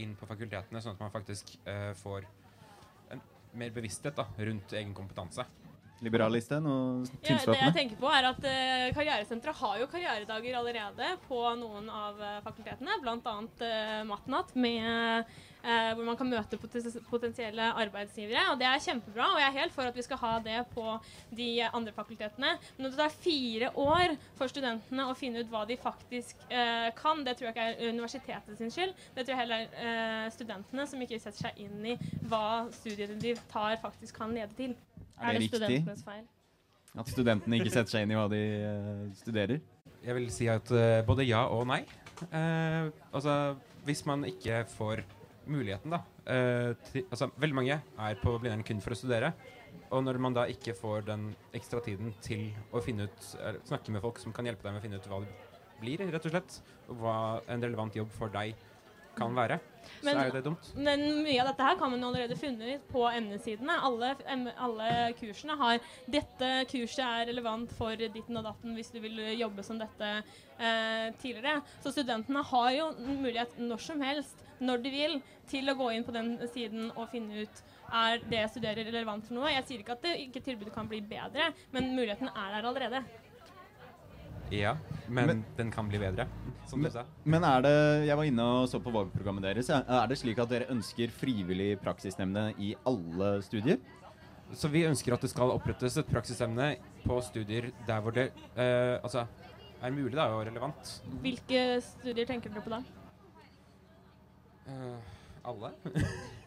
inn 0.00 0.14
på 0.18 0.26
fakultetene, 0.26 0.80
sånn 0.82 0.96
at 0.96 1.02
man 1.04 1.12
faktisk 1.14 1.54
eh, 1.68 1.92
får 2.02 2.26
en 3.14 3.20
mer 3.58 3.74
bevissthet 3.74 4.16
da, 4.18 4.26
rundt 4.48 4.74
egen 4.78 4.94
kompetanse. 4.96 5.46
Liberalliste, 6.02 6.58
noe 6.58 7.04
Ja, 7.22 7.36
det 7.38 7.60
jeg 7.60 7.74
tenker 7.76 7.98
på 8.00 8.08
er 8.10 8.26
at 8.32 8.40
uh, 8.42 8.88
Karrieresenteret 8.96 9.60
har 9.60 9.76
jo 9.78 9.86
karrieredager 9.86 10.56
allerede 10.58 11.12
på 11.28 11.38
noen 11.60 11.86
av 11.86 12.18
fakultetene, 12.42 12.96
bl.a. 13.04 13.36
Uh, 13.62 14.00
Matnat 14.08 14.50
med 14.58 15.30
eh, 15.62 15.92
hvor 15.94 16.04
man 16.06 16.18
kan 16.18 16.28
møte 16.30 16.58
potensielle 17.08 17.68
arbeidsgivere. 17.82 18.44
Og 18.52 18.60
det 18.60 18.68
er 18.68 18.82
kjempebra, 18.84 19.28
og 19.34 19.40
jeg 19.42 19.48
er 19.48 19.58
helt 19.60 19.76
for 19.76 19.88
at 19.88 19.96
vi 19.96 20.04
skal 20.06 20.20
ha 20.22 20.32
det 20.44 20.58
på 20.74 20.96
de 21.38 21.48
andre 21.68 21.94
fakultetene. 21.96 22.54
Men 22.76 22.86
når 22.86 22.94
det 22.94 23.00
tar 23.00 23.16
fire 23.24 23.72
år 23.78 24.16
for 24.38 24.52
studentene 24.52 25.08
å 25.08 25.16
finne 25.18 25.42
ut 25.42 25.50
hva 25.52 25.64
de 25.68 25.78
faktisk 25.80 26.44
eh, 26.50 26.90
kan, 26.98 27.24
det 27.26 27.36
tror 27.38 27.50
jeg 27.50 27.56
ikke 27.56 27.68
er 27.72 27.94
universitetet 27.94 28.58
sin 28.58 28.72
skyld. 28.72 28.94
Det 29.14 29.24
tror 29.24 29.34
jeg 29.34 29.42
heller 29.44 29.66
er 29.66 30.26
eh, 30.26 30.30
studentene 30.34 30.86
som 30.90 31.02
ikke 31.04 31.20
setter 31.22 31.48
seg 31.48 31.64
inn 31.64 31.92
i 31.94 31.98
hva 32.30 32.68
studiet 32.74 33.16
de 33.22 33.36
tar, 33.52 33.78
faktisk 33.82 34.18
kan 34.20 34.34
lede 34.34 34.54
til. 34.58 34.76
Er 35.22 35.36
det 35.36 35.44
riktig? 35.44 35.58
studentenes 35.58 36.04
feil? 36.06 36.24
At 36.98 37.08
studentene 37.08 37.56
ikke 37.56 37.72
setter 37.72 37.94
seg 37.94 38.04
inn 38.04 38.12
i 38.12 38.18
hva 38.18 38.26
de 38.28 38.40
uh, 38.68 39.04
studerer? 39.16 39.62
Jeg 40.02 40.16
vil 40.18 40.28
si 40.34 40.48
at 40.50 40.68
uh, 40.74 41.00
både 41.06 41.24
ja 41.24 41.46
og 41.48 41.64
nei. 41.70 41.80
Uh, 42.28 42.90
altså, 43.14 43.54
hvis 43.86 44.04
man 44.06 44.26
ikke 44.28 44.64
får 44.74 45.00
muligheten, 45.50 45.94
da 45.94 46.02
eh, 46.30 46.72
til, 46.88 47.06
Altså, 47.08 47.30
veldig 47.40 47.58
mange 47.58 47.78
er 47.82 48.20
på 48.22 48.34
Blindern 48.38 48.64
kun 48.66 48.82
for 48.84 48.94
å 48.94 48.98
studere. 48.98 49.32
Og 49.92 50.04
når 50.04 50.18
man 50.20 50.36
da 50.36 50.46
ikke 50.48 50.74
får 50.76 51.06
den 51.08 51.30
ekstra 51.56 51.80
tiden 51.84 52.12
til 52.24 52.50
å 52.72 52.82
finne 52.84 53.08
ut 53.08 53.30
er, 53.40 53.58
snakke 53.68 53.92
med 53.94 54.04
folk 54.04 54.20
som 54.22 54.34
kan 54.36 54.48
hjelpe 54.48 54.64
deg 54.66 54.74
med 54.76 54.82
å 54.82 54.84
finne 54.84 55.00
ut 55.00 55.08
hva 55.10 55.22
det 55.24 55.32
blir, 55.82 56.04
rett 56.12 56.28
og 56.28 56.34
slett, 56.34 56.58
og 56.88 57.00
hva 57.00 57.16
en 57.50 57.64
relevant 57.64 57.96
jobb 57.96 58.12
for 58.14 58.32
deg 58.32 58.54
kan 59.16 59.34
være, 59.34 59.58
Men- 60.02 60.14
så 60.14 60.20
er 60.20 60.28
jo 60.28 60.32
det 60.32 60.44
dumt. 60.44 60.68
Men 60.76 61.00
mye 61.24 61.40
av 61.40 61.48
dette 61.50 61.66
her 61.66 61.76
kan 61.76 61.90
man 61.90 62.04
allerede 62.04 62.36
funne 62.38 62.74
ut 62.74 62.88
på 62.92 63.02
emnesidene. 63.10 63.78
Alle, 63.82 64.16
em, 64.26 64.48
alle 64.56 65.14
kursene 65.18 65.56
har 65.56 65.78
'Dette 66.08 66.66
kurset 66.70 67.04
er 67.04 67.26
relevant 67.26 67.70
for 67.72 67.96
ditten 67.96 68.36
og 68.36 68.44
datten 68.44 68.74
hvis 68.74 68.92
du 68.92 69.00
vil 69.00 69.18
jobbe 69.38 69.62
som 69.64 69.78
dette 69.78 70.22
eh, 70.58 71.10
tidligere'. 71.22 71.62
Så 71.82 71.92
studentene 71.92 72.42
har 72.44 72.70
jo 72.70 72.92
mulighet 72.98 73.58
når 73.58 73.80
som 73.80 74.00
helst, 74.00 74.36
når 74.60 74.82
de 74.82 74.90
vil, 74.90 75.22
til 75.48 75.68
å 75.68 75.76
gå 75.76 75.92
inn 75.94 76.04
på 76.04 76.12
den 76.12 76.38
siden 76.48 76.90
og 76.96 77.10
finne 77.10 77.42
ut 77.42 77.62
er 77.92 78.18
det 78.18 78.38
jeg 78.38 78.50
studerer 78.54 78.88
relevant 78.88 79.26
for 79.26 79.34
noe. 79.34 79.50
Jeg 79.52 79.66
sier 79.68 79.82
ikke 79.82 79.92
at 79.92 80.02
det 80.02 80.16
ikke 80.20 80.42
tilbudet 80.44 80.72
kan 80.74 80.88
bli 80.88 81.00
bedre, 81.00 81.52
men 81.72 81.94
muligheten 81.96 82.28
er 82.28 82.54
der 82.54 82.68
allerede. 82.68 83.04
Ja, 84.52 84.76
men, 85.08 85.44
den 85.56 85.70
kan 85.72 85.88
bli 85.88 85.96
bedre, 86.02 86.26
som 86.68 86.82
du 86.82 86.90
sa. 86.92 87.06
Men 87.24 87.44
er 87.48 87.62
det 87.64 87.76
Jeg 88.04 88.16
var 88.18 88.28
inne 88.28 88.44
og 88.44 88.66
så 88.68 88.80
på 88.82 88.92
valgprogrammet 88.92 89.46
deres. 89.46 89.70
Er 89.72 90.10
det 90.10 90.18
slik 90.20 90.40
at 90.42 90.50
dere 90.52 90.68
ønsker 90.72 91.14
frivillig 91.16 91.78
praksisnemnde 91.80 92.50
i 92.60 92.74
alle 92.88 93.30
studier? 93.46 93.80
Så 94.52 94.68
vi 94.68 94.84
ønsker 94.84 95.14
at 95.16 95.24
det 95.24 95.30
skal 95.32 95.54
opprettes 95.54 95.96
et 95.96 96.10
praksisemne 96.10 96.74
på 97.06 97.16
studier 97.24 97.70
der 97.88 98.04
hvor 98.04 98.12
det 98.12 98.28
eh, 98.52 98.98
altså, 99.00 99.24
er 99.80 99.96
mulig 99.96 100.18
da, 100.18 100.28
og 100.34 100.44
relevant. 100.44 100.92
Hvilke 101.24 101.80
studier 101.86 102.28
tenker 102.28 102.52
dere 102.52 102.66
på 102.66 102.74
da? 102.74 102.82
Eh, 104.68 105.12
alle? 105.48 105.72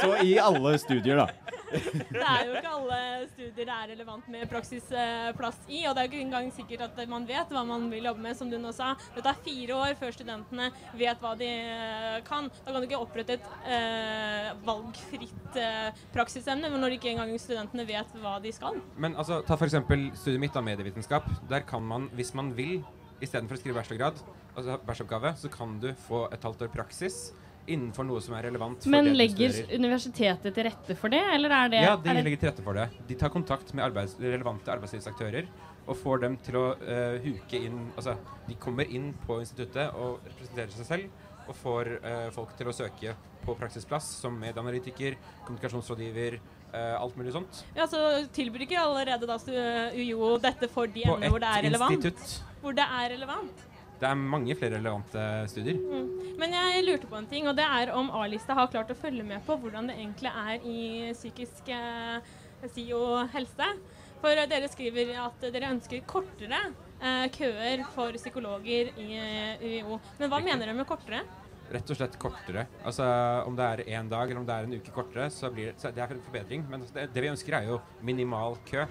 Så 0.00 0.12
i 0.24 0.36
alle 0.40 0.76
studier, 0.80 1.22
da. 1.22 1.52
Det 1.72 2.20
er 2.20 2.46
jo 2.46 2.56
ikke 2.58 2.72
alle 2.72 2.98
studier 3.30 3.66
det 3.68 3.74
er 3.74 3.90
relevant 3.92 4.26
med 4.32 4.48
praksisplass 4.50 5.60
i, 5.68 5.82
og 5.88 5.94
det 5.96 6.02
er 6.02 6.10
ikke 6.10 6.20
engang 6.20 6.50
sikkert 6.54 6.84
at 6.86 7.00
man 7.10 7.24
vet 7.28 7.52
hva 7.52 7.62
man 7.66 7.88
vil 7.92 8.08
jobbe 8.10 8.24
med, 8.24 8.36
som 8.38 8.50
du 8.50 8.58
nå 8.60 8.72
sa. 8.76 8.92
Det 9.16 9.24
tar 9.24 9.40
fire 9.44 9.78
år 9.78 9.96
før 10.00 10.14
studentene 10.14 10.68
vet 10.98 11.22
hva 11.22 11.32
de 11.38 11.48
eh, 11.48 12.18
kan. 12.26 12.50
Da 12.62 12.74
kan 12.74 12.80
du 12.82 12.88
ikke 12.88 13.00
opprette 13.00 13.38
et 13.38 13.50
eh, 13.64 14.50
valgfritt 14.66 15.60
eh, 15.60 16.02
praksisemne 16.14 16.72
når 16.72 16.98
ikke 16.98 17.12
engang 17.12 17.32
studentene 17.40 17.86
vet 17.88 18.16
hva 18.22 18.38
de 18.42 18.52
skal. 18.54 18.80
Men 19.00 19.16
altså, 19.16 19.40
ta 19.46 19.56
f.eks. 19.56 19.78
studiet 20.20 20.42
mitt 20.42 20.58
av 20.58 20.66
medievitenskap. 20.66 21.28
Der 21.50 21.64
kan 21.68 21.84
man, 21.86 22.10
hvis 22.16 22.34
man 22.38 22.52
vil, 22.56 22.80
istedenfor 23.22 23.56
å 23.56 23.62
skrive 23.62 23.78
bachelorgrad, 23.78 24.18
altså 24.56 24.80
bacheloroppgave, 24.82 25.36
så 25.38 25.50
kan 25.52 25.78
du 25.82 25.92
få 26.08 26.26
et 26.34 26.44
halvt 26.44 26.66
år 26.66 26.74
praksis 26.74 27.30
innenfor 27.70 28.06
noe 28.06 28.20
som 28.24 28.34
er 28.36 28.46
relevant 28.48 28.82
for 28.82 28.92
Men 28.92 29.12
legger 29.16 29.54
universitetet 29.70 30.54
til 30.54 30.66
rette 30.66 30.96
for 30.98 31.12
det, 31.12 31.22
eller 31.34 31.54
er 31.56 31.72
det 31.72 31.82
Ja, 31.84 31.96
de 31.96 32.10
er 32.10 32.22
legger 32.22 32.40
til 32.40 32.50
rette 32.50 32.64
for 32.66 32.78
det. 32.78 32.88
De 33.08 33.18
tar 33.18 33.32
kontakt 33.34 33.74
med 33.74 33.84
arbeids 33.86 34.16
relevante 34.20 34.72
arbeidslivsaktører 34.74 35.50
og 35.82 35.98
får 35.98 36.22
dem 36.24 36.38
til 36.46 36.58
å 36.60 36.66
uh, 36.78 37.18
huke 37.24 37.58
inn 37.58 37.80
Altså, 37.96 38.14
de 38.46 38.54
kommer 38.62 38.86
inn 38.86 39.10
på 39.26 39.40
instituttet 39.42 39.94
og 39.98 40.22
representerer 40.28 40.74
seg 40.76 40.88
selv 40.88 41.48
og 41.50 41.56
får 41.58 41.92
uh, 42.04 42.28
folk 42.34 42.54
til 42.58 42.70
å 42.70 42.74
søke 42.76 43.14
på 43.42 43.56
praksisplass 43.58 44.06
som 44.20 44.36
medieanalytiker, 44.38 45.16
kommunikasjonsrådgiver, 45.46 46.36
eh, 46.72 46.94
alt 46.94 47.16
mulig 47.18 47.32
sånt. 47.34 47.64
Ja, 47.74 47.88
så 47.90 48.22
tilbyr 48.30 48.68
ikke 48.68 48.78
allerede 48.78 49.26
da 49.26 49.34
UiO 49.98 50.36
dette 50.38 50.68
for 50.70 50.86
de 50.86 51.02
emnene 51.02 51.32
hvor 51.32 51.42
det 51.42 51.50
er 51.50 51.66
relevant? 51.66 51.96
institutt. 51.98 52.36
Hvor 52.62 52.76
det 52.78 52.86
er 52.86 53.10
relevant. 53.16 53.66
Det 54.02 54.10
er 54.10 54.18
mange 54.18 54.58
flere 54.58 54.80
relevante 54.80 55.24
studier. 55.52 55.78
Mm. 55.78 56.36
Men 56.42 56.54
jeg 56.58 56.86
lurte 56.88 57.06
på 57.06 57.20
en 57.20 57.28
ting, 57.30 57.46
og 57.46 57.54
det 57.54 57.64
er 57.64 57.92
om 57.94 58.10
A-lista 58.18 58.56
har 58.58 58.70
klart 58.72 58.90
å 58.90 58.98
følge 58.98 59.22
med 59.26 59.44
på 59.46 59.54
hvordan 59.62 59.86
det 59.86 59.98
egentlig 60.00 60.32
er 60.32 60.64
i 60.66 60.80
psykisk 61.14 61.70
si 62.70 62.88
og 62.94 63.30
helse. 63.34 63.68
For 64.22 64.38
eh, 64.38 64.48
dere 64.50 64.70
skriver 64.70 65.14
at 65.24 65.46
dere 65.50 65.70
ønsker 65.74 66.02
kortere 66.08 66.60
eh, 67.02 67.28
køer 67.34 67.84
for 67.94 68.14
psykologer 68.18 68.92
i 69.02 69.08
eh, 69.18 69.62
UiO. 69.62 69.98
Men 70.20 70.30
hva 70.30 70.42
mener 70.42 70.68
dere 70.68 70.78
med 70.78 70.88
kortere? 70.88 71.24
Rett 71.72 71.90
og 71.90 71.96
slett 71.98 72.18
kortere. 72.20 72.66
Altså 72.84 73.06
Om 73.48 73.56
det 73.56 73.66
er 73.66 73.84
én 73.96 74.10
dag 74.10 74.28
eller 74.28 74.42
om 74.42 74.46
det 74.46 74.54
er 74.54 74.68
en 74.68 74.76
uke 74.76 74.92
kortere, 74.94 75.30
så 75.32 75.50
blir 75.50 75.70
det, 75.70 75.80
så 75.80 75.90
det 75.94 76.04
er 76.04 76.14
en 76.14 76.26
forbedring. 76.26 76.66
Men 76.70 76.84
det, 76.92 77.08
det 77.14 77.24
vi 77.24 77.32
ønsker, 77.32 77.58
er 77.58 77.70
jo 77.72 77.80
minimal 78.04 78.58
kø. 78.68 78.84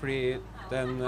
Fordi 0.00 0.20
den 0.70 1.02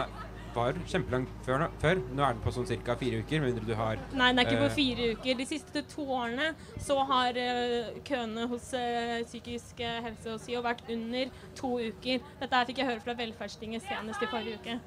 var 0.55 0.79
kjempelang 0.89 1.27
før. 1.47 1.59
nå- 1.63 1.71
før. 1.83 2.01
Nå 2.15 2.23
er 2.27 2.33
den 2.35 2.43
på 2.45 2.53
sånn 2.55 2.67
ca. 2.85 2.95
fire 2.97 3.21
uker, 3.23 3.41
med 3.41 3.53
mindre 3.55 3.67
du 3.67 3.75
har 3.75 3.97
Nei, 4.13 4.33
den 4.33 4.39
er 4.39 4.49
ikke 4.49 4.61
på 4.61 4.71
eh, 4.71 4.77
fire 4.77 5.09
uker. 5.17 5.35
De 5.39 5.47
siste 5.47 5.83
to 5.89 6.05
årene 6.05 6.55
så 6.79 6.99
har 7.09 7.37
eh, 7.37 7.93
køene 8.05 8.49
hos 8.49 8.73
eh, 8.75 9.23
psykisk 9.25 9.79
helse 9.79 10.33
og 10.35 10.41
SIO 10.41 10.63
vært 10.63 10.83
under 10.91 11.31
to 11.55 11.79
uker. 11.79 12.21
Dette 12.41 12.55
her 12.55 12.67
fikk 12.71 12.79
jeg 12.83 12.91
høre 12.93 13.01
fra 13.01 13.15
Velferdstinget 13.15 13.83
senest 13.89 14.23
i 14.23 14.27
forrige 14.27 14.59
uke. 14.61 14.79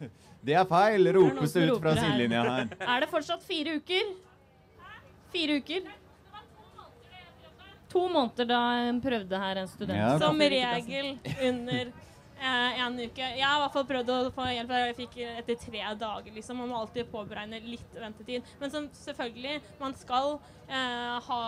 Det 0.44 0.52
er 0.60 0.64
feil, 0.68 1.08
ropes 1.16 1.52
det 1.56 1.70
ut 1.70 1.80
fra 1.80 1.94
sidelinja 1.96 2.42
her. 2.44 2.72
Er 2.94 3.00
det 3.00 3.08
fortsatt 3.08 3.42
fire 3.42 3.78
uker? 3.80 4.10
Fire 5.32 5.56
uker? 5.62 5.86
To 7.94 8.08
måneder 8.10 8.48
da 8.50 8.58
en 8.88 8.98
prøvde 9.00 9.38
her 9.38 9.60
en 9.62 9.68
student. 9.70 9.96
Ja, 9.98 10.18
Som 10.18 10.40
regel 10.42 11.14
under 11.48 11.92
en 12.44 12.98
uke. 13.00 13.24
Jeg 13.38 13.44
har 13.44 13.56
i 13.58 13.62
hvert 13.62 13.72
fall 13.72 13.86
prøvd 13.88 14.10
å 14.12 14.16
få 14.34 14.46
hjelp. 14.52 14.72
Jeg 14.76 14.96
fikk 14.98 15.14
etter 15.24 15.56
tre 15.62 15.84
dager, 16.00 16.32
liksom. 16.36 16.58
Man 16.60 16.68
må 16.72 16.80
alltid 16.82 17.08
påberegne 17.12 17.60
litt 17.64 17.94
ventetid. 17.96 18.42
Men 18.60 18.70
som 18.72 18.88
selvfølgelig, 18.98 19.60
man 19.80 19.94
skal 19.96 20.34
eh, 20.68 21.14
ha 21.28 21.40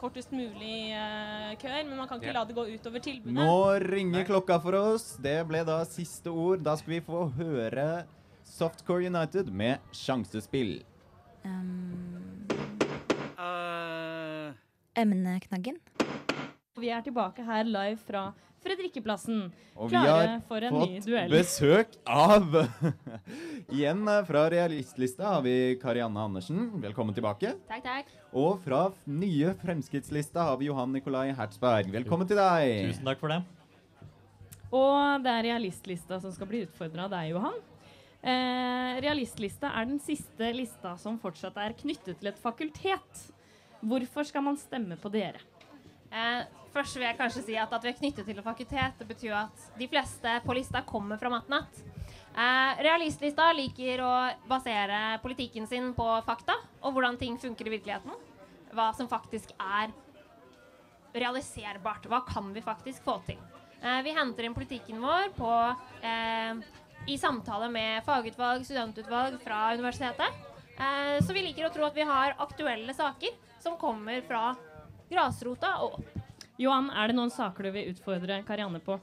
kortest 0.00 0.32
mulig 0.34 0.90
eh, 0.96 1.54
køer, 1.62 1.84
men 1.86 1.96
man 2.00 2.08
kan 2.10 2.18
ikke 2.20 2.32
Ja. 2.32 2.38
la 2.40 2.44
det 2.44 2.56
gå 2.58 2.66
utover 2.74 3.00
tilbudet. 3.04 3.36
Nå 3.38 3.78
ringer 3.86 4.24
klokka 4.24 4.60
for 4.62 4.74
oss. 4.74 5.16
Det 5.22 5.38
ble 5.48 5.62
da 5.64 5.82
siste 5.84 6.30
ord. 6.32 6.62
Da 6.66 6.74
skal 6.76 6.96
vi 6.96 7.00
få 7.04 7.28
høre 7.38 8.04
Softcore 8.44 9.06
United 9.06 9.48
med 9.52 9.78
sjansespill. 9.92 10.82
Emneknaggen. 14.94 15.78
Vi 16.78 16.90
er 16.90 17.02
tilbake 17.06 17.44
her 17.46 17.64
live 17.64 17.98
fra 18.02 18.32
Fredrikkeplassen. 18.64 19.42
Og 19.74 19.90
vi 19.90 19.96
Klare 19.96 20.28
har 20.30 20.44
for 20.48 20.64
en 20.64 20.76
ny 20.80 21.00
fått 21.04 21.32
besøk 21.32 21.98
av 22.08 22.56
Igjen 23.74 24.00
eh, 24.08 24.22
fra 24.28 24.44
Realistlista 24.52 25.34
har 25.34 25.44
vi 25.44 25.74
Karianne 25.82 26.24
Andersen. 26.28 26.70
Velkommen 26.82 27.16
tilbake. 27.16 27.54
Takk, 27.68 27.84
takk. 27.84 28.14
Og 28.32 28.56
fra 28.64 28.86
nye 29.04 29.52
Fremskrittslista 29.60 30.48
har 30.48 30.56
vi 30.60 30.70
Johan 30.70 30.96
Nikolai 30.96 31.28
Hertzberg. 31.36 31.92
Velkommen 31.92 32.30
til 32.30 32.40
deg. 32.40 32.88
Tusen 32.88 33.12
takk 33.12 33.20
for 33.20 33.34
det. 33.34 33.42
Og 34.74 35.22
det 35.22 35.30
er 35.30 35.46
realistlista 35.50 36.18
som 36.22 36.32
skal 36.34 36.50
bli 36.50 36.64
utfordra 36.64 37.06
av 37.06 37.14
deg, 37.14 37.30
Johan. 37.34 37.62
Eh, 38.24 39.00
realistlista 39.04 39.70
er 39.76 39.90
den 39.90 40.00
siste 40.00 40.48
lista 40.56 40.94
som 40.96 41.20
fortsatt 41.20 41.58
er 41.60 41.76
knyttet 41.76 42.16
til 42.16 42.30
et 42.30 42.40
fakultet. 42.40 43.26
Hvorfor 43.84 44.24
skal 44.24 44.46
man 44.46 44.56
stemme 44.56 44.96
på 44.96 45.12
dere? 45.12 45.42
Eh, 46.14 46.44
først 46.74 46.98
vil 46.98 47.08
jeg 47.08 47.18
kanskje 47.18 47.42
si 47.48 47.56
at 47.58 47.72
at 47.72 47.82
vi 47.82 47.90
er 47.90 47.98
knyttet 47.98 48.28
til 48.28 48.38
et 48.38 48.46
fakultet, 48.46 48.98
det 48.98 49.08
betyr 49.08 49.34
at 49.44 49.66
de 49.78 49.88
fleste 49.90 50.38
på 50.44 50.54
lista 50.54 50.84
kommer 50.86 51.18
fra 51.18 51.32
Matnat. 51.32 51.82
Eh, 52.34 52.82
realistlista 52.82 53.50
liker 53.54 54.02
å 54.02 54.14
basere 54.50 55.18
politikken 55.22 55.66
sin 55.70 55.92
på 55.94 56.06
fakta 56.26 56.56
og 56.82 56.94
hvordan 56.94 57.18
ting 57.18 57.38
funker 57.38 57.66
i 57.66 57.76
virkeligheten. 57.76 58.14
Hva 58.74 58.88
som 58.94 59.10
faktisk 59.10 59.52
er 59.58 59.92
realiserbart. 61.14 62.08
Hva 62.10 62.24
kan 62.26 62.50
vi 62.54 62.62
faktisk 62.62 63.04
få 63.06 63.20
til? 63.26 63.38
Eh, 63.80 64.00
vi 64.02 64.14
henter 64.16 64.46
inn 64.46 64.56
politikken 64.56 65.00
vår 65.02 65.30
på, 65.36 65.52
eh, 66.02 66.54
i 67.06 67.18
samtale 67.18 67.70
med 67.70 68.02
fagutvalg, 68.04 68.64
studentutvalg 68.64 69.38
fra 69.42 69.74
universitetet. 69.76 70.42
Eh, 70.78 71.20
så 71.20 71.32
vi 71.32 71.42
liker 71.42 71.68
å 71.68 71.72
tro 71.72 71.84
at 71.84 71.94
vi 71.94 72.02
har 72.02 72.34
aktuelle 72.38 72.94
saker 72.94 73.30
som 73.60 73.76
kommer 73.76 74.22
fra 74.26 74.56
grasrota 75.10 75.76
og 75.84 76.00
opp. 76.00 76.13
Johan, 76.60 76.86
er 76.94 77.10
det 77.10 77.16
noen 77.18 77.32
saker 77.34 77.66
du 77.66 77.74
vil 77.74 77.90
utfordre 77.90 78.38
Karianne 78.46 78.78
på? 78.84 78.94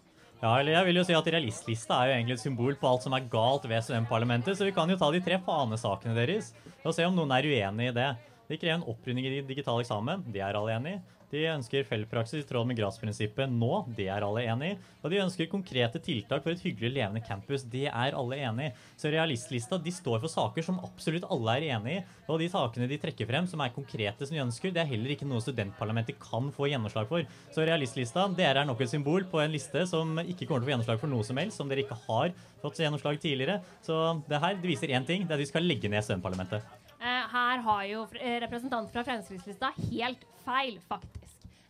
Ja, 0.42 0.56
eller 0.56 0.72
jeg 0.72 0.88
vil 0.88 0.98
jo 1.02 1.04
si 1.06 1.16
at 1.18 1.28
Realistlista 1.36 1.98
er 2.00 2.08
jo 2.08 2.14
egentlig 2.16 2.38
et 2.38 2.44
symbol 2.46 2.78
på 2.80 2.88
alt 2.88 3.04
som 3.04 3.14
er 3.14 3.26
galt 3.30 3.68
ved 3.70 3.84
studentparlamentet, 3.86 4.56
så 4.58 4.66
vi 4.66 4.74
kan 4.74 4.90
jo 4.90 4.96
ta 4.98 5.10
de 5.14 5.20
tre 5.22 5.38
fanesakene 5.46 6.16
deres 6.16 6.54
og 6.82 6.96
se 6.96 7.06
om 7.06 7.18
noen 7.18 7.34
er 7.36 7.46
uenig 7.52 7.90
i 7.92 7.96
det. 7.98 8.08
De 8.48 8.58
krever 8.58 8.80
en 8.80 8.88
opprydning 8.90 9.28
i 9.28 9.42
digital 9.46 9.84
eksamen, 9.84 10.24
de 10.32 10.42
er 10.42 10.58
alle 10.58 10.78
enig 10.80 10.96
i. 10.96 11.02
De 11.32 11.46
ønsker 11.48 11.86
feltpraksis 11.88 12.44
i 12.44 12.48
tråd 12.48 12.68
med 12.68 12.76
grassprinsippet 12.76 13.52
nå, 13.52 13.70
det 13.96 14.10
er 14.12 14.26
alle 14.26 14.44
enig 14.52 14.74
i. 14.74 14.78
Og 15.02 15.14
de 15.14 15.22
ønsker 15.24 15.50
konkrete 15.52 16.02
tiltak 16.04 16.44
for 16.44 16.52
et 16.52 16.64
hyggelig 16.66 16.92
levende 16.98 17.24
campus, 17.24 17.64
det 17.64 17.86
er 17.88 18.18
alle 18.18 18.40
enig 18.44 18.68
i. 18.68 18.74
Så 19.00 19.12
realistlista 19.14 19.80
de 19.82 19.94
står 19.96 20.20
for 20.20 20.32
saker 20.32 20.66
som 20.68 20.82
absolutt 20.84 21.28
alle 21.32 21.56
er 21.58 21.68
enig 21.78 21.96
i. 22.00 22.04
Og 22.28 22.42
de 22.42 22.50
sakene 22.52 22.90
de 22.92 23.00
trekker 23.00 23.30
frem 23.30 23.48
som 23.48 23.64
er 23.64 23.72
konkrete 23.76 24.28
som 24.28 24.36
de 24.36 24.44
ønsker, 24.44 24.76
det 24.76 24.84
er 24.84 24.92
heller 24.92 25.16
ikke 25.16 25.30
noe 25.30 25.44
studentparlamentet 25.44 26.20
kan 26.22 26.52
få 26.56 26.68
gjennomslag 26.72 27.08
for. 27.10 27.26
Så 27.56 27.66
realistlista, 27.68 28.28
dere 28.36 28.66
er 28.66 28.70
nok 28.70 28.84
et 28.84 28.92
symbol 28.92 29.28
på 29.32 29.40
en 29.44 29.56
liste 29.56 29.88
som 29.90 30.20
ikke 30.22 30.50
kommer 30.50 30.62
til 30.62 30.68
å 30.68 30.70
få 30.70 30.76
gjennomslag 30.76 31.02
for 31.02 31.16
noe 31.16 31.28
som 31.28 31.40
helst, 31.40 31.60
som 31.62 31.72
dere 31.72 31.86
ikke 31.86 32.00
har 32.10 32.36
fått 32.62 32.84
gjennomslag 32.84 33.24
tidligere. 33.24 33.62
Så 33.86 33.98
det 34.28 34.44
her 34.44 34.60
det 34.60 34.68
viser 34.76 34.92
én 34.92 35.08
ting, 35.08 35.24
det 35.24 35.32
er 35.32 35.40
at 35.40 35.46
vi 35.46 35.52
skal 35.54 35.68
legge 35.68 35.92
ned 35.92 36.04
studentparlamentet. 36.04 36.68
Eh, 37.02 37.24
her 37.34 37.64
har 37.66 37.86
jo 37.90 38.06
eh, 38.20 38.38
representanten 38.44 38.92
fra 38.94 39.06
Fremskrittslista 39.08 39.72
helt 39.90 40.28
feil, 40.46 40.78
faktisk. 40.90 41.21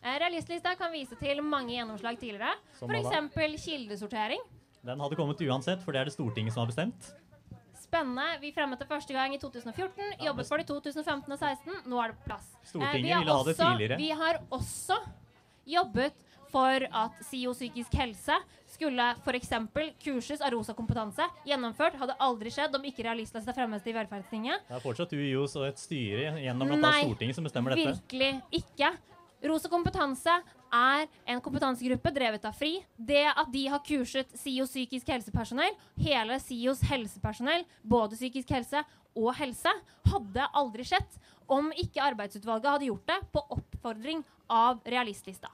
Eh, 0.02 0.18
realistlista 0.18 0.74
kan 0.74 0.90
vise 0.90 1.14
til 1.20 1.38
mange 1.46 1.76
gjennomslag 1.76 2.18
tidligere. 2.18 2.56
F.eks. 2.82 3.64
kildesortering. 3.64 4.40
Den 4.82 4.98
hadde 4.98 5.18
kommet 5.18 5.42
uansett, 5.46 5.82
for 5.84 5.94
det 5.94 6.00
er 6.00 6.10
det 6.10 6.14
Stortinget 6.16 6.54
som 6.54 6.64
har 6.64 6.72
bestemt. 6.72 7.12
Spennende. 7.78 8.24
Vi 8.42 8.50
fremmet 8.56 8.80
det 8.82 8.88
første 8.90 9.14
gang 9.14 9.34
i 9.36 9.38
2014. 9.38 10.16
Jobbet 10.26 10.48
for 10.48 10.58
det 10.58 10.66
i 10.66 10.70
2015 10.72 11.30
og 11.30 11.38
2016. 11.38 11.86
Nå 11.92 12.00
er 12.02 12.10
det 12.10 12.18
på 12.18 12.32
plass. 12.32 12.48
Stortinget 12.66 12.98
Eh, 12.98 13.02
vi 13.02 13.12
har 13.12 13.22
ville 13.22 13.36
ha 13.36 13.44
det 13.46 13.56
tidligere. 13.60 13.96
Vi 14.00 14.10
har 14.10 14.40
også 14.50 14.98
jobbet 15.70 16.26
for 16.50 16.88
at 16.90 17.22
SIO 17.30 17.54
psykisk 17.54 17.94
helse 17.94 18.34
skulle 18.72 19.06
f.eks. 19.22 19.52
kurses 20.02 20.42
av 20.42 20.50
Rosa 20.56 20.74
kompetanse. 20.74 21.28
Gjennomført. 21.46 21.94
Hadde 22.00 22.18
aldri 22.18 22.50
skjedd 22.50 22.74
om 22.74 22.82
ikke 22.90 23.06
realistlista 23.06 23.54
fremmes 23.54 23.86
i 23.86 23.94
Velferdstinget. 23.94 24.66
Det 24.66 24.80
er 24.80 24.82
fortsatt 24.82 25.14
UiO 25.14 25.46
og 25.46 25.68
et 25.68 25.78
styre 25.78 26.34
gjennom 26.42 26.74
bl.a. 26.74 26.92
Stortinget 27.04 27.38
som 27.38 27.46
bestemmer 27.46 27.76
dette. 27.76 27.94
Virkelig 27.94 28.34
ikke. 28.50 28.90
Rosa 29.42 29.68
kompetanse 29.68 30.34
er 30.72 31.08
en 31.26 31.40
kompetansegruppe 31.42 32.12
drevet 32.14 32.44
av 32.46 32.54
FRI. 32.56 32.76
Det 32.96 33.24
at 33.26 33.48
de 33.52 33.64
har 33.72 33.82
kurset 33.86 34.30
SIO 34.38 34.68
psykisk 34.70 35.10
helsepersonell, 35.10 35.74
hele 35.98 36.38
SIOs 36.42 36.84
helsepersonell, 36.86 37.66
både 37.82 38.18
psykisk 38.18 38.54
helse 38.54 38.84
og 39.18 39.32
helse, 39.40 39.72
hadde 40.08 40.46
aldri 40.56 40.86
skjedd 40.88 41.18
om 41.52 41.72
ikke 41.74 42.04
arbeidsutvalget 42.06 42.70
hadde 42.70 42.88
gjort 42.88 43.10
det 43.10 43.18
på 43.34 43.44
oppfordring 43.58 44.22
av 44.52 44.80
realistlista. 44.88 45.50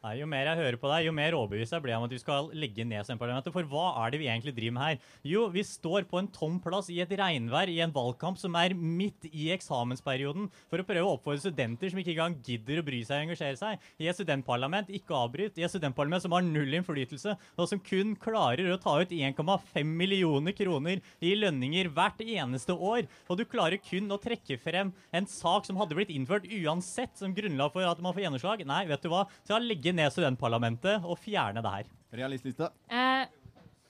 Nei, 0.00 0.14
jo 0.16 0.24
mer 0.32 0.48
jeg 0.48 0.56
hører 0.56 0.78
på 0.80 0.88
deg, 0.88 1.02
jo 1.04 1.12
mer 1.12 1.34
overbevist 1.36 1.74
jeg 1.76 1.82
blir 1.84 1.92
om 1.92 2.06
at 2.06 2.12
vi 2.14 2.18
skal 2.22 2.46
legge 2.56 2.86
ned 2.88 3.04
studentparlamentet. 3.04 3.52
For 3.52 3.66
hva 3.68 3.90
er 4.00 4.12
det 4.14 4.20
vi 4.22 4.30
egentlig 4.32 4.54
driver 4.56 4.72
med 4.72 4.84
her? 4.86 5.10
Jo, 5.28 5.42
vi 5.52 5.60
står 5.66 6.06
på 6.08 6.16
en 6.16 6.30
tom 6.32 6.54
plass 6.64 6.86
i 6.88 7.02
et 7.04 7.10
regnvær 7.20 7.68
i 7.68 7.82
en 7.84 7.92
valgkamp 7.92 8.40
som 8.40 8.56
er 8.56 8.72
midt 8.72 9.26
i 9.28 9.50
eksamensperioden, 9.52 10.46
for 10.72 10.80
å 10.80 10.86
prøve 10.88 11.04
å 11.04 11.18
oppfordre 11.18 11.42
studenter 11.42 11.92
som 11.92 12.00
ikke 12.00 12.14
engang 12.14 12.38
gidder 12.46 12.80
å 12.80 12.84
bry 12.86 13.02
seg 13.04 13.18
og 13.18 13.26
engasjere 13.26 13.58
seg. 13.60 13.84
I 14.00 14.08
et 14.08 14.16
studentparlament, 14.16 14.88
ikke 14.88 15.18
avbryt. 15.18 15.60
I 15.60 15.66
et 15.68 15.74
studentparlament 15.74 16.24
som 16.24 16.32
har 16.32 16.48
null 16.48 16.80
innflytelse, 16.80 17.36
og 17.60 17.68
som 17.68 17.84
kun 17.84 18.16
klarer 18.24 18.72
å 18.72 18.80
ta 18.80 18.96
ut 19.02 19.12
1,5 19.12 19.92
millioner 20.00 20.56
kroner 20.56 21.04
i 21.20 21.34
lønninger 21.42 21.92
hvert 21.92 22.24
eneste 22.24 22.72
år. 22.72 23.04
Og 23.28 23.36
du 23.36 23.44
klarer 23.44 23.76
kun 23.84 24.08
å 24.08 24.20
trekke 24.24 24.56
frem 24.64 24.96
en 25.12 25.28
sak 25.28 25.68
som 25.68 25.76
hadde 25.76 26.00
blitt 26.00 26.16
innført 26.16 26.48
uansett 26.48 27.20
som 27.20 27.36
grunnlag 27.36 27.76
for 27.76 27.84
at 27.84 28.00
man 28.00 28.16
får 28.16 28.30
gjennomslag. 28.30 28.64
Nei, 28.64 28.86
vet 28.88 29.04
du 29.04 29.12
hva? 29.12 29.26
Skal 29.44 29.68
legge 29.68 29.89
ned 29.96 30.12
studentparlamentet 30.14 31.04
og 31.04 31.18
fjerne 31.18 31.62
det 31.64 31.70
her. 31.74 31.90
Realistlista. 32.12 32.70
Eh, 32.90 33.26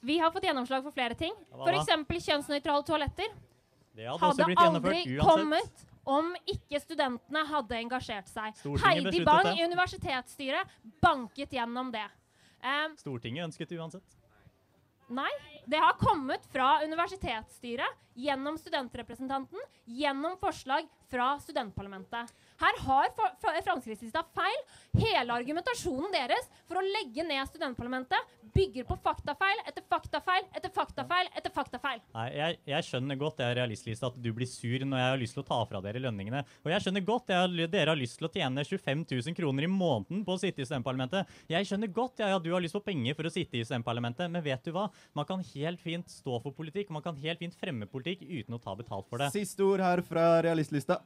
vi 0.01 0.17
har 0.21 0.31
fått 0.33 0.43
gjennomslag 0.47 0.83
for 0.85 0.91
flere 0.95 1.15
ting. 1.17 1.33
F.eks. 1.53 2.25
kjønnsnøytrale 2.27 2.83
toaletter. 2.87 3.31
Det 3.93 4.07
hadde, 4.07 4.19
Hadde 4.21 4.31
også 4.31 4.45
blitt 4.47 4.59
aldri 4.61 5.01
gjennomført 5.03 5.07
uansett. 5.07 5.27
kommet 5.27 5.87
om 6.11 6.31
ikke 6.49 6.79
studentene 6.81 7.43
hadde 7.49 7.77
engasjert 7.77 8.27
seg. 8.31 8.55
Stortinget 8.57 9.11
Heidi 9.11 9.23
Bang 9.27 9.51
i 9.53 9.65
universitetsstyret 9.67 10.71
banket 11.03 11.53
gjennom 11.53 11.91
det. 11.93 12.07
Eh, 12.63 12.87
Stortinget 12.97 13.45
ønsket 13.49 13.69
det 13.69 13.77
uansett. 13.81 14.17
nei, 15.11 15.29
det 15.67 15.77
har 15.77 15.93
kommet 15.99 16.45
fra 16.53 16.79
universitetsstyret, 16.85 17.99
gjennom 18.15 18.57
studentrepresentanten, 18.57 19.59
gjennom 19.85 20.37
forslag 20.39 20.87
fra 21.11 21.33
studentparlamentet. 21.43 22.31
Her 22.61 22.77
har 22.85 23.09
Fremskrittspartiet 23.65 24.35
feil. 24.37 24.61
Hele 25.01 25.33
argumentasjonen 25.33 26.13
deres 26.13 26.47
for 26.69 26.79
å 26.79 26.85
legge 26.85 27.25
ned 27.25 27.41
studentparlamentet 27.49 28.37
bygger 28.55 28.85
på 28.87 28.97
faktafeil 29.03 29.61
etter 29.69 29.83
faktafeil 29.87 30.45
etter 30.57 30.71
faktafeil 30.75 31.29
etter 31.37 31.53
faktafeil. 31.55 32.01
Nei, 32.15 32.27
jeg, 32.35 32.59
jeg 32.73 32.87
skjønner 32.87 33.19
godt 33.19 33.41
jeg 33.41 33.53
er 33.53 33.59
realistliste 33.61 34.09
at 34.09 34.19
du 34.21 34.29
blir 34.35 34.49
sur 34.49 34.85
når 34.85 35.01
jeg 35.01 35.13
har 35.13 35.21
lyst 35.21 35.37
til 35.37 35.43
å 35.43 35.47
ta 35.47 35.59
fra 35.69 35.81
dere 35.83 36.01
lønningene. 36.03 36.43
Og 36.65 36.73
jeg 36.73 36.85
skjønner 36.85 37.05
godt 37.07 37.33
jeg, 37.33 37.69
dere 37.71 37.93
har 37.93 37.99
lyst 37.99 38.19
til 38.19 38.29
å 38.29 38.33
tjene 38.33 38.65
25 38.67 39.05
000 39.09 39.37
kroner 39.37 39.67
i 39.67 39.71
måneden 39.71 40.25
på 40.27 40.35
å 40.35 40.41
sitte 40.41 40.63
i 40.63 40.67
studentparlamentet. 40.67 41.31
Jeg 41.51 41.69
skjønner 41.69 41.91
godt 41.95 42.23
jeg, 42.23 42.35
at 42.35 42.45
du 42.45 42.51
har 42.53 42.63
lyst 42.63 42.77
på 42.77 42.83
penger 42.85 43.17
for 43.17 43.27
å 43.27 43.33
sitte 43.33 43.59
i 43.59 43.65
studentparlamentet, 43.65 44.31
men 44.31 44.45
vet 44.45 44.63
du 44.67 44.73
hva? 44.75 44.87
Man 45.17 45.27
kan 45.29 45.43
helt 45.53 45.81
fint 45.83 46.11
stå 46.11 46.39
for 46.43 46.55
politikk, 46.55 46.91
man 46.93 47.05
kan 47.05 47.17
helt 47.23 47.41
fint 47.41 47.57
fremme 47.57 47.87
politikk 47.89 48.23
uten 48.27 48.57
å 48.57 48.61
ta 48.61 48.75
betalt 48.77 49.09
for 49.09 49.21
det. 49.21 49.31
Siste 49.35 49.65
ord 49.65 49.83
her 49.83 50.03
fra 50.05 50.27
realistlista. 50.45 51.00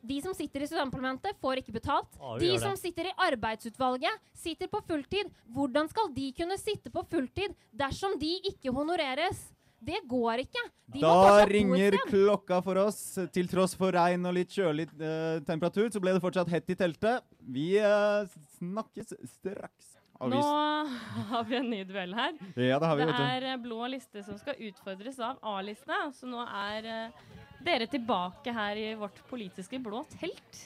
De 0.00 0.16
som 0.24 0.34
sitter 0.36 0.64
i 0.64 0.68
studentparlamentet, 0.70 1.36
får 1.42 1.60
ikke 1.60 1.74
betalt. 1.76 2.08
Ja, 2.16 2.34
de 2.40 2.50
som 2.62 2.74
det. 2.76 2.80
sitter 2.80 3.10
i 3.10 3.14
arbeidsutvalget, 3.28 4.28
sitter 4.36 4.70
på 4.72 4.80
fulltid. 4.88 5.30
Hvordan 5.52 5.90
skal 5.92 6.10
de 6.16 6.30
kunne 6.36 6.56
sitte 6.60 6.92
på 6.92 7.04
fulltid 7.10 7.56
dersom 7.76 8.16
de 8.20 8.32
ikke 8.52 8.72
honoreres? 8.72 9.50
Det 9.80 10.02
går 10.08 10.42
ikke. 10.44 10.62
De 10.92 11.00
Da 11.00 11.44
ringer 11.48 11.96
klokka 12.08 12.60
for 12.64 12.80
oss. 12.82 13.00
Til 13.32 13.48
tross 13.48 13.72
for 13.78 13.96
regn 13.96 14.28
og 14.28 14.36
litt 14.36 14.52
kjølig 14.52 14.90
uh, 15.00 15.40
temperatur, 15.46 15.88
så 15.92 16.02
ble 16.02 16.12
det 16.16 16.24
fortsatt 16.24 16.52
hett 16.52 16.68
i 16.68 16.76
teltet. 16.76 17.24
Vi 17.40 17.72
uh, 17.80 18.28
snakkes 18.58 19.16
straks. 19.38 19.96
Og 20.20 20.28
Nå 20.34 20.40
har 21.30 21.44
vi 21.48 21.56
en 21.56 21.70
ny 21.72 21.80
duell 21.88 22.12
her. 22.16 22.34
Ja, 22.60 22.78
det 22.78 22.88
har 22.90 22.96
vi, 22.98 23.06
vet 23.08 23.16
du. 23.16 23.24
er 23.24 23.46
eh, 23.54 23.60
blå 23.62 23.86
liste 23.88 24.22
som 24.26 24.36
skal 24.40 24.60
utfordres 24.68 25.20
av 25.24 25.40
A-listene. 25.54 26.10
Så 26.16 26.28
nå 26.28 26.42
er 26.44 26.88
eh, 26.92 27.22
dere 27.64 27.88
tilbake 27.88 28.52
her 28.56 28.80
i 28.80 28.90
vårt 29.00 29.22
politiske 29.30 29.80
blå 29.80 30.02
telt. 30.18 30.64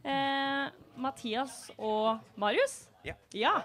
Eh, 0.00 0.66
Mathias 1.02 1.66
og 1.76 2.24
Marius? 2.40 2.86
Ja. 3.36 3.58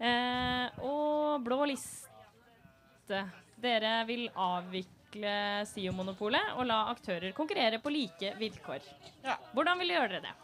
Eh, 0.00 0.82
og 0.82 1.44
blå 1.46 1.62
liste. 1.70 3.22
Dere 3.60 4.00
vil 4.08 4.26
avvikle 4.34 5.34
SIO-monopolet 5.68 6.56
og 6.56 6.66
la 6.70 6.86
aktører 6.90 7.34
konkurrere 7.36 7.78
på 7.82 7.92
like 7.92 8.34
vilkår. 8.40 8.86
Hvordan 9.54 9.82
vil 9.82 9.92
dere 9.92 10.00
gjøre 10.00 10.24
det? 10.24 10.34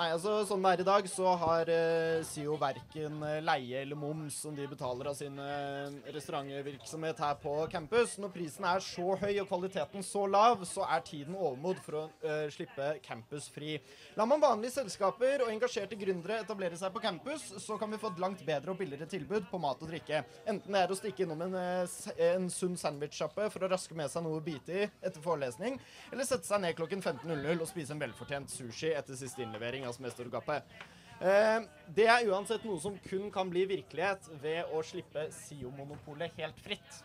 Nei, 0.00 0.14
altså 0.14 0.38
Sånn 0.48 0.62
det 0.64 0.70
er 0.70 0.80
i 0.80 0.84
dag, 0.88 1.06
så 1.12 1.34
har 1.36 1.68
eh, 1.68 2.22
SIO 2.24 2.54
verken 2.56 3.18
eh, 3.26 3.42
leie 3.44 3.82
eller 3.82 3.98
moms 4.00 4.38
som 4.46 4.54
de 4.56 4.64
betaler 4.64 5.10
av 5.10 5.16
sin 5.18 5.34
uh, 5.36 5.92
restaurantvirksomhet 6.14 7.18
her 7.20 7.34
på 7.42 7.52
campus. 7.68 8.14
Når 8.22 8.32
prisen 8.32 8.64
er 8.64 8.80
så 8.80 9.18
høy 9.20 9.42
og 9.42 9.50
kvaliteten 9.50 10.06
så 10.06 10.22
lav, 10.24 10.64
så 10.64 10.86
er 10.88 11.04
tiden 11.04 11.36
overmodd 11.36 11.82
for 11.84 11.98
å 11.98 12.04
eh, 12.24 12.46
slippe 12.54 12.86
campus 13.04 13.50
fri. 13.52 13.74
Lar 14.16 14.30
man 14.30 14.40
vanlige 14.40 14.78
selskaper 14.78 15.44
og 15.44 15.52
engasjerte 15.52 16.00
gründere 16.00 16.40
etablere 16.46 16.80
seg 16.80 16.96
på 16.96 17.04
campus, 17.04 17.50
så 17.60 17.76
kan 17.76 17.92
vi 17.92 18.00
få 18.00 18.14
et 18.14 18.24
langt 18.24 18.40
bedre 18.48 18.72
og 18.72 18.80
billigere 18.80 19.10
tilbud 19.10 19.50
på 19.52 19.60
mat 19.60 19.84
og 19.84 19.92
drikke. 19.92 20.24
Enten 20.48 20.78
det 20.78 20.80
er 20.86 20.96
å 20.96 20.98
stikke 21.02 21.26
innom 21.26 21.44
en, 21.50 21.58
eh, 21.60 22.00
en 22.30 22.48
sunn 22.48 22.80
sandwichsjappe 22.80 23.50
for 23.52 23.68
å 23.68 23.72
raske 23.74 24.00
med 24.00 24.08
seg 24.08 24.24
noe 24.24 24.40
å 24.40 24.48
bite 24.48 24.80
i 24.80 24.88
etter 24.88 25.20
forelesning, 25.20 25.76
eller 26.08 26.32
sette 26.32 26.48
seg 26.48 26.64
ned 26.64 26.80
klokken 26.80 27.04
15.00 27.04 27.52
og 27.60 27.68
spise 27.68 27.92
en 27.92 28.02
velfortjent 28.06 28.56
sushi 28.56 28.96
etter 28.96 29.20
siste 29.26 29.44
innlevering 29.44 29.89
av 29.90 29.98
semestergapet. 29.98 30.72
Eh, 31.20 31.58
det 31.92 32.08
er 32.08 32.30
uansett 32.32 32.64
noe 32.64 32.80
som 32.80 32.96
kun 33.04 33.28
kan 33.34 33.50
bli 33.52 33.66
virkelighet 33.68 34.30
ved 34.40 34.72
å 34.72 34.80
slippe 34.86 35.26
SIO-monopolet 35.36 36.38
helt 36.40 36.60
fritt. 36.64 37.02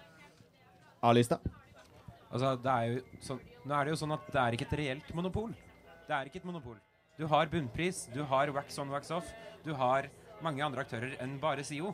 A-lista. 1.04 1.42
Altså, 2.32 2.56
det 2.60 2.72
er 2.72 2.90
jo 2.94 3.24
sånn, 3.24 3.42
nå 3.68 3.76
er 3.76 3.86
det 3.86 3.94
jo 3.94 4.02
sånn 4.02 4.16
at 4.16 4.28
det 4.32 4.42
er 4.42 4.56
ikke 4.56 4.68
et 4.70 4.78
reelt 4.80 5.14
monopol. 5.18 5.52
Det 6.06 6.16
er 6.16 6.30
ikke 6.30 6.42
et 6.42 6.48
monopol. 6.48 6.80
Du 7.20 7.26
har 7.32 7.52
bunnpris, 7.52 8.06
du 8.16 8.22
har 8.28 8.52
wax 8.56 8.80
on, 8.82 8.92
wax 8.92 9.12
off, 9.16 9.30
du 9.64 9.72
har 9.78 10.10
mange 10.44 10.64
andre 10.64 10.84
aktører 10.84 11.16
enn 11.24 11.38
bare 11.42 11.64
SIO. 11.68 11.94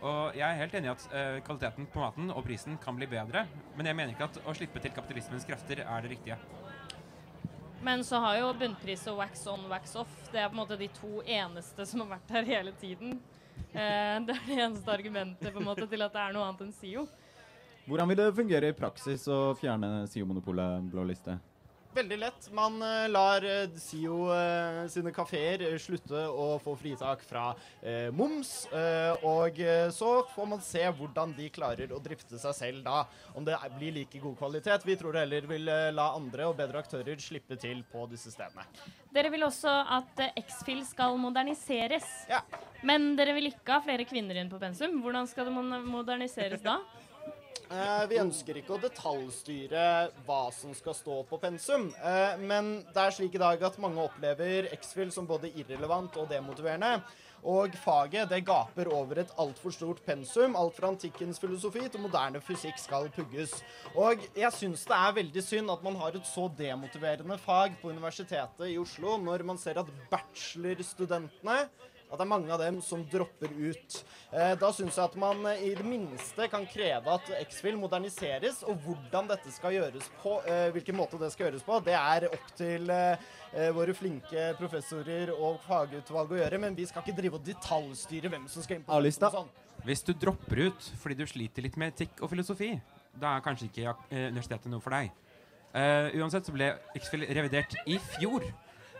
Og 0.00 0.36
jeg 0.38 0.46
er 0.46 0.60
helt 0.62 0.74
enig 0.78 0.88
i 0.88 0.92
at 0.94 1.06
eh, 1.12 1.38
kvaliteten 1.44 1.88
på 1.92 2.00
maten 2.00 2.30
og 2.32 2.44
prisen 2.46 2.78
kan 2.80 2.96
bli 2.96 3.08
bedre, 3.10 3.44
men 3.76 3.90
jeg 3.90 3.98
mener 3.98 4.14
ikke 4.14 4.30
at 4.30 4.38
å 4.48 4.54
slippe 4.56 4.80
til 4.80 4.94
kapitalismens 4.96 5.44
krefter 5.48 5.82
er 5.84 6.06
det 6.06 6.14
riktige. 6.14 6.38
Men 7.82 8.04
så 8.04 8.16
har 8.20 8.38
jo 8.38 8.52
bunnpris 8.60 9.06
og 9.08 9.20
wax 9.22 9.46
on, 9.48 9.62
wax 9.70 9.94
off 9.96 10.10
Det 10.32 10.40
er 10.40 10.50
på 10.50 10.56
en 10.56 10.60
måte 10.60 10.76
de 10.76 10.88
to 10.92 11.22
eneste 11.24 11.86
som 11.88 12.02
har 12.04 12.10
vært 12.18 12.34
her 12.36 12.48
hele 12.48 12.72
tiden. 12.80 13.16
Eh, 13.72 14.16
det 14.26 14.34
er 14.36 14.42
det 14.46 14.58
eneste 14.58 14.92
argumentet 14.92 15.52
på 15.52 15.62
en 15.62 15.68
måte 15.70 15.88
til 15.88 16.04
at 16.04 16.12
det 16.12 16.24
er 16.26 16.36
noe 16.36 16.48
annet 16.48 16.66
enn 16.66 16.74
SIO. 16.76 17.06
Hvordan 17.86 18.10
vil 18.12 18.20
det 18.20 18.26
fungere 18.36 18.70
i 18.70 18.76
praksis 18.76 19.24
å 19.32 19.54
fjerne 19.58 20.04
SIO-monopolet 20.12 20.90
blå 20.92 21.06
liste? 21.08 21.38
Veldig 21.94 22.18
lett. 22.18 22.52
Man 22.54 22.82
eh, 22.82 23.08
lar 23.10 23.44
eh, 23.44 23.70
SIO 23.74 24.28
eh, 24.30 24.84
sine 24.92 25.10
kafeer 25.14 25.64
slutte 25.82 26.20
å 26.30 26.52
få 26.62 26.76
fritak 26.78 27.24
fra 27.26 27.48
eh, 27.82 28.12
moms, 28.14 28.68
eh, 28.70 29.26
og 29.26 29.58
så 29.94 30.10
får 30.30 30.48
man 30.52 30.62
se 30.62 30.84
hvordan 30.86 31.34
de 31.34 31.48
klarer 31.50 31.90
å 31.90 31.98
drifte 32.02 32.38
seg 32.38 32.54
selv 32.54 32.86
da. 32.86 33.02
Om 33.34 33.48
det 33.48 33.58
blir 33.74 33.96
like 33.98 34.22
god 34.22 34.38
kvalitet. 34.38 34.86
Vi 34.86 34.96
tror 35.00 35.16
det 35.16 35.24
heller 35.24 35.50
vil 35.50 35.66
la 35.96 36.06
andre 36.14 36.46
og 36.46 36.56
bedre 36.62 36.84
aktører 36.84 37.18
slippe 37.22 37.58
til 37.58 37.82
på 37.90 38.06
disse 38.10 38.30
stedene. 38.30 38.64
Dere 39.10 39.34
vil 39.34 39.42
også 39.48 39.74
at 39.98 40.24
X-Fill 40.44 40.84
skal 40.86 41.18
moderniseres. 41.18 42.06
Men 42.86 43.16
dere 43.18 43.34
vil 43.36 43.50
ikke 43.50 43.74
ha 43.74 43.82
flere 43.84 44.06
kvinner 44.08 44.38
inn 44.38 44.50
på 44.52 44.62
pensum. 44.62 45.00
Hvordan 45.02 45.26
skal 45.30 45.50
det 45.50 45.82
moderniseres 45.90 46.62
da? 46.62 46.78
Eh, 47.70 48.04
vi 48.10 48.16
ønsker 48.18 48.56
ikke 48.58 48.74
å 48.74 48.80
detaljstyre 48.82 49.82
hva 50.26 50.40
som 50.50 50.72
skal 50.74 50.94
stå 50.98 51.20
på 51.28 51.38
pensum, 51.38 51.84
eh, 52.02 52.40
men 52.42 52.80
det 52.90 52.98
er 52.98 53.14
slik 53.14 53.36
i 53.38 53.42
dag 53.42 53.62
at 53.62 53.78
mange 53.78 54.02
opplever 54.02 54.66
X-Fill 54.74 55.12
som 55.14 55.28
både 55.28 55.52
irrelevant 55.54 56.18
og 56.18 56.26
demotiverende. 56.32 56.96
Og 57.46 57.76
faget 57.78 58.28
det 58.28 58.42
gaper 58.44 58.90
over 58.92 59.22
et 59.22 59.30
altfor 59.40 59.72
stort 59.72 60.02
pensum. 60.04 60.56
Alt 60.58 60.74
fra 60.76 60.90
antikkens 60.90 61.38
filosofi 61.40 61.86
til 61.88 62.02
moderne 62.02 62.42
fysikk 62.42 62.76
skal 62.82 63.06
pugges. 63.14 63.54
Og 63.94 64.26
jeg 64.36 64.50
syns 64.52 64.82
det 64.90 64.98
er 64.98 65.14
veldig 65.22 65.44
synd 65.46 65.72
at 65.72 65.86
man 65.86 65.96
har 66.02 66.18
et 66.18 66.26
så 66.26 66.50
demotiverende 66.58 67.38
fag 67.40 67.78
på 67.80 67.94
Universitetet 67.94 68.66
i 68.66 68.76
Oslo, 68.82 69.14
når 69.16 69.46
man 69.46 69.62
ser 69.62 69.80
at 69.80 69.94
bachelorstudentene 70.10 71.62
at 72.10 72.18
det 72.18 72.24
er 72.24 72.30
mange 72.32 72.50
av 72.52 72.60
dem 72.62 72.80
som 72.82 73.04
dropper 73.06 73.52
ut. 73.54 73.98
Eh, 74.34 74.54
da 74.58 74.70
syns 74.74 74.98
jeg 74.98 75.04
at 75.04 75.16
man 75.20 75.44
eh, 75.52 75.62
i 75.68 75.70
det 75.78 75.86
minste 75.86 76.48
kan 76.50 76.66
kreve 76.68 77.14
at 77.14 77.30
X-Fill 77.44 77.78
moderniseres, 77.78 78.64
og 78.66 78.82
hvordan 78.84 79.30
dette 79.30 79.52
skal 79.54 79.76
gjøres 79.76 80.10
på, 80.22 80.36
eh, 80.50 80.68
hvilken 80.74 80.98
måte 80.98 81.20
det 81.20 81.30
skal 81.34 81.48
gjøres 81.48 81.64
på, 81.66 81.78
det 81.86 81.96
er 81.98 82.28
opp 82.30 82.52
til 82.58 82.92
våre 83.74 83.90
flinke 83.98 84.52
professorer 84.54 85.32
og 85.34 85.56
fagutvalg 85.64 86.36
å 86.36 86.38
gjøre, 86.38 86.60
men 86.62 86.76
vi 86.78 86.84
skal 86.86 87.02
ikke 87.02 87.16
drive 87.16 87.40
og 87.40 87.48
detaljstyre 87.48 88.30
hvem 88.30 88.44
som 88.50 88.62
skal 88.62 88.78
inn 88.78 88.84
på 88.86 88.94
A-lista. 88.94 89.30
sånn. 89.34 89.50
Hvis 89.82 90.04
du 90.06 90.12
dropper 90.14 90.68
ut 90.68 90.90
fordi 91.00 91.16
du 91.18 91.24
sliter 91.26 91.66
litt 91.66 91.78
med 91.80 91.90
etikk 91.90 92.22
og 92.22 92.30
filosofi, 92.30 92.76
da 93.10 93.34
er 93.34 93.42
kanskje 93.42 93.66
ikke 93.66 93.96
universitetet 94.12 94.70
noe 94.70 94.84
for 94.84 94.94
deg. 94.94 95.10
Uh, 95.70 96.10
uansett 96.18 96.46
så 96.46 96.54
ble 96.54 96.72
X-Fill 96.98 97.26
revidert 97.30 97.76
i 97.86 97.98
fjor. 98.16 98.46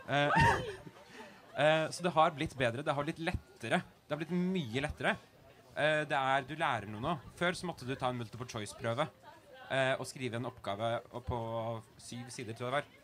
Eh, 0.07 0.43
eh, 1.57 1.87
så 1.91 2.05
det 2.05 2.13
har 2.15 2.33
blitt 2.37 2.55
bedre. 2.59 2.85
Det 2.85 2.95
har 2.95 3.07
blitt 3.07 3.21
lettere. 3.23 3.81
Det 4.05 4.15
har 4.15 4.21
blitt 4.21 4.33
mye 4.35 4.85
lettere. 4.85 5.15
Eh, 5.75 6.03
det 6.07 6.17
er, 6.17 6.47
du 6.47 6.55
lærer 6.59 6.89
noe 6.91 7.03
nå. 7.03 7.17
Før 7.39 7.57
så 7.57 7.69
måtte 7.69 7.87
du 7.87 7.95
ta 7.95 8.11
en 8.11 8.19
multiple 8.19 8.47
choice-prøve 8.49 9.07
eh, 9.71 9.93
og 9.97 10.07
skrive 10.09 10.39
en 10.39 10.49
oppgave 10.51 10.97
på 11.27 11.39
syv 12.01 12.31
sider, 12.33 12.57
tror 12.57 12.69
jeg 12.69 12.71
det 12.71 12.79
var. 12.79 13.00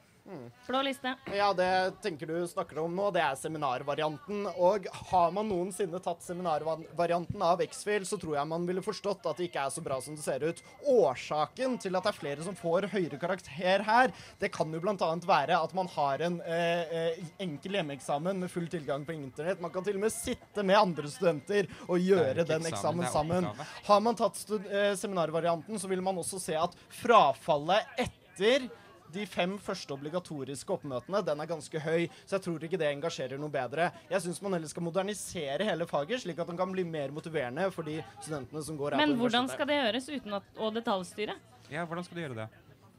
Blå 0.68 0.82
liste. 0.82 1.14
Ja, 1.34 1.54
det 1.56 2.02
tenker 2.04 2.28
du 2.28 2.48
snakker 2.48 2.82
om 2.84 2.96
nå, 2.96 3.08
det 3.16 3.22
er 3.24 3.36
seminarvarianten. 3.40 4.44
Og 4.60 4.88
har 5.12 5.32
man 5.36 5.48
noensinne 5.48 6.02
tatt 6.04 6.26
seminarvarianten 6.26 7.44
av 7.44 7.62
X-Fill, 7.64 8.06
så 8.08 8.20
tror 8.20 8.36
jeg 8.36 8.50
man 8.52 8.66
ville 8.68 8.84
forstått 8.84 9.28
at 9.30 9.40
det 9.40 9.48
ikke 9.48 9.64
er 9.64 9.74
så 9.74 9.84
bra 9.86 10.00
som 10.04 10.18
det 10.18 10.26
ser 10.26 10.44
ut. 10.44 10.60
Årsaken 10.92 11.78
til 11.84 11.96
at 11.96 12.08
det 12.08 12.12
er 12.12 12.20
flere 12.20 12.46
som 12.46 12.58
får 12.58 12.90
høyere 12.92 13.20
karakter 13.22 13.86
her, 13.88 14.14
det 14.42 14.52
kan 14.56 14.74
jo 14.74 14.82
bl.a. 14.84 15.12
være 15.28 15.60
at 15.64 15.76
man 15.78 15.92
har 15.96 16.26
en 16.28 16.40
eh, 16.44 16.98
eh, 17.00 17.22
enkel 17.44 17.80
hjemmeeksamen 17.80 18.44
med 18.44 18.52
full 18.52 18.68
tilgang 18.72 19.06
på 19.08 19.16
internett. 19.16 19.62
Man 19.64 19.72
kan 19.74 19.86
til 19.88 20.00
og 20.00 20.04
med 20.04 20.16
sitte 20.16 20.66
med 20.66 20.80
andre 20.80 21.12
studenter 21.12 21.72
og 21.88 22.04
gjøre 22.04 22.44
den 22.44 22.68
eksamen, 22.68 23.06
eksamen 23.08 23.48
sammen. 23.48 23.70
Har 23.88 24.04
man 24.04 24.20
tatt 24.20 24.44
eh, 24.68 24.92
seminarvarianten, 25.00 25.80
så 25.80 25.88
vil 25.88 26.04
man 26.04 26.20
også 26.20 26.42
se 26.42 26.58
at 26.60 26.76
frafallet 27.00 27.96
etter 28.04 28.68
de 29.14 29.26
fem 29.30 29.56
første 29.62 29.94
obligatoriske 29.96 30.74
oppmøtene 30.78 31.24
den 31.26 31.42
er 31.44 31.50
ganske 31.50 31.82
høy, 31.84 32.08
så 32.26 32.38
jeg 32.38 32.46
tror 32.48 32.68
ikke 32.68 32.80
det 32.82 32.92
engasjerer 32.92 33.42
noe 33.42 33.54
bedre. 33.54 33.90
Jeg 34.12 34.26
syns 34.26 34.42
man 34.44 34.58
heller 34.58 34.72
skal 34.72 34.88
modernisere 34.88 35.68
hele 35.68 35.88
faget, 35.90 36.24
slik 36.24 36.40
at 36.44 36.52
den 36.52 36.60
kan 36.60 36.72
bli 36.74 36.86
mer 36.88 37.14
motiverende 37.16 37.70
for 37.76 37.88
de 37.88 38.00
studentene 38.20 38.64
som 38.64 38.80
går 38.80 38.96
her 38.96 39.04
Men 39.04 39.16
på 39.16 39.26
hvordan 39.26 39.52
skal 39.52 39.70
det 39.70 39.82
gjøres 39.82 40.10
uten 40.14 40.40
at, 40.40 40.56
å 40.58 40.72
detaljstyre? 40.76 41.38
Ja, 41.72 41.84
hvordan 41.88 42.08
skal 42.08 42.20
du 42.20 42.26
gjøre 42.26 42.42
det? 42.46 42.48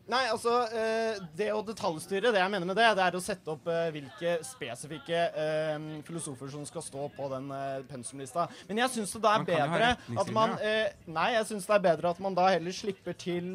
Nei, 0.09 0.23
altså, 0.33 0.53
eh, 0.73 1.19
Det 1.37 1.51
å 1.53 1.61
detaljstyre, 1.65 2.33
det 2.33 2.41
jeg 2.41 2.51
mener 2.51 2.69
med 2.69 2.79
det, 2.81 2.87
det 2.97 3.05
er 3.05 3.17
å 3.19 3.21
sette 3.21 3.53
opp 3.53 3.67
eh, 3.69 3.91
hvilke 3.93 4.39
spesifikke 4.47 5.19
eh, 5.37 5.75
filosofer 6.07 6.49
som 6.55 6.65
skal 6.69 6.85
stå 6.87 7.11
på 7.13 7.29
den 7.35 7.51
pensumlista. 7.91 8.47
Men 8.71 8.81
jeg 8.85 8.95
syns 8.95 9.13
det 9.13 9.21
da 9.27 9.35
er 9.37 9.45
bedre 9.51 9.93
at 10.23 10.33
man 10.33 10.57
Nei, 11.09 11.29
jeg 11.37 11.51
syns 11.51 11.69
det 11.69 11.77
er 11.77 11.85
bedre 11.91 12.15
at 12.15 12.25
man 12.25 12.37
da 12.37 12.49
heller 12.55 12.73
slipper 12.73 13.17
til 13.21 13.53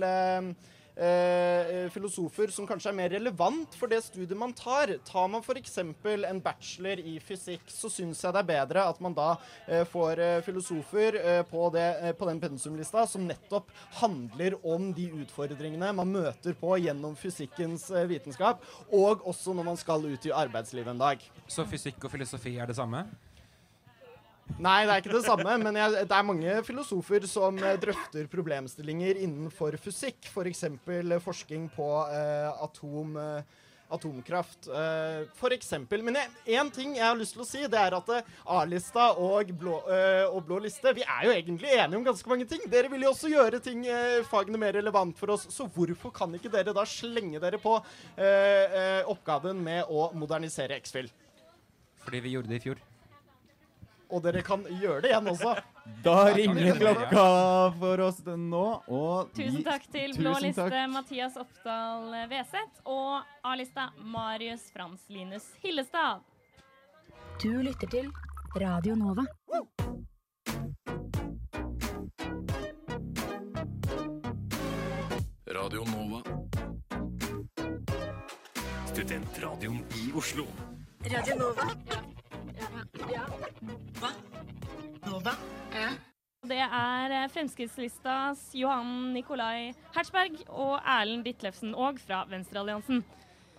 eh, 0.96 1.72
eh, 1.84 1.90
filosofer 1.94 2.52
som 2.54 2.68
kanskje 2.68 2.92
er 2.92 2.98
mer 2.98 3.14
relevant 3.16 3.76
for 3.78 3.92
det 3.92 4.02
studiet 4.06 4.38
man 4.38 4.54
tar. 4.58 4.96
Tar 5.08 5.28
man 5.32 5.44
f.eks. 5.44 5.78
en 5.80 6.42
bachelor 6.44 7.00
i 7.00 7.18
fysikk, 7.24 7.66
så 7.68 7.92
syns 7.92 8.24
jeg 8.24 8.36
det 8.36 8.44
er 8.44 8.50
bedre 8.52 8.86
at 8.90 9.02
man 9.04 9.16
da 9.18 9.34
eh, 9.68 9.84
får 9.90 10.22
eh, 10.24 10.38
filosofer 10.46 11.20
eh, 11.22 11.42
på, 11.50 11.68
det, 11.74 12.16
på 12.20 12.30
den 12.30 12.42
pensumlista 12.44 13.06
som 13.10 13.28
nettopp 13.28 13.72
handler 14.00 14.58
om 14.66 14.92
de 14.96 15.10
utfordringene 15.24 15.94
man 15.98 16.14
møter 16.14 16.58
på 16.58 16.78
gjennom 16.84 17.18
fysikkens 17.20 17.90
vitenskap, 18.10 18.64
og 18.94 19.26
også 19.30 19.54
når 19.56 19.70
man 19.74 19.80
skal 19.80 20.06
ut 20.08 20.26
i 20.28 20.34
arbeidslivet 20.36 20.94
en 20.94 21.06
dag. 21.06 21.30
Så 21.48 21.68
fysikk 21.70 22.04
og 22.04 22.14
filosofi 22.14 22.58
er 22.58 22.70
det 22.70 22.78
samme? 22.80 23.06
Nei, 24.62 24.84
det 24.86 24.94
er 24.94 25.02
ikke 25.02 25.16
det 25.16 25.26
samme, 25.26 25.56
men 25.60 25.78
jeg, 25.80 26.06
det 26.06 26.14
er 26.16 26.26
mange 26.28 26.60
filosofer 26.68 27.26
som 27.28 27.58
eh, 27.58 27.76
drøfter 27.82 28.30
problemstillinger 28.32 29.18
innenfor 29.26 29.76
fysikk, 29.82 30.30
f.eks. 30.30 30.64
For 30.86 31.18
forskning 31.26 31.66
på 31.74 31.88
eh, 32.14 32.62
atom, 32.64 33.18
eh, 33.18 33.64
atomkraft. 33.94 34.70
Eh, 34.70 35.26
for 35.40 35.56
eksempel. 35.58 36.06
Men 36.06 36.20
én 36.46 36.70
ting 36.76 36.94
jeg 37.00 37.06
har 37.06 37.18
lyst 37.18 37.36
til 37.36 37.44
å 37.44 37.48
si, 37.50 37.64
det 37.66 37.82
er 37.82 37.98
at 37.98 38.14
eh, 38.14 38.30
A-lista 38.60 39.10
og, 39.18 39.50
eh, 39.50 40.24
og 40.30 40.40
blå 40.48 40.62
liste 40.64 40.94
Vi 40.96 41.04
er 41.04 41.28
jo 41.28 41.34
egentlig 41.34 41.74
enige 41.74 42.00
om 42.00 42.08
ganske 42.08 42.32
mange 42.32 42.48
ting. 42.54 42.64
Dere 42.70 42.94
vil 42.94 43.08
jo 43.08 43.12
også 43.16 43.34
gjøre 43.34 43.60
ting, 43.64 43.84
eh, 43.90 44.22
fagene 44.30 44.62
mer 44.62 44.78
relevant 44.78 45.18
for 45.20 45.34
oss, 45.34 45.50
så 45.50 45.66
hvorfor 45.66 46.14
kan 46.14 46.38
ikke 46.38 46.54
dere 46.54 46.78
da 46.78 46.86
slenge 46.88 47.42
dere 47.42 47.60
på 47.62 47.80
eh, 48.16 48.24
eh, 48.24 49.12
oppgaven 49.12 49.66
med 49.66 49.90
å 49.90 50.12
modernisere 50.14 50.78
X-Fill? 50.78 51.10
Fordi 52.06 52.20
vi 52.22 52.38
gjorde 52.38 52.54
det 52.54 52.62
i 52.62 52.68
fjor. 52.70 52.88
Og 54.14 54.22
dere 54.22 54.44
kan 54.46 54.62
gjøre 54.70 55.02
det 55.02 55.10
igjen 55.10 55.30
også. 55.32 55.56
Da 56.06 56.18
ringer 56.36 56.78
klokka 56.78 57.24
for 57.80 58.04
oss 58.06 58.20
den 58.24 58.46
nå, 58.52 58.66
og 58.94 59.32
Tusen 59.34 59.64
takk 59.66 59.88
til 59.92 60.14
blå 60.20 60.36
liste. 60.44 60.84
Mathias 60.94 61.40
Oppdal 61.42 62.14
Veseth 62.30 62.84
og 62.86 63.26
A-lista 63.50 63.90
Marius 64.14 64.70
Frans 64.76 65.02
Linus 65.10 65.50
Hillestad. 65.64 66.22
Du 67.42 67.50
lytter 67.66 67.90
til 67.90 68.12
Radio 68.62 68.96
Nova. 68.96 69.26
Radio 75.48 75.84
Nova. 75.90 76.22
Studentradioen 78.94 79.86
i 79.98 80.12
Oslo. 80.16 80.46
Radio 81.10 81.36
Nova. 81.36 82.03
Er 86.66 87.16
eh, 87.18 87.28
Fremskrittslistas 87.34 88.50
Johan 88.58 89.12
Nikolai 89.16 89.74
Hertzberg 89.96 90.40
og 90.50 90.78
Erlend 90.80 91.28
Ditlevsen 91.28 91.76
og 91.76 92.00
fra 92.04 92.24
Venstrealliansen. 92.30 93.04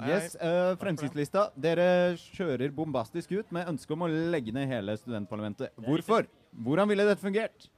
Yes, 0.02 0.34
uh, 0.42 0.74
Fremskrittslista. 0.80 1.48
Dere 1.54 2.16
kjører 2.34 2.72
bombastisk 2.74 3.36
ut 3.36 3.52
med 3.54 3.68
ønske 3.70 3.94
om 3.94 4.02
å 4.06 4.10
legge 4.10 4.54
ned 4.54 4.66
hele 4.70 4.96
studentparlamentet. 4.98 5.70
Hvorfor? 5.86 6.26
Hvordan 6.66 6.90
ville 6.90 7.06
dette 7.06 7.22
fungert? 7.22 7.68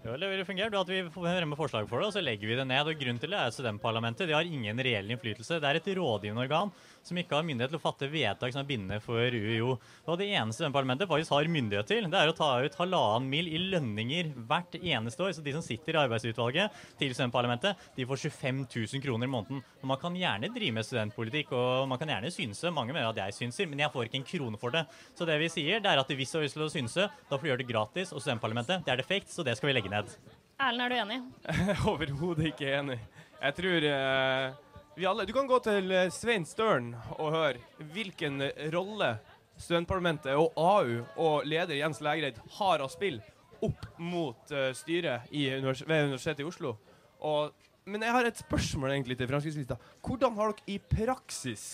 Jo, 0.00 0.14
det 0.14 0.28
ville 0.30 0.46
fungert 0.46 0.74
at 0.78 0.90
vi 0.90 1.00
fremmer 1.12 1.58
forslag 1.58 1.88
for 1.90 2.00
det, 2.00 2.08
og 2.08 2.14
så 2.14 2.22
legger 2.22 2.48
vi 2.48 2.58
det 2.58 2.66
ned. 2.68 2.86
og 2.86 3.00
Grunnen 3.00 3.18
til 3.22 3.34
det 3.34 3.40
er 3.40 3.54
studentparlamentet. 3.54 4.28
De 4.30 4.36
har 4.36 4.46
ingen 4.46 4.82
reell 4.86 5.10
innflytelse. 5.10 5.58
Det 5.60 5.66
er 5.66 5.80
et 5.80 5.90
rådgivende 5.98 6.46
organ 6.46 6.70
som 7.06 7.18
ikke 7.18 7.36
har 7.36 7.46
myndighet 7.46 7.72
til 7.72 7.80
å 7.80 7.82
fatte 7.82 8.08
vedtak 8.10 8.52
som 8.54 8.62
er 8.62 8.68
bindende 8.68 9.00
for 9.02 9.20
UiO. 9.20 9.76
Og 10.06 10.18
det 10.20 10.28
eneste 10.30 10.60
studentparlamentet 10.60 11.08
faktisk 11.10 11.34
har 11.34 11.50
myndighet 11.50 11.88
til, 11.90 12.08
det 12.10 12.20
er 12.20 12.30
å 12.30 12.36
ta 12.36 12.50
ut 12.64 12.78
halvannen 12.80 13.30
mil 13.32 13.48
i 13.50 13.60
lønninger 13.72 14.32
hvert 14.48 14.76
eneste 14.80 15.24
år. 15.24 15.34
Så 15.36 15.44
de 15.44 15.54
som 15.56 15.64
sitter 15.64 15.96
i 15.96 16.02
arbeidsutvalget 16.02 16.76
til 17.00 17.14
studentparlamentet, 17.14 17.88
de 17.96 18.08
får 18.08 18.24
25 18.28 18.64
000 18.66 19.04
kroner 19.04 19.30
i 19.30 19.32
måneden. 19.36 19.64
Og 19.80 19.88
man 19.92 20.00
kan 20.02 20.18
gjerne 20.18 20.52
drive 20.54 20.76
med 20.76 20.88
studentpolitikk, 20.88 21.54
og 21.56 21.88
man 21.90 22.00
kan 22.00 22.12
gjerne 22.14 22.34
synse. 22.34 22.74
Mange 22.74 22.94
mener 22.94 23.10
at 23.10 23.22
jeg 23.24 23.38
synser, 23.38 23.70
men 23.70 23.84
jeg 23.84 23.94
får 23.94 24.08
ikke 24.08 24.20
en 24.20 24.28
krone 24.34 24.60
for 24.60 24.76
det. 24.76 24.84
Så 25.16 25.28
det 25.28 25.40
vi 25.42 25.50
sier, 25.52 25.80
det 25.82 25.92
er 25.92 26.02
at 26.02 26.14
hvis 26.20 26.32
du 26.32 26.40
har 26.40 26.46
lyst 26.46 26.58
til 26.58 26.66
å 26.66 26.72
synse, 26.72 27.08
da 27.08 27.38
får 27.38 27.46
du 27.46 27.52
gjøre 27.52 27.64
det 27.64 27.70
gratis. 27.72 28.14
Og 28.14 28.22
studentparlamentet, 28.22 28.84
det 28.86 28.94
er 28.94 29.02
defekt, 29.02 29.32
så 29.32 29.46
det 29.46 29.56
skal 29.58 29.72
vi 29.72 29.78
legge 29.78 29.92
ned. 29.92 30.12
Erlend, 30.60 30.84
er 30.84 30.92
du 30.92 30.96
enig? 31.00 31.20
Overhodet 31.90 32.50
ikke 32.52 32.74
enig. 32.76 32.98
Jeg 33.40 33.56
tror 33.56 33.86
eh, 33.88 34.58
alle 34.98 35.26
Du 35.26 35.32
kan 35.32 35.46
gå 35.46 35.58
til 35.64 35.92
eh, 35.92 36.10
Svein 36.12 36.44
Støren 36.46 36.94
og 37.18 37.32
høre 37.32 37.86
hvilken 37.92 38.42
rolle 38.74 39.14
studentparlamentet 39.60 40.34
og 40.36 40.56
AU 40.56 41.00
og 41.20 41.46
leder 41.48 41.78
Jens 41.78 42.00
Lægreid 42.04 42.40
har 42.58 42.82
å 42.82 42.88
spille 42.90 43.22
opp 43.64 43.86
mot 43.98 44.52
eh, 44.52 44.72
styret 44.76 45.30
univers 45.32 45.84
ved 45.86 46.10
Universitetet 46.10 46.44
i 46.44 46.48
Oslo. 46.48 46.76
Og 47.20 47.52
men 47.90 48.04
jeg 48.04 48.12
har 48.12 48.26
et 48.28 48.38
spørsmål 48.38 48.92
egentlig 48.92 49.16
til 49.18 49.26
Fremskrittspartiet. 49.30 49.94
Hvordan 50.04 50.36
har 50.36 50.52
dere 50.52 50.74
i 50.74 50.76
praksis 50.78 51.64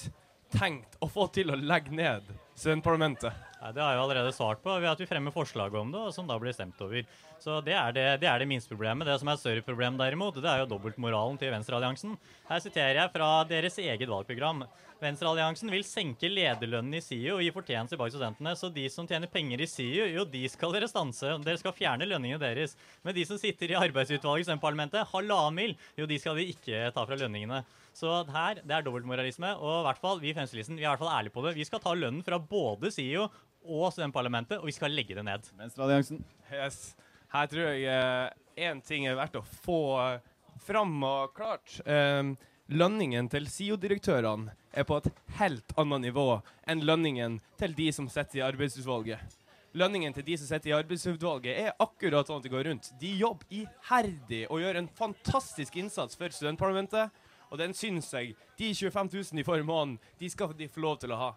tenkt 0.54 0.94
å 1.02 1.08
få 1.10 1.26
til 1.34 1.50
å 1.52 1.58
legge 1.58 1.92
ned 1.92 2.30
studentparlamentet? 2.54 3.34
Nei, 3.66 3.72
det 3.74 3.82
har 3.82 3.96
jeg 3.96 4.02
allerede 4.04 4.30
svart 4.30 4.60
på 4.62 4.74
ved 4.78 4.86
at 4.86 5.00
vi 5.02 5.08
fremmer 5.10 5.34
forslag 5.34 5.74
om 5.74 5.88
det, 5.90 6.04
som 6.14 6.28
da 6.28 6.36
blir 6.38 6.54
stemt 6.54 6.78
over. 6.84 7.02
Så 7.42 7.56
det 7.66 7.74
er 7.74 7.94
det, 7.96 8.04
det, 8.22 8.28
er 8.30 8.38
det 8.38 8.46
minste 8.46 8.70
problemet. 8.70 9.08
Det 9.08 9.16
som 9.18 9.26
er 9.26 9.34
et 9.34 9.42
større 9.42 9.64
problem 9.66 9.96
derimot, 9.98 10.38
det 10.38 10.46
er 10.46 10.60
jo 10.62 10.68
dobbeltmoralen 10.70 11.34
til 11.40 11.50
Venstrealliansen. 11.50 12.14
Her 12.46 12.60
siterer 12.62 13.00
jeg 13.00 13.10
fra 13.10 13.30
deres 13.50 13.78
eget 13.82 14.06
valgprogram. 14.06 14.62
Venstrealliansen 15.00 15.72
vil 15.74 15.82
senke 15.84 16.30
lederlønnen 16.30 16.94
i 16.94 17.02
SIU 17.02 17.34
og 17.34 17.42
gi 17.42 17.50
fortjeneste 17.52 17.98
bak 17.98 18.12
studentene. 18.14 18.54
Så 18.56 18.70
de 18.72 18.86
som 18.92 19.08
tjener 19.08 19.32
penger 19.32 19.64
i 19.64 19.68
SIU, 19.68 20.06
jo, 20.14 20.24
de 20.30 20.44
skal 20.52 20.76
dere 20.76 20.88
stanse. 20.88 21.34
Dere 21.42 21.60
skal 21.60 21.74
fjerne 21.74 22.06
lønningene 22.06 22.40
deres. 22.40 22.76
Men 23.02 23.18
de 23.18 23.26
som 23.26 23.40
sitter 23.40 23.74
i 23.74 23.80
arbeidsutvalget 23.80 24.54
i 24.54 24.58
parlamentet, 24.62 25.10
halvannen 25.10 25.58
mil, 25.58 25.74
jo, 25.98 26.06
de 26.06 26.20
skal 26.22 26.38
vi 26.38 26.52
ikke 26.54 26.86
ta 26.94 27.02
fra 27.02 27.18
lønningene. 27.18 27.64
Så 27.96 28.12
her, 28.28 28.58
det 28.60 28.74
er 28.76 28.84
dobbeltmoralisme. 28.84 29.54
Og 29.56 29.80
i 29.80 29.84
hvert 29.88 30.00
fall, 30.00 30.22
vi 30.22 30.30
i 30.30 30.36
Fremskrittspartiet 30.36 30.82
er 30.82 30.86
i 30.86 30.90
hvert 30.90 31.02
fall 31.02 31.12
ærlige 31.12 31.34
på 31.36 31.44
det. 31.46 31.54
Vi 31.56 31.64
skal 31.68 31.80
ta 31.82 31.94
lønnen 31.96 32.24
fra 32.24 32.40
både 32.40 32.92
SIO 32.92 33.26
og 33.66 33.92
studentparlamentet, 33.94 34.60
og 34.60 34.70
vi 34.70 34.74
skal 34.76 34.94
legge 34.94 35.16
det 35.18 35.24
ned. 35.26 35.46
Venstrealliansen. 35.58 36.22
Yes. 36.54 36.94
Her 37.32 37.48
tror 37.50 37.72
jeg 37.74 38.32
én 38.56 38.82
ting 38.86 39.06
er 39.06 39.18
verdt 39.18 39.38
å 39.40 39.46
få 39.66 39.80
eh, 40.00 40.20
fram 40.64 40.94
og 41.04 41.34
klart. 41.36 41.80
Um, 41.84 42.36
lønningen 42.72 43.28
til 43.30 43.48
SIO-direktørene 43.50 44.54
er 44.72 44.86
på 44.86 45.00
et 45.00 45.10
helt 45.38 45.74
annet 45.78 46.08
nivå 46.08 46.28
enn 46.68 46.84
lønningen 46.86 47.40
til 47.60 47.74
de 47.76 47.90
som 47.94 48.08
sitter 48.10 48.40
i 48.40 48.46
arbeidsutvalget. 48.46 49.36
Lønningen 49.76 50.14
til 50.16 50.24
de 50.24 50.38
som 50.40 50.48
sitter 50.48 50.70
i 50.70 50.76
arbeidsutvalget 50.78 51.58
er 51.66 51.74
akkurat 51.82 52.28
sånn 52.28 52.40
at 52.40 52.46
det 52.46 52.52
går 52.54 52.64
rundt. 52.70 52.90
De 53.00 53.10
jobber 53.20 53.50
iherdig 53.52 54.46
og 54.48 54.62
gjør 54.62 54.80
en 54.80 54.92
fantastisk 54.96 55.76
innsats 55.76 56.16
for 56.16 56.32
studentparlamentet. 56.32 57.12
Og 57.50 57.60
den 57.60 57.76
syns 57.76 58.08
jeg 58.14 58.32
de 58.58 58.72
25 58.74 59.10
000 59.12 59.38
de 59.38 59.44
får 59.46 59.60
i 59.60 59.66
måneden, 59.66 59.98
de 60.18 60.30
skal 60.32 60.54
de 60.56 60.66
få 60.72 60.82
lov 60.82 60.96
til 61.02 61.12
å 61.14 61.20
ha. 61.20 61.28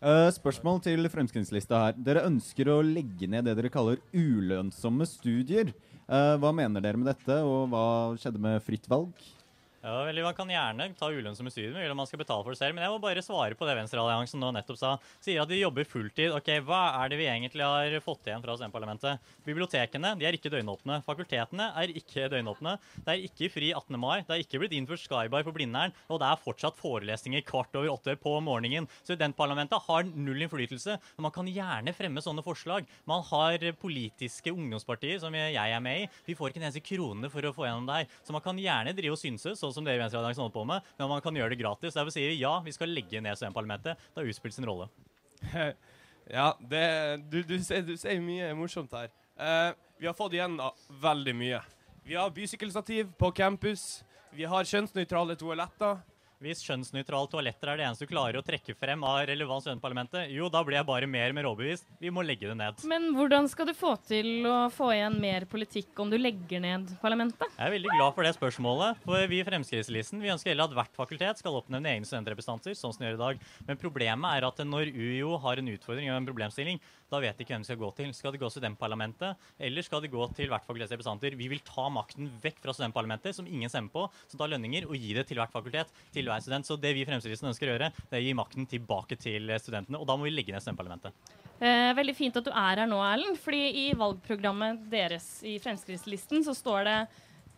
Eh, 0.00 0.30
spørsmål 0.32 0.78
til 0.80 1.04
fremskrittslista 1.12 1.78
her. 1.82 1.96
Dere 2.00 2.22
ønsker 2.24 2.70
å 2.72 2.78
legge 2.80 3.26
ned 3.28 3.44
det 3.44 3.52
dere 3.58 3.68
kaller 3.72 3.98
ulønnsomme 4.16 5.04
studier. 5.04 5.74
Eh, 6.08 6.36
hva 6.40 6.54
mener 6.56 6.80
dere 6.80 6.96
med 6.96 7.10
dette, 7.10 7.36
og 7.44 7.68
hva 7.68 7.82
skjedde 8.16 8.40
med 8.40 8.64
fritt 8.64 8.88
valg? 8.88 9.12
Ja, 9.80 10.02
vel, 10.04 10.18
Man 10.20 10.34
kan 10.36 10.50
gjerne 10.52 10.90
ta 10.92 11.08
ulønnsomme 11.08 11.48
studier, 11.48 11.72
vil 11.72 11.94
man 11.96 12.04
skal 12.04 12.20
betale 12.20 12.44
for 12.44 12.52
det 12.52 12.58
selv. 12.60 12.74
Men 12.76 12.84
jeg 12.84 12.92
må 12.92 12.98
bare 13.00 13.22
svare 13.24 13.56
på 13.56 13.64
det 13.64 13.78
Venstrealliansen 13.78 14.42
nå 14.42 14.50
nettopp 14.52 14.76
sa. 14.76 14.90
Sier 15.24 15.40
at 15.40 15.48
de 15.48 15.56
jobber 15.56 15.86
fulltid. 15.88 16.34
Ok, 16.36 16.50
Hva 16.66 16.80
er 17.00 17.08
det 17.08 17.16
vi 17.16 17.28
egentlig 17.32 17.64
har 17.64 17.96
fått 18.04 18.28
igjen 18.28 18.44
fra 18.44 18.58
studentparlamentet? 18.58 19.30
Bibliotekene 19.46 20.10
de 20.20 20.26
er 20.28 20.36
ikke 20.36 20.52
døgnåpne. 20.52 20.98
Fakultetene 21.06 21.70
er 21.80 21.94
ikke 21.96 22.28
døgnåpne. 22.28 22.74
Det 23.06 23.14
er 23.14 23.24
ikke 23.24 23.48
fri 23.54 23.70
18. 23.72 23.96
mai. 24.02 24.18
Det 24.28 24.36
er 24.36 24.44
ikke 24.44 24.60
blitt 24.60 24.74
innført 24.76 25.00
Skybar 25.00 25.46
på 25.48 25.56
Blindern. 25.56 25.96
Og 26.12 26.20
det 26.20 26.28
er 26.28 26.44
fortsatt 26.44 26.76
forelesninger 26.76 27.46
kvart 27.48 27.80
over 27.80 27.94
åtte 27.94 28.18
på 28.20 28.36
morgenen. 28.44 28.90
Studentparlamentet 29.08 29.80
har 29.88 30.04
null 30.12 30.44
innflytelse. 30.44 30.98
Men 31.16 31.28
man 31.30 31.34
kan 31.38 31.48
gjerne 31.48 31.96
fremme 31.96 32.20
sånne 32.20 32.44
forslag. 32.44 32.84
Man 33.08 33.24
har 33.32 33.64
politiske 33.80 34.52
ungdomspartier, 34.52 35.16
som 35.24 35.32
jeg 35.40 35.56
er 35.56 35.80
med 35.80 36.04
i. 36.04 36.06
Vi 36.28 36.36
får 36.36 36.52
ikke 36.52 36.60
en 36.60 36.68
eneste 36.68 36.84
krone 36.84 37.32
for 37.32 37.48
å 37.48 37.56
få 37.56 37.64
gjennom 37.64 37.88
det 37.88 38.02
her. 38.02 38.14
Så 38.28 38.36
man 38.36 38.44
kan 38.44 38.60
gjerne 38.60 38.92
drive 38.92 39.16
og 39.16 39.24
synse, 39.24 39.56
sånn 39.70 39.80
som 39.80 39.88
dere 39.88 40.00
i 40.00 40.02
Venstrealliansen 40.02 40.44
holder 40.44 40.56
på 40.56 40.66
med, 40.68 40.90
men 40.98 41.10
man 41.12 41.22
kan 41.24 41.36
gjøre 41.38 41.54
det 41.54 41.60
gratis. 41.62 41.96
Derfor 41.96 42.14
sier 42.14 42.32
vi 42.32 42.40
ja, 42.42 42.52
vi 42.64 42.74
skal 42.74 42.92
legge 42.92 43.22
ned 43.22 43.38
studentparlamentet. 43.38 44.02
Det 44.10 44.22
har 44.22 44.30
utspilt 44.30 44.56
sin 44.56 44.66
rolle. 44.68 44.90
ja, 46.38 46.50
det, 46.60 46.84
du, 47.30 47.40
du, 47.46 47.56
sier, 47.64 47.86
du 47.86 47.96
sier 48.00 48.20
mye 48.24 48.52
morsomt 48.58 48.92
her. 48.98 49.10
Uh, 49.40 49.70
vi 50.00 50.08
har 50.10 50.16
fått 50.16 50.36
igjen 50.36 50.58
veldig 51.02 51.36
mye. 51.36 51.62
Vi 52.04 52.16
har 52.18 52.32
bysykkelstativ 52.34 53.12
på 53.20 53.30
campus. 53.36 54.02
Vi 54.34 54.46
har 54.48 54.66
kjønnsnøytrale 54.66 55.36
toaletter. 55.38 56.00
Hvis 56.40 56.62
kjønnsnøytrale 56.64 57.28
toaletter 57.28 57.68
er 57.68 57.76
det 57.76 57.84
eneste 57.84 58.06
du 58.06 58.08
klarer 58.08 58.38
å 58.38 58.44
trekke 58.44 58.72
frem 58.80 59.02
av 59.04 59.18
relevans 59.28 59.66
i 59.68 59.74
parlamentet, 59.82 60.30
jo, 60.32 60.46
da 60.48 60.62
blir 60.64 60.78
jeg 60.78 60.86
bare 60.88 61.08
mer 61.10 61.34
og 61.34 61.36
mer 61.36 61.48
overbevist. 61.50 61.84
Vi 62.00 62.08
må 62.08 62.24
legge 62.24 62.48
det 62.48 62.54
ned. 62.56 62.78
Men 62.88 63.10
hvordan 63.12 63.44
skal 63.52 63.68
du 63.68 63.74
få 63.76 63.90
til 64.08 64.48
å 64.48 64.54
få 64.72 64.88
igjen 64.94 65.18
mer 65.20 65.44
politikk 65.50 66.00
om 66.00 66.08
du 66.08 66.16
legger 66.16 66.62
ned 66.64 66.94
parlamentet? 67.02 67.44
Jeg 67.58 67.66
er 67.66 67.74
veldig 67.74 67.92
glad 67.92 68.16
for 68.16 68.24
det 68.24 68.32
spørsmålet. 68.38 69.02
For 69.04 69.28
vi 69.28 69.42
i 69.42 69.44
Fremskrittslisten 69.44 70.24
vi 70.24 70.32
ønsker 70.32 70.54
heller 70.54 70.70
at 70.70 70.78
hvert 70.78 70.96
fakultet 70.96 71.42
skal 71.44 71.60
oppnevne 71.60 71.92
egne 71.92 72.08
studentrepresentanter, 72.08 72.72
sånn 72.72 72.96
som 72.96 73.04
de 73.04 73.10
gjør 73.10 73.20
i 73.20 73.22
dag. 73.26 73.44
Men 73.68 73.82
problemet 73.84 74.40
er 74.40 74.48
at 74.48 74.64
når 74.64 74.94
UiO 74.96 75.36
har 75.44 75.60
en 75.60 75.70
utfordring 75.74 76.08
og 76.08 76.22
en 76.22 76.30
problemstilling, 76.32 76.80
da 77.10 77.20
vet 77.22 77.36
de 77.36 77.44
ikke 77.44 77.56
hvem 77.56 77.64
de 77.64 77.68
skal 77.68 77.80
gå 77.80 77.90
til. 77.98 78.12
Skal 78.14 78.34
de 78.34 78.40
gå 78.40 78.48
til 78.48 78.60
studentparlamentet, 78.60 79.48
eller 79.58 79.86
skal 79.86 80.04
de 80.04 80.10
gå 80.12 80.26
til 80.38 80.50
hvert 80.50 80.66
fakultets 80.66 80.94
representanter? 80.94 81.36
Vi 81.38 81.48
vil 81.50 81.62
ta 81.66 81.88
makten 81.92 82.30
vekk 82.42 82.62
fra 82.62 82.74
studentparlamentet, 82.76 83.36
som 83.36 83.48
ingen 83.50 83.72
stemmer 83.72 83.92
på, 83.94 84.06
som 84.30 84.40
tar 84.40 84.52
lønninger, 84.52 84.86
og 84.86 84.94
gi 84.98 85.14
det 85.16 85.26
til 85.28 85.40
hvert 85.42 85.54
fakultet, 85.54 85.90
til 86.14 86.30
hver 86.30 86.44
student. 86.44 86.68
Så 86.68 86.78
det 86.80 86.94
vi 86.96 87.06
Fremskrittspartiet 87.08 87.52
ønsker 87.52 87.70
å 87.70 87.74
gjøre, 87.74 87.90
det 88.10 88.18
er 88.18 88.22
å 88.22 88.28
gi 88.28 88.36
makten 88.38 88.68
tilbake 88.70 89.18
til 89.20 89.50
studentene, 89.62 89.98
og 90.00 90.06
da 90.08 90.16
må 90.16 90.28
vi 90.28 90.34
legge 90.34 90.54
ned 90.54 90.62
studentparlamentet. 90.64 91.34
Eh, 91.60 91.90
veldig 91.98 92.14
fint 92.16 92.38
at 92.40 92.46
du 92.46 92.52
er 92.54 92.84
her 92.84 92.88
nå, 92.88 93.00
Erlend. 93.04 93.36
fordi 93.42 93.64
i 93.82 93.90
valgprogrammet 93.98 94.86
deres 94.92 95.42
i 95.44 95.58
Fremskrittslisten 95.60 96.46
så 96.46 96.54
står 96.56 96.86
det 96.88 96.96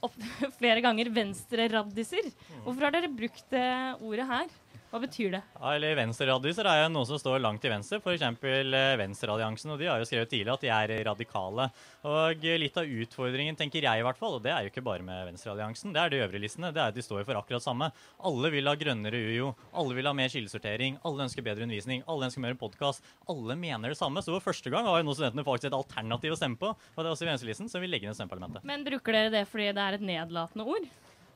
opp 0.02 0.16
flere 0.58 0.82
ganger 0.82 1.12
'venstreraddiser'. 1.12 2.32
Hvorfor 2.64 2.88
har 2.88 2.96
dere 2.96 3.12
brukt 3.12 3.44
det 3.52 3.68
ordet 4.02 4.26
her? 4.26 4.48
Hva 4.92 4.98
betyr 5.00 5.30
det? 5.32 5.38
Ja, 5.56 5.70
eller 5.72 5.94
Venstreraddiser 5.96 6.66
er 6.68 6.82
jo 6.82 6.88
noe 6.92 7.08
som 7.08 7.16
står 7.16 7.38
langt 7.40 7.62
til 7.64 7.72
venstre. 7.72 7.96
F.eks. 7.96 8.20
Eh, 8.28 8.96
Venstrealliansen. 9.00 9.70
og 9.72 9.78
De 9.80 9.86
har 9.88 10.02
jo 10.02 10.04
skrevet 10.04 10.28
tidlig 10.28 10.52
at 10.52 10.66
de 10.66 10.68
er 10.68 10.92
radikale. 11.08 11.70
Og 12.04 12.44
Litt 12.60 12.76
av 12.76 12.84
utfordringen, 12.84 13.56
tenker 13.56 13.80
jeg 13.86 14.02
i 14.02 14.04
hvert 14.04 14.20
fall, 14.20 14.36
og 14.36 14.42
det 14.44 14.52
er 14.52 14.66
jo 14.66 14.72
ikke 14.72 14.84
bare 14.84 15.06
med 15.06 15.30
Venstrealliansen, 15.30 15.94
det 15.94 16.02
er 16.02 16.12
de 16.12 16.20
øvrige 16.26 16.42
listene, 16.44 16.74
det 16.76 16.82
er 16.82 16.92
at 16.92 16.98
de 16.98 17.04
står 17.06 17.24
for 17.24 17.40
akkurat 17.40 17.64
samme. 17.64 17.88
Alle 18.20 18.50
vil 18.52 18.68
ha 18.68 18.74
grønnere 18.76 19.16
UiO, 19.16 19.54
alle 19.72 19.96
vil 19.96 20.10
ha 20.10 20.12
mer 20.18 20.28
kildesortering, 20.34 20.98
alle 21.08 21.24
ønsker 21.24 21.46
bedre 21.46 21.64
undervisning, 21.64 22.04
alle 22.04 22.28
ønsker 22.28 22.44
mer 22.44 22.58
podkast. 22.60 23.00
Alle 23.32 23.56
mener 23.56 23.94
det 23.94 23.96
samme. 23.96 24.20
Så 24.20 24.34
for 24.36 24.44
første 24.52 24.68
gang 24.74 24.84
har 24.90 25.00
jo 25.00 25.08
nå 25.08 25.16
studentene 25.16 25.46
faktisk 25.48 25.70
et 25.70 25.78
alternativ 25.78 26.36
å 26.36 26.40
stemme 26.42 26.60
på. 26.60 26.74
Og 26.76 27.00
det 27.00 27.08
er 27.08 27.14
også 27.14 27.24
i 27.24 27.30
Venstrelisten, 27.32 27.72
så 27.72 27.80
vi 27.80 27.88
legger 27.88 28.12
ned 28.12 28.20
stemmeparlamentet. 28.20 28.68
Men 28.68 28.84
bruker 28.84 29.16
dere 29.16 29.32
det 29.38 29.46
fordi 29.48 29.70
det 29.72 29.86
er 29.88 29.96
et 29.96 30.04
nedlatende 30.12 30.68
ord? 30.68 30.92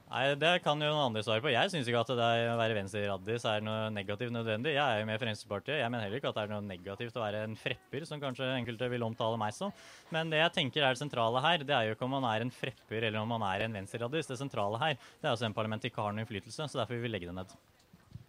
Nei, 0.07 0.37
Det 0.39 0.53
kan 0.63 0.79
jo 0.79 0.87
noen 0.87 1.09
andre 1.09 1.23
svare 1.27 1.43
på. 1.43 1.51
Jeg 1.51 1.71
syns 1.73 1.89
ikke 1.91 2.03
at 2.05 2.11
det 2.15 2.27
å 2.47 2.59
være 2.61 2.77
venstreraddis 2.79 3.47
er 3.51 3.65
noe 3.67 3.89
negativt 3.91 4.31
nødvendig. 4.31 4.77
Jeg 4.77 4.85
er 4.85 5.01
jo 5.01 5.09
med 5.09 5.19
Fremskrittspartiet. 5.19 5.81
Jeg 5.81 5.91
mener 5.91 6.07
heller 6.07 6.21
ikke 6.21 6.31
at 6.31 6.39
det 6.39 6.45
er 6.45 6.53
noe 6.53 6.63
negativt 6.63 7.19
å 7.19 7.25
være 7.25 7.41
en 7.49 7.57
frepper, 7.59 8.07
som 8.07 8.23
kanskje 8.23 8.53
enkelte 8.55 8.91
vil 8.93 9.03
omtale 9.03 9.41
meg 9.41 9.57
som. 9.57 9.75
Men 10.15 10.31
det 10.31 10.39
jeg 10.45 10.55
tenker 10.61 10.87
er 10.87 10.95
det 10.95 11.03
sentrale 11.03 11.43
her, 11.43 11.67
det 11.67 11.75
er 11.75 11.89
jo 11.89 11.97
ikke 11.97 12.07
om 12.07 12.15
man 12.21 12.29
er 12.31 12.47
en 12.47 12.55
frepper 12.55 13.09
eller 13.09 13.19
om 13.19 13.35
man 13.35 13.49
er 13.51 13.67
en 13.67 13.75
venstreraddis. 13.81 14.31
Det 14.31 14.39
sentrale 14.39 14.79
her 14.85 14.95
det 14.95 15.27
er 15.27 15.33
altså 15.35 15.51
en 15.51 15.81
ikke 15.91 16.03
har 16.05 16.15
noen 16.15 16.23
innflytelse, 16.23 16.71
så 16.71 16.79
derfor 16.79 16.95
vil 16.95 17.09
vi 17.09 17.13
legge 17.17 17.27
det 17.27 17.35
ned. 17.41 17.59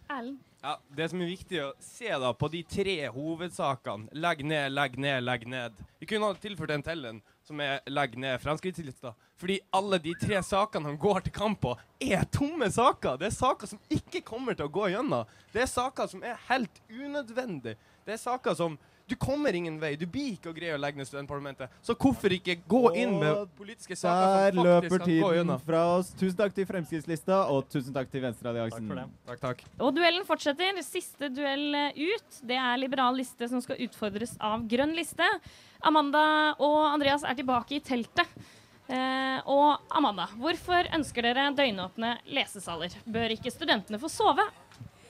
Erlend? 0.08 0.38
Ja, 0.62 0.78
Det 0.96 1.08
som 1.10 1.20
er 1.22 1.30
viktig 1.30 1.58
å 1.62 1.72
se 1.82 2.08
da 2.10 2.32
på 2.34 2.48
de 2.50 2.64
tre 2.66 2.96
hovedsakene 3.14 4.08
Legg 4.18 4.40
ned, 4.42 4.72
legg 4.74 4.96
ned, 4.98 5.22
legg 5.22 5.44
ned. 5.46 5.76
Vi 6.00 6.08
kunne 6.10 6.26
ha 6.26 6.34
tilført 6.34 6.72
en 6.74 6.82
til 6.82 7.04
en 7.06 7.20
som 7.46 7.60
er 7.62 7.78
legg 7.86 8.16
ned 8.18 8.40
Fremskrittslista. 8.42 9.14
Fordi 9.38 9.60
alle 9.72 10.00
de 10.02 10.12
tre 10.18 10.40
sakene 10.42 10.90
han 10.90 10.98
går 11.00 11.22
til 11.24 11.32
kamp 11.32 11.60
på, 11.62 11.76
er 12.02 12.26
tomme 12.34 12.66
saker. 12.74 13.16
Det 13.20 13.30
er 13.30 13.36
saker 13.36 13.70
som 13.70 13.80
ikke 13.88 14.24
kommer 14.26 14.58
til 14.58 14.66
å 14.66 14.74
gå 14.74 14.90
gjennom. 14.92 15.30
Det 15.54 15.62
er 15.62 15.70
saker 15.70 16.10
som 16.10 16.24
er 16.26 16.40
helt 16.48 16.82
unødvendige. 16.90 17.78
Det 18.04 18.16
er 18.16 18.20
saker 18.20 18.58
som 18.58 18.76
du 19.08 19.16
kommer 19.16 19.56
ingen 19.56 19.78
vei. 19.80 19.94
Du 19.96 20.04
blir 20.06 20.34
ikke 20.34 20.50
å 20.52 20.56
greie 20.56 20.74
å 20.76 20.80
legge 20.80 21.00
ned 21.00 21.08
studentparlamentet. 21.08 21.72
Så 21.84 21.96
hvorfor 21.96 22.32
ikke 22.36 22.58
gå 22.68 22.82
inn 23.00 23.14
med 23.16 23.48
politiske 23.58 23.96
saker 23.96 24.58
som 24.58 24.68
faktisk 24.68 24.92
kan 24.92 25.06
gå 25.08 25.14
gjennom? 25.14 25.24
Der 25.24 25.30
løper 25.32 25.38
tiden 25.48 25.64
fra 25.70 25.84
oss. 25.94 26.10
Tusen 26.20 26.36
takk 26.42 26.56
til 26.58 26.68
Fremskrittslista, 26.68 27.40
og 27.48 27.70
tusen 27.72 27.96
takk 27.96 28.12
til 28.12 28.26
Venstrealliansen. 28.26 28.84
Takk 28.84 28.92
for 28.92 29.00
det. 29.00 29.06
Takk, 29.30 29.40
takk. 29.46 29.64
Og 29.80 29.96
duellen 29.96 30.28
fortsetter. 30.28 30.82
Siste 30.84 31.32
duell 31.32 31.72
eh, 31.74 32.04
ut. 32.12 32.42
Det 32.52 32.60
er 32.60 32.78
liberal 32.80 33.16
liste 33.18 33.48
som 33.50 33.64
skal 33.64 33.80
utfordres 33.88 34.36
av 34.44 34.68
grønn 34.68 34.94
liste. 34.98 35.26
Amanda 35.88 36.22
og 36.58 36.78
Andreas 36.92 37.24
er 37.24 37.38
tilbake 37.38 37.78
i 37.78 37.82
teltet. 37.84 38.38
Eh, 38.88 39.40
og 39.48 39.84
Amanda, 39.92 40.28
hvorfor 40.40 40.88
ønsker 40.96 41.26
dere 41.26 41.50
døgnåpne 41.56 42.14
lesesaler? 42.32 42.94
Bør 43.04 43.34
ikke 43.34 43.52
studentene 43.52 44.00
få 44.00 44.08
sove? 44.12 44.46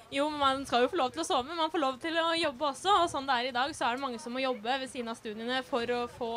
Jo, 0.08 0.24
man 0.32 0.62
skal 0.64 0.86
jo 0.86 0.88
få 0.88 0.96
lov 0.96 1.10
til 1.12 1.20
å 1.20 1.26
sove, 1.26 1.44
men 1.50 1.58
man 1.60 1.68
får 1.68 1.82
lov 1.82 1.96
til 2.00 2.14
å 2.16 2.30
jobbe 2.32 2.64
også. 2.70 2.92
Og 3.02 3.10
sånn 3.12 3.26
det 3.28 3.34
er 3.34 3.48
i 3.50 3.52
dag, 3.52 3.72
så 3.76 3.84
er 3.84 3.98
det 3.98 4.00
mange 4.00 4.20
som 4.22 4.32
må 4.32 4.40
jobbe 4.40 4.76
ved 4.80 4.88
siden 4.88 5.10
av 5.12 5.18
studiene 5.18 5.58
for 5.68 5.90
å 5.92 5.98
få 6.14 6.28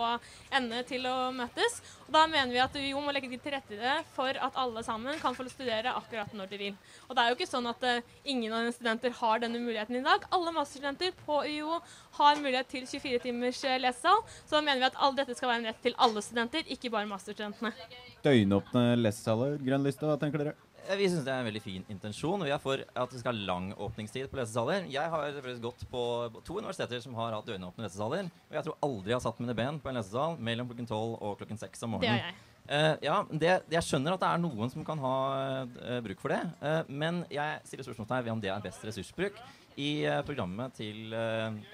endene 0.51 0.81
til 0.89 1.05
å 1.07 1.29
møtes. 1.35 1.77
Og 2.03 2.11
da 2.11 2.25
mener 2.27 2.51
vi 2.51 2.59
at 2.59 2.75
UiO 2.75 2.99
må 2.99 3.13
legge 3.15 3.29
til 3.31 3.55
rette 3.55 3.77
det 3.79 3.93
for 4.11 4.35
at 4.35 4.57
alle 4.59 4.83
sammen 4.83 5.15
kan 5.21 5.37
få 5.37 5.45
studere 5.47 5.93
akkurat 5.95 6.33
når 6.35 6.51
de 6.51 6.59
vil. 6.65 6.75
Og 7.07 7.15
det 7.15 7.23
er 7.23 7.31
jo 7.31 7.37
ikke 7.37 7.47
sånn 7.47 7.69
at 7.71 7.85
eh, 7.87 8.01
ingen 8.33 8.51
av 8.57 8.67
studenter 8.75 9.15
har 9.21 9.39
denne 9.45 9.61
muligheten 9.63 10.01
i 10.01 10.03
dag. 10.03 10.27
Alle 10.35 10.51
masterstudenter 10.57 11.15
på 11.23 11.39
UiO 11.47 11.79
har 12.19 12.41
mulighet 12.43 12.67
til 12.73 12.83
24 12.83 13.21
timers 13.23 13.61
eh, 13.63 13.79
lesesal. 13.79 14.19
Så 14.43 14.57
da 14.57 14.65
mener 14.65 14.83
vi 14.83 14.89
at 14.89 14.99
all 14.99 15.15
dette 15.15 15.37
skal 15.39 15.53
være 15.53 15.63
en 15.63 15.69
rett 15.71 15.79
til 15.87 15.95
alle 15.95 16.25
studenter, 16.27 16.67
ikke 16.75 16.91
bare 16.91 17.07
masterstudentene. 17.07 17.71
Døgnåpne 18.27 18.83
lesesaler, 18.99 19.55
grønn 19.63 19.87
liste, 19.87 20.03
hva 20.11 20.19
tenker 20.19 20.43
dere? 20.43 20.57
Eh, 20.89 20.97
Vi 20.97 21.09
syns 21.09 21.25
det 21.25 21.31
er 21.33 21.41
en 21.41 21.47
veldig 21.49 21.63
fin 21.63 21.83
intensjon, 21.89 22.41
og 22.41 22.47
vi 22.47 22.53
er 22.53 22.61
for 22.61 22.81
at 22.81 23.13
vi 23.13 23.19
skal 23.21 23.35
ha 23.35 23.47
lang 23.47 23.71
åpningstid 23.73 24.29
på 24.31 24.39
lesesaler. 24.39 24.87
Jeg 24.91 25.09
har 25.13 25.25
selvfølgelig 25.37 25.65
gått 25.65 25.83
på 25.91 26.03
to 26.47 26.57
universiteter 26.59 27.03
som 27.03 27.17
har 27.19 27.35
hatt 27.37 27.49
døgnåpne 27.49 27.85
lesesaler, 27.85 28.31
og 28.49 28.57
jeg 28.57 28.67
tror 28.67 28.79
aldri 28.87 29.13
jeg 29.13 29.19
har 29.19 29.25
satt 29.25 29.41
mine 29.43 29.57
ben 29.57 29.81
på 29.81 29.91
en 29.91 29.99
lesesal 29.99 30.39
mellom 30.39 30.71
klokken 30.71 30.89
12 30.89 31.17
og 31.19 31.37
klokken 31.41 31.61
6 31.61 31.85
om 31.87 31.95
morgenen. 31.95 32.17
Det 32.17 32.21
er 32.21 32.25
har 32.25 32.31
jeg. 32.31 32.47
Uh, 32.71 32.95
ja, 33.03 33.15
det, 33.27 33.55
jeg 33.73 33.83
skjønner 33.83 34.15
at 34.15 34.21
det 34.21 34.29
er 34.29 34.41
noen 34.43 34.69
som 34.71 34.85
kan 34.85 34.99
ha 35.01 35.15
uh, 35.73 35.97
bruk 36.05 36.21
for 36.21 36.31
det. 36.31 36.39
Uh, 36.61 36.85
men 36.87 37.23
jeg 37.33 37.59
stiller 37.67 37.87
spørsmålstegn 37.87 38.27
ved 38.27 38.33
om 38.35 38.43
det 38.43 38.51
er 38.53 38.63
best 38.63 38.85
ressursbruk. 38.87 39.41
I 39.81 40.03
programmet 40.27 40.73
til 40.75 41.13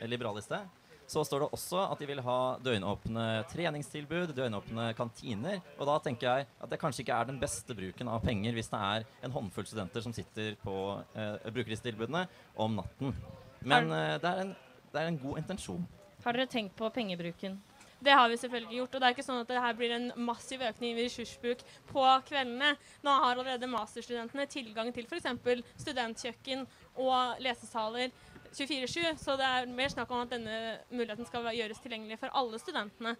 Liberaliste 0.05 0.59
så 1.07 1.23
står 1.23 1.45
det 1.45 1.49
også 1.55 1.83
at 1.87 2.01
de 2.01 2.07
vil 2.09 2.21
ha 2.23 2.39
døgnåpne 2.63 3.25
treningstilbud, 3.51 4.33
døgnåpne 4.35 4.89
kantiner. 4.97 5.61
Og 5.77 5.87
da 5.87 5.97
tenker 6.03 6.27
jeg 6.27 6.47
at 6.59 6.71
det 6.71 6.79
kanskje 6.81 7.05
ikke 7.05 7.15
er 7.15 7.29
den 7.29 7.39
beste 7.41 7.75
bruken 7.77 8.11
av 8.11 8.23
penger 8.25 8.57
hvis 8.57 8.71
det 8.73 8.81
er 8.89 9.07
en 9.23 9.35
håndfull 9.35 9.67
studenter 9.69 10.03
som 10.03 10.15
sitter 10.15 10.57
på 10.63 10.75
eh, 11.15 11.47
bruker 11.47 11.71
disse 11.71 11.87
tilbudene 11.87 12.25
om 12.59 12.75
natten. 12.81 13.15
Men 13.63 13.91
eh, 13.95 14.17
det, 14.19 14.33
er 14.33 14.43
en, 14.43 14.53
det 14.91 15.01
er 15.01 15.13
en 15.13 15.21
god 15.23 15.41
intensjon. 15.45 15.87
Har 16.25 16.35
dere 16.35 16.51
tenkt 16.51 16.75
på 16.75 16.91
pengebruken? 16.91 17.55
Det 17.99 18.13
har 18.13 18.29
vi 18.29 18.37
selvfølgelig 18.37 18.77
gjort. 18.77 18.95
og 18.95 19.01
det 19.01 19.07
er 19.07 19.15
ikke 19.15 19.25
sånn 19.25 19.41
at 19.41 19.49
det 19.49 19.61
her 19.61 19.77
blir 19.77 19.93
en 19.95 20.11
massiv 20.27 20.61
økning 20.61 20.93
i 20.93 21.05
ressursbruk 21.05 21.63
på 21.89 22.03
kveldene. 22.27 22.75
Nå 23.01 23.13
har 23.23 23.31
allerede 23.31 23.69
masterstudentene 23.71 24.45
tilgang 24.51 24.91
til 24.93 25.07
f.eks. 25.09 25.63
studentkjøkken 25.81 26.65
og 27.01 27.41
lesesaler 27.41 28.13
24-7, 28.53 29.17
så 29.21 29.35
det 29.39 29.49
er 29.49 29.67
mer 29.71 29.91
snakk 29.93 30.11
om 30.13 30.23
at 30.23 30.31
denne 30.31 30.77
muligheten 30.91 31.27
skal 31.27 31.47
gjøres 31.55 31.83
tilgjengelig 31.83 32.19
for 32.21 32.33
alle 32.37 32.59
studentene. 32.61 33.15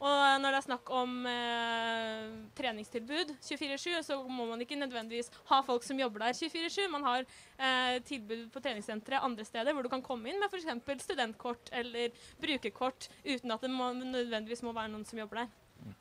Og 0.00 0.40
når 0.40 0.54
det 0.54 0.58
er 0.62 0.64
snakk 0.64 0.90
om 0.96 1.16
eh, 1.28 2.28
treningstilbud 2.56 3.34
24-7, 3.44 3.98
så 4.06 4.16
må 4.24 4.46
man 4.48 4.62
ikke 4.64 4.78
nødvendigvis 4.80 5.28
ha 5.50 5.58
folk 5.66 5.84
som 5.84 6.00
jobber 6.00 6.24
der 6.24 6.38
24-7. 6.38 6.86
Man 6.88 7.04
har 7.04 7.26
eh, 7.26 7.98
tilbud 8.08 8.46
på 8.54 8.62
treningssentre 8.64 9.20
andre 9.20 9.44
steder 9.44 9.76
hvor 9.76 9.84
du 9.84 9.92
kan 9.92 10.04
komme 10.04 10.32
inn 10.32 10.40
med 10.40 10.48
f.eks. 10.48 11.04
studentkort 11.04 11.68
eller 11.76 12.16
brukerkort 12.40 13.10
uten 13.26 13.52
at 13.52 13.66
det 13.66 13.72
må, 13.74 13.92
nødvendigvis 13.92 14.64
må 14.64 14.72
være 14.72 14.94
noen 14.94 15.04
som 15.04 15.20
jobber 15.20 15.42
der. 15.42 15.52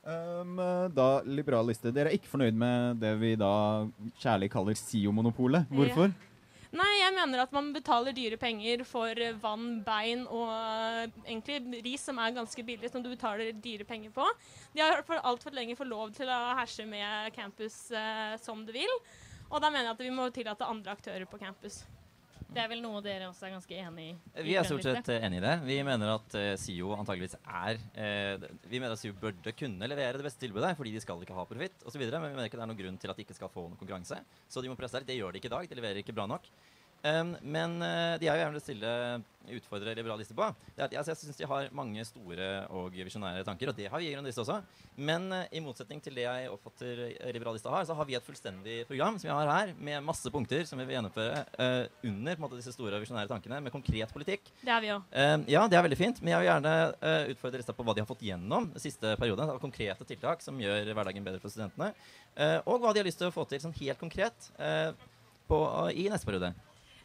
Um, 0.03 0.55
da, 0.95 1.09
liberal 1.27 1.67
liste. 1.67 1.91
Dere 1.95 2.11
er 2.11 2.15
ikke 2.19 2.31
fornøyd 2.31 2.55
med 2.59 3.03
det 3.03 3.13
vi 3.19 3.35
da 3.39 3.51
kjærlig 4.19 4.51
kaller 4.51 4.79
SIO-monopolet. 4.79 5.67
Hvorfor? 5.71 6.11
Nei, 6.69 6.89
jeg 6.99 7.13
mener 7.15 7.41
at 7.41 7.53
man 7.55 7.71
betaler 7.73 8.13
dyre 8.13 8.37
penger 8.37 8.83
for 8.85 9.17
eh, 9.17 9.37
vann, 9.41 9.79
bein 9.85 10.21
og 10.27 10.51
eh, 10.53 11.15
egentlig 11.23 11.81
ris 11.87 12.03
som 12.05 12.19
er 12.21 12.35
ganske 12.35 12.65
billig, 12.65 12.91
som 12.93 13.01
du 13.01 13.09
betaler 13.09 13.55
dyre 13.57 13.87
penger 13.89 14.13
på. 14.13 14.27
De 14.75 14.83
har 14.83 15.01
for 15.07 15.17
altfor 15.25 15.57
lenge 15.57 15.77
fått 15.79 15.89
lov 15.89 16.13
til 16.13 16.29
å 16.29 16.39
herse 16.59 16.85
med 16.85 17.33
campus 17.33 17.87
eh, 17.89 18.35
som 18.43 18.61
de 18.67 18.77
vil. 18.77 18.93
Og 19.49 19.57
da 19.63 19.71
mener 19.73 19.89
jeg 19.89 19.95
at 19.95 20.05
vi 20.05 20.13
må 20.13 20.29
tillate 20.29 20.69
andre 20.69 20.93
aktører 20.93 21.25
på 21.25 21.41
campus. 21.41 21.81
Det 22.49 22.61
er 22.63 22.69
vel 22.71 22.79
noe 22.81 22.99
dere 23.05 23.27
også 23.29 23.45
er 23.45 23.51
ganske 23.53 23.75
enig 23.77 24.05
i? 24.07 24.13
i 24.41 24.45
Vi 24.47 24.55
er 24.57 24.65
stort 24.65 24.85
sett 24.85 25.11
eh, 25.13 25.25
enig 25.27 25.37
i 25.37 25.43
det. 25.43 25.53
Vi 25.67 25.75
mener 25.85 26.15
at 26.15 26.33
uh, 26.33 26.47
SIO 26.57 26.95
antageligvis 26.95 27.37
er 27.45 27.77
uh, 27.77 28.47
Vi 28.65 28.81
mener 28.81 28.95
at 28.95 29.01
SIO 29.01 29.13
burde 29.19 29.53
kunne 29.53 29.89
levere 29.91 30.17
det 30.17 30.25
beste 30.25 30.41
tilbudet, 30.41 30.73
fordi 30.79 30.95
de 30.95 31.03
skal 31.03 31.21
ikke 31.21 31.37
ha 31.37 31.45
profitt 31.45 31.85
osv. 31.85 32.01
Men 32.01 32.25
vi 32.25 32.33
mener 32.33 32.49
ikke 32.49 32.57
det 32.57 32.65
er 32.65 32.71
noen 32.71 32.81
grunn 32.81 32.97
til 33.01 33.13
at 33.13 33.21
de 33.21 33.25
ikke 33.27 33.37
skal 33.37 33.53
få 33.53 33.67
noen 33.67 33.77
konkurranse. 33.77 34.17
Så 34.49 34.65
de 34.65 34.71
må 34.71 34.77
presse 34.79 34.97
der. 34.97 35.05
Det 35.11 35.19
gjør 35.19 35.35
de 35.35 35.43
ikke 35.43 35.51
i 35.51 35.55
dag. 35.55 35.69
De 35.69 35.77
leverer 35.77 36.01
ikke 36.01 36.17
bra 36.17 36.25
nok. 36.31 36.49
Um, 37.03 37.35
men 37.41 37.79
det 37.79 38.21
de 38.25 38.27
er 38.27 38.35
jo 38.35 38.43
gjerne 38.43 38.61
stille 38.63 38.93
utfordre 39.49 39.93
liberalister 39.97 40.35
på. 40.37 40.45
Det 40.75 40.83
er, 40.83 40.85
at- 40.85 40.93
jeg, 40.93 41.05
jeg 41.09 41.17
syns 41.17 41.37
de 41.39 41.47
har 41.47 41.69
mange 41.73 42.03
store 42.05 42.49
og 42.75 42.91
visjonære 42.93 43.45
tanker, 43.47 43.71
og 43.71 43.77
det 43.77 43.87
har 43.89 44.01
vi 44.01 44.09
i 44.09 44.13
Grønn 44.13 44.27
liste 44.27 44.43
også. 44.43 44.59
Men 44.99 45.29
uh, 45.31 45.45
i 45.55 45.61
motsetning 45.63 46.01
til 46.03 46.13
det 46.17 46.25
jeg 46.25 46.49
oppfatter 46.51 47.01
eh, 47.07 47.31
liberalister 47.33 47.73
har, 47.73 47.87
så 47.87 47.95
har 47.97 48.05
vi 48.05 48.17
et 48.19 48.25
fullstendig 48.25 48.81
program 48.89 49.17
som 49.17 49.29
vi 49.29 49.33
har 49.33 49.49
her, 49.49 49.73
med 49.79 50.03
masse 50.05 50.29
punkter 50.33 50.65
som 50.69 50.77
vi 50.81 50.85
vil 50.89 50.97
gjennomføre 50.97 51.43
uh, 51.55 52.05
under 52.11 52.43
måte, 52.43 52.59
disse 52.59 52.75
store 52.75 52.99
og 52.99 53.05
visjonære 53.05 53.31
tankene, 53.31 53.61
med 53.63 53.73
konkret 53.73 54.11
politikk. 54.13 54.51
Det 54.61 54.73
er 54.75 54.83
vi 54.83 54.91
òg. 54.93 55.07
Eh, 55.11 55.35
ja, 55.55 55.65
det 55.71 55.79
er 55.79 55.85
veldig 55.87 55.99
fint, 55.99 56.21
men 56.21 56.35
jeg 56.35 56.43
vil 56.43 56.49
gjerne 56.51 56.75
uh, 56.99 57.31
utfordre 57.33 57.63
lista 57.63 57.75
på 57.77 57.87
hva 57.87 57.95
de 57.95 58.03
har 58.03 58.09
fått 58.09 58.25
gjennom 58.27 58.69
den 58.75 58.83
siste 58.83 59.15
perioden. 59.19 59.49
Av 59.49 59.61
konkrete 59.63 60.05
tiltak 60.05 60.43
som 60.45 60.59
gjør 60.61 60.91
hverdagen 60.93 61.25
bedre 61.25 61.41
for 61.41 61.53
studentene. 61.53 61.93
Eh, 62.35 62.59
og 62.67 62.83
hva 62.83 62.91
de 62.93 63.01
har 63.01 63.07
lyst 63.07 63.19
til 63.21 63.31
å 63.31 63.33
få 63.33 63.47
til 63.49 63.61
sånn 63.63 63.75
helt 63.79 63.99
konkret 64.01 64.51
eh, 64.59 64.91
på, 65.49 65.59
i 65.95 66.09
neste 66.11 66.27
periode. 66.29 66.51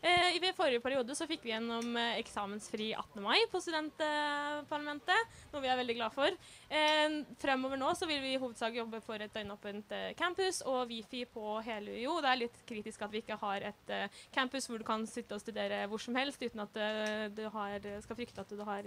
Eh, 0.04 0.36
I 0.36 0.52
forrige 0.52 0.82
periode 0.84 1.14
så 1.16 1.24
fikk 1.24 1.46
vi 1.46 1.54
gjennom 1.54 1.94
eh, 1.96 2.18
eksamensfri 2.20 2.90
18. 2.92 3.22
mai 3.24 3.46
på 3.48 3.56
studentparlamentet, 3.64 5.38
noe 5.48 5.62
vi 5.64 5.70
er 5.72 5.78
veldig 5.78 5.94
glad 5.96 6.12
for. 6.12 6.36
Eh, 6.68 7.14
fremover 7.40 7.80
nå 7.80 7.88
så 7.96 8.04
vil 8.10 8.20
vi 8.20 8.34
i 8.34 8.40
hovedsak 8.42 8.76
jobbe 8.76 9.00
for 9.00 9.24
et 9.24 9.32
døgnåpent 9.32 9.94
campus 10.18 10.60
og 10.68 10.90
Wifi 10.90 11.22
på 11.24 11.56
hele 11.64 11.96
UiO. 11.96 12.18
Det 12.20 12.32
er 12.34 12.40
litt 12.42 12.60
kritisk 12.68 13.06
at 13.06 13.14
vi 13.14 13.22
ikke 13.24 13.40
har 13.40 13.64
et 13.70 13.94
campus 14.34 14.68
hvor 14.68 14.82
du 14.82 14.84
kan 14.84 15.08
sitte 15.08 15.38
og 15.38 15.40
studere 15.40 15.86
hvor 15.88 16.02
som 16.04 16.20
helst 16.20 16.44
uten 16.44 16.60
at 16.66 16.76
du 17.32 17.44
har, 17.56 17.88
skal 18.04 18.20
frykte 18.20 18.44
at 18.44 18.52
du 18.52 18.60
har 18.60 18.84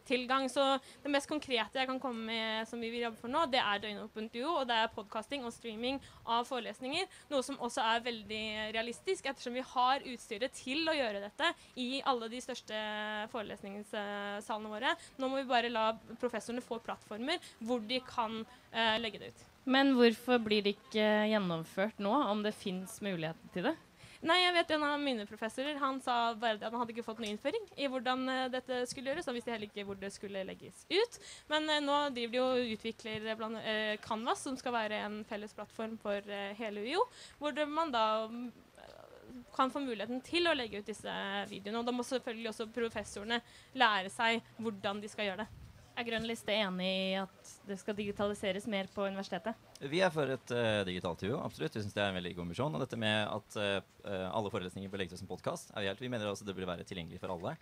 internettilgang. 0.00 0.48
Så 0.48 0.78
det 1.02 1.10
mest 1.10 1.28
konkrete 1.28 1.78
jeg 1.78 1.86
kan 1.86 2.00
komme 2.00 2.26
med 2.26 2.68
som 2.68 2.80
vi 2.80 2.90
vil 2.90 3.04
jobbe 3.04 3.20
for 3.20 3.30
nå, 3.30 3.46
det 3.50 3.60
er 3.60 3.80
døgnåpent 3.80 4.36
og 4.44 4.66
det 4.68 4.76
er 4.76 4.94
podkasting 4.94 5.44
og 5.44 5.52
streaming 5.52 6.00
av 6.26 6.44
forelesninger. 6.44 7.06
Noe 7.30 7.42
som 7.42 7.58
også 7.60 7.80
er 7.80 8.04
veldig 8.04 8.72
realistisk, 8.74 9.26
ettersom 9.26 9.54
vi 9.54 9.64
har 9.64 10.02
utstyret 10.06 10.52
til 10.54 10.88
å 10.88 10.94
gjøre 10.94 11.20
dette 11.20 11.52
i 11.76 12.02
alle 12.04 12.28
de 12.28 12.40
største 12.40 12.80
forelesningssalene 13.32 14.70
våre. 14.70 14.94
Nå 15.18 15.28
må 15.28 15.40
vi 15.40 15.50
bare 15.50 15.72
la 15.72 15.92
professorene 16.20 16.64
få 16.64 16.80
plattformer 16.80 17.40
hvor 17.58 17.80
de 17.80 18.00
kan 18.06 18.42
uh, 18.42 18.96
legge 19.00 19.20
det 19.20 19.32
ut. 19.32 19.46
Men 19.70 19.92
hvorfor 19.94 20.40
blir 20.42 20.64
det 20.64 20.78
ikke 20.78 21.06
gjennomført 21.30 22.00
nå, 22.00 22.12
om 22.30 22.42
det 22.42 22.56
fins 22.56 22.96
muligheter 23.04 23.52
til 23.54 23.70
det? 23.70 23.76
Nei, 24.20 24.36
jeg 24.42 24.52
vet 24.52 24.72
En 24.76 24.82
av 24.84 25.00
mine 25.00 25.24
professorer 25.28 25.78
han 25.80 26.00
sa 26.04 26.34
bare 26.36 26.58
at 26.58 26.66
han 26.68 26.76
hadde 26.82 26.92
ikke 26.92 27.06
fått 27.06 27.22
noe 27.22 27.30
innføring 27.32 27.62
i 27.80 27.88
hvordan 27.88 28.26
eh, 28.28 28.48
dette 28.52 28.82
skulle 28.90 29.12
gjøres. 29.12 29.28
Han 29.30 29.36
visste 29.38 29.52
heller 29.54 29.70
ikke 29.70 29.86
hvor 29.88 29.96
det 30.00 30.10
skulle 30.12 30.42
legges 30.44 30.82
ut. 30.92 31.20
Men 31.48 31.68
eh, 31.72 31.80
nå 31.84 31.96
driver 32.12 32.34
de 32.34 32.42
og 32.44 32.74
utvikler 32.76 33.30
eh, 33.30 33.38
blant, 33.38 33.62
Canvas, 34.04 34.42
som 34.44 34.58
skal 34.60 34.76
være 34.76 35.00
en 35.06 35.22
felles 35.28 35.56
plattform 35.56 35.96
for 36.02 36.20
hele 36.58 36.84
UiO. 36.84 37.06
Hvor 37.40 37.56
man 37.70 37.94
da 37.94 38.04
mm, 38.28 38.44
kan 39.56 39.72
få 39.72 39.80
muligheten 39.86 40.20
til 40.26 40.50
å 40.50 40.54
legge 40.56 40.82
ut 40.82 40.92
disse 40.92 41.16
videoene. 41.48 41.80
Og 41.80 41.88
da 41.88 41.96
må 41.96 42.04
selvfølgelig 42.04 42.52
også 42.52 42.68
professorene 42.76 43.40
lære 43.80 44.12
seg 44.12 44.44
hvordan 44.60 45.00
de 45.00 45.08
skal 45.08 45.30
gjøre 45.30 45.46
det. 45.46 45.66
Er 45.96 46.06
Grønn 46.06 46.28
liste 46.28 46.52
enig 46.54 46.92
i 46.92 47.18
at 47.24 47.56
det 47.68 47.80
skal 47.80 47.96
digitaliseres 47.96 48.68
mer 48.70 48.88
på 48.92 49.08
universitetet? 49.08 49.69
Vi 49.88 50.02
er 50.04 50.10
for 50.12 50.28
et 50.28 50.50
uh, 50.52 50.82
digitalt 50.84 51.22
UiO, 51.24 51.38
absolutt. 51.40 51.72
Vi 51.72 51.80
syns 51.80 51.94
det 51.96 52.02
er 52.04 52.10
en 52.10 52.18
veldig 52.18 52.34
god 52.36 52.50
misjon. 52.50 52.74
Og 52.76 52.82
dette 52.82 52.98
med 53.00 53.22
at 53.24 53.56
uh, 53.56 54.26
alle 54.28 54.52
forelesninger 54.52 54.92
bør 54.92 55.00
legges 55.00 55.16
ut 55.16 55.22
som 55.22 55.30
podkast, 55.30 55.72
er 55.72 55.80
vi 55.80 55.88
helt 55.88 56.02
Vi 56.04 56.10
mener 56.12 56.28
også 56.28 56.44
det 56.44 56.56
burde 56.58 56.68
være 56.68 56.84
tilgjengelig 56.88 57.22
for 57.22 57.32
alle. 57.32 57.54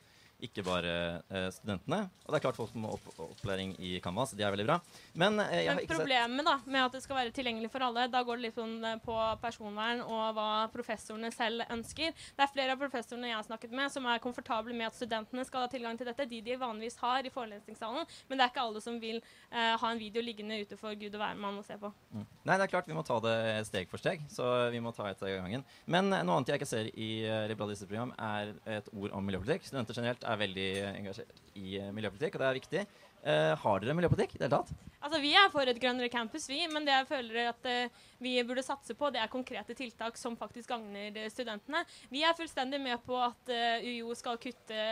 Ikke 0.44 0.62
bare 0.66 0.94
eh, 1.28 1.48
studentene. 1.54 2.04
Og 2.26 2.32
det 2.32 2.38
er 2.38 2.44
klart 2.44 2.58
folk 2.58 2.74
må 2.78 2.92
opp 2.94 3.06
opplæring 3.24 3.74
i 3.82 3.96
Canvas. 4.02 4.34
de 4.36 4.44
er 4.46 4.52
veldig 4.54 4.66
bra. 4.68 4.78
Men 5.14 5.40
eh, 5.42 5.66
Men 5.68 5.82
problemet 5.90 6.46
da, 6.46 6.58
med 6.66 6.84
at 6.84 6.96
det 6.96 7.02
skal 7.02 7.20
være 7.20 7.34
tilgjengelig 7.34 7.70
for 7.72 7.84
alle, 7.86 8.06
da 8.12 8.22
går 8.22 8.38
det 8.38 8.46
litt 8.48 8.58
sånn 8.58 8.76
eh, 8.84 8.98
på 9.04 9.16
personvern 9.42 10.02
og 10.06 10.34
hva 10.36 10.50
professorene 10.74 11.30
selv 11.34 11.66
ønsker. 11.68 12.14
Det 12.14 12.44
er 12.44 12.52
flere 12.52 12.76
av 12.76 12.82
professorene 12.82 13.32
jeg 13.32 13.38
har 13.38 13.48
snakket 13.48 13.74
med 13.74 13.92
som 13.94 14.06
er 14.06 14.22
komfortable 14.22 14.76
med 14.76 14.90
at 14.90 14.98
studentene 14.98 15.44
skal 15.48 15.66
ha 15.66 15.72
tilgang 15.72 15.98
til 15.98 16.10
dette, 16.10 16.28
de 16.28 16.42
de 16.48 16.56
vanligvis 16.60 16.98
har 17.02 17.26
i 17.26 17.32
forelesningssalen, 17.32 18.06
men 18.28 18.38
det 18.38 18.44
er 18.44 18.52
ikke 18.52 18.64
alle 18.64 18.82
som 18.84 18.98
vil 19.02 19.18
eh, 19.18 19.74
ha 19.80 19.90
en 19.90 20.00
video 20.00 20.22
liggende 20.24 20.60
ute 20.62 20.78
for 20.80 20.96
gud 20.98 21.14
og 21.14 21.22
hvermann 21.22 21.60
å 21.60 21.64
se 21.66 21.76
på. 21.80 21.90
Mm. 22.14 22.24
Nei, 22.48 22.56
det 22.56 22.66
er 22.66 22.72
klart 22.72 22.88
vi 22.88 22.96
må 22.96 23.04
ta 23.06 23.18
det 23.24 23.36
steg 23.68 23.90
for 23.90 24.00
steg. 24.00 24.22
Så 24.32 24.46
vi 24.72 24.80
må 24.84 24.92
ta 24.96 25.08
et 25.10 25.22
av 25.22 25.34
gangen. 25.34 25.64
Men 25.90 26.12
eh, 26.12 26.24
noe 26.26 26.38
annet 26.38 26.52
jeg 26.52 26.60
ikke 26.60 26.70
ser 26.70 26.90
i 26.94 27.10
uh, 27.26 27.44
liberalistisk 27.50 27.90
program, 27.90 28.14
er 28.18 28.54
et 28.78 28.88
ord 28.94 29.14
om 29.16 29.26
miljøpolitikk. 29.28 29.68
Studenter 29.68 29.98
generelt 30.00 30.27
er 30.28 30.40
veldig 30.42 30.70
engasjert 30.94 31.44
i 31.58 31.78
eh, 31.80 31.92
miljøpolitikk, 31.94 32.36
og 32.36 32.42
det 32.42 32.48
er 32.48 32.58
viktig. 32.62 32.88
Uh, 33.18 33.52
har 33.58 33.80
dere 33.82 33.96
miljøpolitikk 33.98 34.36
i 34.36 34.38
det 34.38 34.46
hele 34.46 34.60
tatt? 34.60 34.68
Altså, 35.02 35.18
Vi 35.20 35.32
er 35.34 35.48
for 35.50 35.66
et 35.66 35.80
grønnere 35.82 36.10
campus, 36.12 36.44
vi, 36.46 36.60
men 36.70 36.84
det 36.86 36.94
jeg 36.94 37.08
føler 37.08 37.48
at 37.50 37.66
uh, 37.66 38.04
vi 38.22 38.36
burde 38.46 38.62
satse 38.62 38.94
på, 38.94 39.10
det 39.10 39.18
er 39.20 39.32
konkrete 39.32 39.74
tiltak 39.74 40.16
som 40.20 40.36
faktisk 40.38 40.70
gagner 40.70 41.18
studentene. 41.34 41.82
Vi 42.14 42.22
er 42.22 42.36
fullstendig 42.38 42.78
med 42.82 43.02
på 43.06 43.18
at 43.18 43.52
UiO 43.82 44.14
skal 44.18 44.38
kutte 44.42 44.86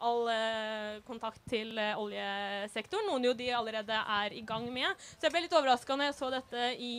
all 0.00 0.28
kontakt 1.08 1.44
til 1.48 1.76
oljesektoren, 1.76 3.08
noe 3.08 3.24
jo 3.28 3.36
de 3.36 3.48
allerede 3.56 3.96
er 4.20 4.36
i 4.36 4.44
gang 4.44 4.66
med. 4.72 4.92
Så 5.16 5.28
jeg 5.28 5.36
ble 5.36 5.44
litt 5.46 5.56
overraska 5.56 5.96
når 5.96 6.10
jeg 6.10 6.18
så 6.20 6.32
dette 6.36 6.70
i 6.80 6.94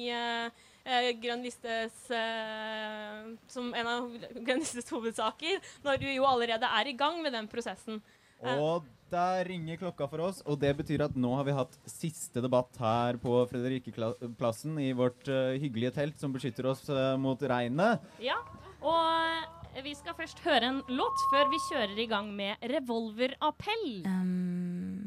Grønn 1.21 1.43
listes 1.45 2.07
eh, 2.09 3.27
som 3.51 3.69
en 3.77 3.87
av 3.91 4.09
Grønn 4.45 4.63
listes 4.63 4.89
hovedsaker, 4.89 5.59
når 5.85 6.01
UiO 6.07 6.25
allerede 6.29 6.69
er 6.79 6.89
i 6.89 6.97
gang 6.97 7.21
med 7.23 7.33
den 7.37 7.47
prosessen. 7.51 8.01
Eh, 8.41 8.57
Og 8.57 8.87
der 9.11 9.43
ringer 9.45 9.77
klokka 9.77 10.07
for 10.09 10.23
oss, 10.29 10.41
og 10.47 10.57
det 10.61 10.71
betyr 10.79 11.03
at 11.05 11.15
nå 11.19 11.33
har 11.35 11.45
vi 11.45 11.53
hatt 11.55 11.73
siste 11.89 12.41
debatt 12.41 12.77
her 12.79 13.19
på 13.21 13.41
Fredrikkeplassen 13.51 14.77
i 14.81 14.91
vårt 14.97 15.27
eh, 15.29 15.57
hyggelige 15.61 15.93
telt 15.99 16.19
som 16.21 16.33
beskytter 16.33 16.71
oss 16.71 16.87
eh, 16.89 17.17
mot 17.19 17.41
regnet. 17.51 18.01
Ja, 18.23 18.39
og 18.81 19.83
vi 19.83 19.93
skal 19.95 20.15
først 20.17 20.39
høre 20.43 20.71
en 20.71 20.79
låt 20.91 21.21
før 21.31 21.51
vi 21.51 21.59
kjører 21.69 21.99
i 22.01 22.07
gang 22.11 22.31
med 22.35 22.63
revolverappell. 22.71 24.01
Um, 24.07 25.05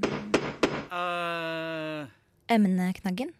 Emneknaggen. 2.48 3.32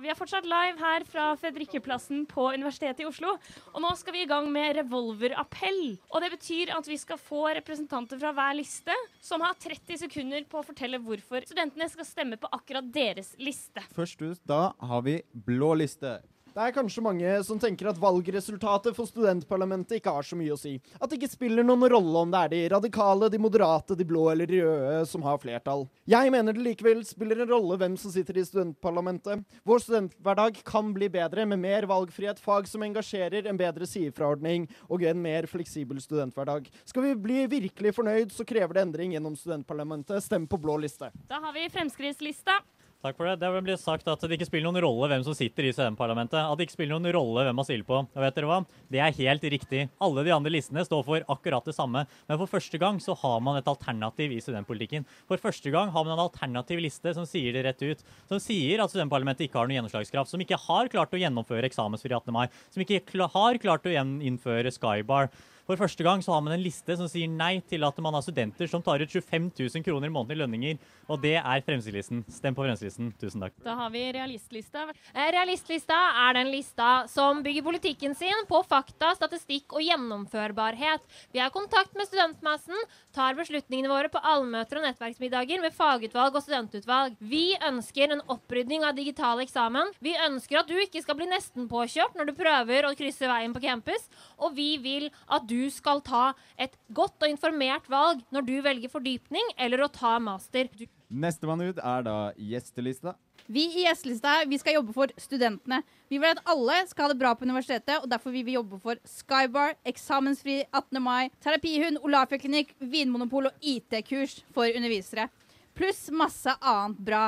Vi 0.00 0.08
er 0.08 0.16
fortsatt 0.16 0.46
live 0.48 0.80
her 0.80 1.04
fra 1.04 1.26
Fredrikkeplassen 1.36 2.22
på 2.28 2.46
Universitetet 2.54 3.02
i 3.04 3.08
Oslo. 3.08 3.34
Og 3.74 3.82
nå 3.84 3.90
skal 4.00 4.14
vi 4.16 4.22
i 4.24 4.28
gang 4.30 4.46
med 4.48 4.78
revolverappell. 4.78 5.82
Og 6.08 6.24
det 6.24 6.30
betyr 6.38 6.72
at 6.72 6.88
vi 6.88 6.96
skal 7.00 7.20
få 7.20 7.42
representanter 7.58 8.20
fra 8.22 8.32
hver 8.36 8.56
liste 8.56 8.96
som 9.20 9.44
har 9.44 9.58
30 9.60 10.00
sekunder 10.06 10.46
på 10.48 10.62
å 10.62 10.64
fortelle 10.64 11.02
hvorfor 11.04 11.44
studentene 11.44 11.90
skal 11.92 12.08
stemme 12.08 12.40
på 12.40 12.48
akkurat 12.56 12.88
deres 12.94 13.34
liste. 13.42 13.84
Først 13.92 14.24
ut 14.24 14.40
da 14.48 14.70
har 14.80 15.04
vi 15.04 15.18
blå 15.32 15.74
liste. 15.82 16.16
Det 16.50 16.62
er 16.64 16.72
kanskje 16.74 17.02
mange 17.04 17.32
som 17.46 17.60
tenker 17.62 17.86
at 17.92 17.98
valgresultatet 18.02 18.96
for 18.96 19.06
studentparlamentet 19.06 20.00
ikke 20.00 20.14
har 20.16 20.26
så 20.26 20.34
mye 20.38 20.54
å 20.54 20.58
si. 20.58 20.72
At 20.98 21.06
det 21.10 21.20
ikke 21.20 21.36
spiller 21.36 21.66
noen 21.66 21.86
rolle 21.92 22.24
om 22.24 22.32
det 22.32 22.40
er 22.40 22.50
de 22.50 22.62
radikale, 22.72 23.28
de 23.30 23.38
moderate, 23.38 23.94
de 23.94 24.06
blå 24.06 24.24
eller 24.32 24.50
de 24.50 24.58
røde 24.64 25.04
som 25.06 25.22
har 25.22 25.38
flertall. 25.38 25.86
Jeg 26.10 26.32
mener 26.34 26.56
det 26.56 26.64
likevel 26.66 27.04
spiller 27.06 27.44
en 27.44 27.52
rolle 27.52 27.78
hvem 27.78 27.94
som 28.00 28.10
sitter 28.10 28.40
i 28.40 28.44
studentparlamentet. 28.48 29.44
Vår 29.62 29.84
studenthverdag 29.84 30.58
kan 30.66 30.90
bli 30.96 31.10
bedre 31.12 31.46
med 31.46 31.62
mer 31.62 31.86
valgfrihet, 31.90 32.42
fag 32.42 32.66
som 32.70 32.82
engasjerer, 32.82 33.46
en 33.46 33.60
bedre 33.60 33.86
sidefraordning 33.86 34.66
og 34.88 35.06
en 35.06 35.22
mer 35.22 35.46
fleksibel 35.50 36.02
studenthverdag. 36.02 36.66
Skal 36.90 37.06
vi 37.06 37.14
bli 37.28 37.46
virkelig 37.54 37.94
fornøyd, 38.00 38.34
så 38.34 38.48
krever 38.48 38.74
det 38.74 38.88
endring 38.88 39.14
gjennom 39.14 39.38
studentparlamentet. 39.38 40.26
Stem 40.26 40.50
på 40.50 40.58
blå 40.58 40.80
liste. 40.82 41.12
Da 41.30 41.38
har 41.46 41.54
vi 41.54 41.70
fremskrittslista. 41.70 42.58
Takk 43.00 43.16
for 43.16 43.24
det. 43.24 43.38
Det 43.40 43.60
ble 43.64 43.74
sagt 43.80 44.08
at 44.12 44.24
det 44.28 44.36
ikke 44.36 44.50
spiller 44.50 44.66
noen 44.68 44.82
rolle 44.84 45.06
hvem 45.08 45.22
som 45.24 45.32
sitter 45.32 45.64
i 45.64 45.70
studentparlamentet. 45.72 46.36
At 46.36 46.58
det 46.58 46.66
ikke 46.66 46.74
spiller 46.74 46.98
noen 46.98 47.14
rolle 47.16 47.46
hvem 47.46 47.56
man 47.56 47.64
stiller 47.64 47.86
på. 47.88 48.00
Og 48.04 48.20
vet 48.20 48.36
dere 48.36 48.50
hva? 48.50 48.58
Det 48.92 49.00
er 49.00 49.14
helt 49.16 49.46
riktig. 49.54 49.86
Alle 50.04 50.24
de 50.26 50.34
andre 50.34 50.52
listene 50.52 50.84
står 50.84 51.06
for 51.06 51.24
akkurat 51.32 51.64
det 51.64 51.72
samme. 51.78 52.02
Men 52.28 52.40
for 52.42 52.50
første 52.58 52.80
gang 52.82 53.00
så 53.00 53.16
har 53.22 53.38
man 53.46 53.56
et 53.56 53.70
alternativ 53.72 54.34
i 54.36 54.42
studentpolitikken. 54.44 55.06
For 55.30 55.40
første 55.40 55.72
gang 55.72 55.88
har 55.94 56.04
man 56.04 56.12
en 56.12 56.26
alternativ 56.26 56.82
liste 56.84 57.14
som 57.16 57.24
sier 57.28 57.56
det 57.56 57.64
rett 57.70 57.86
ut. 57.88 58.04
Som 58.28 58.42
sier 58.44 58.84
at 58.84 58.92
studentparlamentet 58.92 59.46
ikke 59.46 59.62
har 59.62 59.70
noen 59.70 59.78
gjennomslagskraft. 59.78 60.34
Som 60.34 60.44
ikke 60.44 60.60
har 60.60 60.92
klart 60.92 61.16
å 61.16 61.22
gjennomføre 61.22 61.72
eksamensfri 61.72 62.12
18. 62.12 62.36
mai. 62.36 62.50
Som 62.68 62.84
ikke 62.84 63.00
har 63.32 63.62
klart 63.64 63.88
å 63.88 63.96
innføre 63.96 64.76
Skybar. 64.76 65.32
For 65.70 65.78
første 65.78 66.02
gang 66.02 66.18
så 66.18 66.32
har 66.34 66.40
man 66.42 66.56
en 66.56 66.64
liste 66.64 66.96
som 66.98 67.06
sier 67.06 67.30
nei 67.30 67.60
til 67.70 67.84
at 67.86 67.98
man 68.02 68.16
har 68.16 68.24
studenter 68.26 68.66
som 68.66 68.82
tar 68.82 69.04
ut 69.04 69.12
25 69.12 69.44
000 69.54 69.84
kroner 69.86 70.08
i 70.08 70.10
måneden 70.10 70.34
i 70.34 70.38
lønninger. 70.40 70.78
Og 71.06 71.20
det 71.22 71.36
er 71.38 71.62
Fremskrittslisten. 71.62 72.24
Stem 72.26 72.56
på 72.56 72.64
Fremskrittslisten. 72.64 73.12
Tusen 73.20 73.44
takk. 73.44 73.54
Da 73.62 73.76
har 73.78 73.92
vi 73.94 74.02
realistlista. 74.16 74.88
Eh, 75.14 75.28
Realistlista 75.30 75.94
er 76.24 76.34
den 76.40 76.50
lista 76.50 76.88
som 77.12 77.44
bygger 77.44 77.62
politikken 77.68 78.16
sin 78.18 78.42
på 78.50 78.64
fakta, 78.66 79.12
statistikk 79.14 79.76
og 79.76 79.84
gjennomførbarhet. 79.86 81.06
Vi 81.30 81.38
har 81.38 81.54
kontakt 81.54 81.94
med 81.94 82.10
studentmassen, 82.10 82.74
tar 83.14 83.38
beslutningene 83.38 83.92
våre 83.92 84.10
på 84.10 84.18
allmøter 84.26 84.80
og 84.80 84.88
nettverksmiddager 84.88 85.62
med 85.62 85.76
fagutvalg 85.78 86.34
og 86.34 86.46
studentutvalg. 86.48 87.14
Vi 87.22 87.52
ønsker 87.70 88.16
en 88.16 88.24
opprydning 88.26 88.82
av 88.88 88.98
digital 88.98 89.38
eksamen. 89.46 89.94
Vi 90.02 90.18
ønsker 90.26 90.64
at 90.64 90.74
du 90.74 90.74
ikke 90.82 91.06
skal 91.06 91.20
bli 91.22 91.30
nesten 91.30 91.70
påkjørt 91.70 92.18
når 92.18 92.32
du 92.32 92.36
prøver 92.42 92.90
å 92.90 92.94
krysse 92.98 93.30
veien 93.30 93.54
på 93.54 93.62
campus. 93.62 94.10
Og 94.42 94.58
vi 94.58 94.72
vil 94.82 95.10
at 95.30 95.46
du 95.46 95.59
skal 95.72 96.00
ta 96.06 96.30
et 96.56 96.76
godt 96.96 97.20
og 97.20 97.28
informert 97.28 97.90
valg 97.90 98.22
når 98.32 98.46
du 98.46 98.56
velger 98.64 98.92
fordypning 98.92 99.52
eller 99.58 99.84
å 99.84 99.92
ta 99.92 100.16
master. 100.22 100.70
Du 100.72 100.86
Nestemann 101.10 101.60
ut 101.66 101.78
er 101.82 102.04
da 102.06 102.16
gjestelista. 102.38 103.16
Vi 103.50 103.64
i 103.66 103.82
Gjestelista 103.82 104.44
vi 104.46 104.60
skal 104.60 104.76
jobbe 104.76 104.94
for 104.94 105.10
studentene. 105.18 105.80
Vi 106.06 106.20
vil 106.22 106.30
at 106.30 106.42
alle 106.46 106.76
skal 106.86 107.08
ha 107.08 107.10
det 107.10 107.18
bra 107.18 107.32
på 107.34 107.48
universitetet, 107.48 107.96
og 107.98 108.06
derfor 108.12 108.30
vil 108.30 108.44
vi 108.46 108.54
jobbe 108.54 108.78
for 108.78 109.00
Skybar, 109.02 109.74
eksamensfri 109.90 110.60
18. 110.70 111.02
mai, 111.02 111.32
terapihund, 111.42 111.98
Olafia-klinikk, 112.06 112.76
vinmonopol 112.78 113.50
og 113.50 113.66
IT-kurs 113.72 114.38
for 114.54 114.70
undervisere. 114.70 115.26
Pluss 115.74 116.06
masse 116.14 116.54
annet 116.60 117.02
bra. 117.10 117.24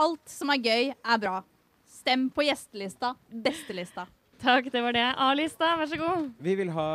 Alt 0.00 0.24
som 0.32 0.54
er 0.54 0.64
gøy, 0.64 0.92
er 0.96 1.20
bra. 1.20 1.42
Stem 1.98 2.30
på 2.32 2.48
gjestelista. 2.48 3.12
Bestelista. 3.28 4.08
Takk, 4.38 4.68
det 4.70 4.80
var 4.84 4.94
det. 4.94 5.02
A-lista, 5.18 5.72
vær 5.80 5.88
så 5.90 5.96
god. 5.98 6.28
Vi 6.46 6.52
vil 6.60 6.68
ha 6.70 6.90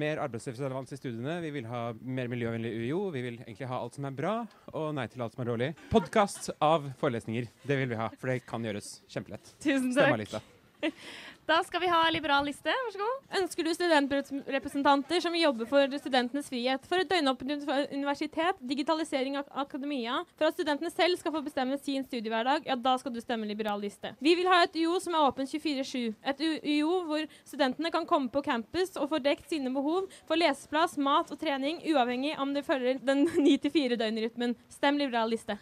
mer 0.00 0.20
arbeidslivsrelevans 0.24 0.94
i 0.94 0.96
studiene. 0.96 1.34
Vi 1.44 1.50
vil 1.58 1.68
ha 1.68 1.90
mer 2.00 2.30
miljøvennlig 2.32 2.72
UiO. 2.72 3.02
Vi 3.12 3.20
vil 3.26 3.36
egentlig 3.42 3.68
ha 3.68 3.82
alt 3.84 3.98
som 3.98 4.08
er 4.08 4.16
bra, 4.16 4.34
og 4.72 4.94
nei 4.96 5.04
til 5.12 5.20
alt 5.26 5.36
som 5.36 5.44
er 5.44 5.50
dårlig. 5.50 5.70
Podkast 5.92 6.48
av 6.64 6.88
forelesninger. 7.02 7.50
Det 7.68 7.76
vil 7.82 7.92
vi 7.92 8.00
ha, 8.00 8.08
for 8.16 8.32
det 8.32 8.38
kan 8.48 8.64
gjøres 8.64 8.94
kjempelett. 9.12 9.52
Tusen 9.60 9.92
takk. 9.92 10.14
A-lista. 10.16 10.40
Da 11.46 11.60
skal 11.62 11.80
vi 11.80 11.86
ha 11.86 12.00
liberal 12.10 12.42
liste. 12.48 12.72
Vær 12.74 12.90
så 12.90 12.98
god. 12.98 13.26
Ønsker 13.38 13.66
du 13.66 13.70
studentrepresentanter 13.76 15.22
som 15.22 15.34
jobber 15.38 15.68
for 15.70 15.92
studentenes 16.02 16.48
frihet, 16.50 16.88
for 16.90 16.98
et 16.98 17.10
døgnåpent 17.10 17.68
universitet, 17.94 18.58
digitalisering 18.66 19.38
av 19.38 19.46
akademia, 19.62 20.18
for 20.34 20.48
at 20.48 20.56
studentene 20.58 20.90
selv 20.90 21.20
skal 21.20 21.36
få 21.36 21.44
bestemme 21.46 21.78
sin 21.78 22.02
studiehverdag, 22.08 22.66
ja, 22.66 22.74
da 22.74 22.96
skal 22.98 23.14
du 23.14 23.20
stemme 23.22 23.46
liberal 23.46 23.78
liste. 23.82 24.10
Vi 24.18 24.34
vil 24.34 24.50
ha 24.50 24.64
et 24.64 24.74
UiO 24.74 24.98
som 25.02 25.14
er 25.14 25.28
åpen 25.28 25.46
24-7. 25.46 26.16
Et 26.32 26.42
UO 26.42 26.56
UiO 26.66 26.98
hvor 27.06 27.30
studentene 27.44 27.94
kan 27.94 28.10
komme 28.10 28.32
på 28.32 28.42
campus 28.42 28.96
og 28.98 29.10
få 29.14 29.22
dekt 29.22 29.46
sine 29.52 29.70
behov 29.70 30.10
for 30.26 30.38
leseplass, 30.40 30.98
mat 30.98 31.30
og 31.30 31.38
trening, 31.38 31.78
uavhengig 31.92 32.34
om 32.42 32.58
de 32.58 32.66
følger 32.66 32.98
den 33.06 33.28
9-4-døgnrytmen. 33.46 34.58
Stem 34.72 34.98
liberal 34.98 35.30
liste. 35.30 35.60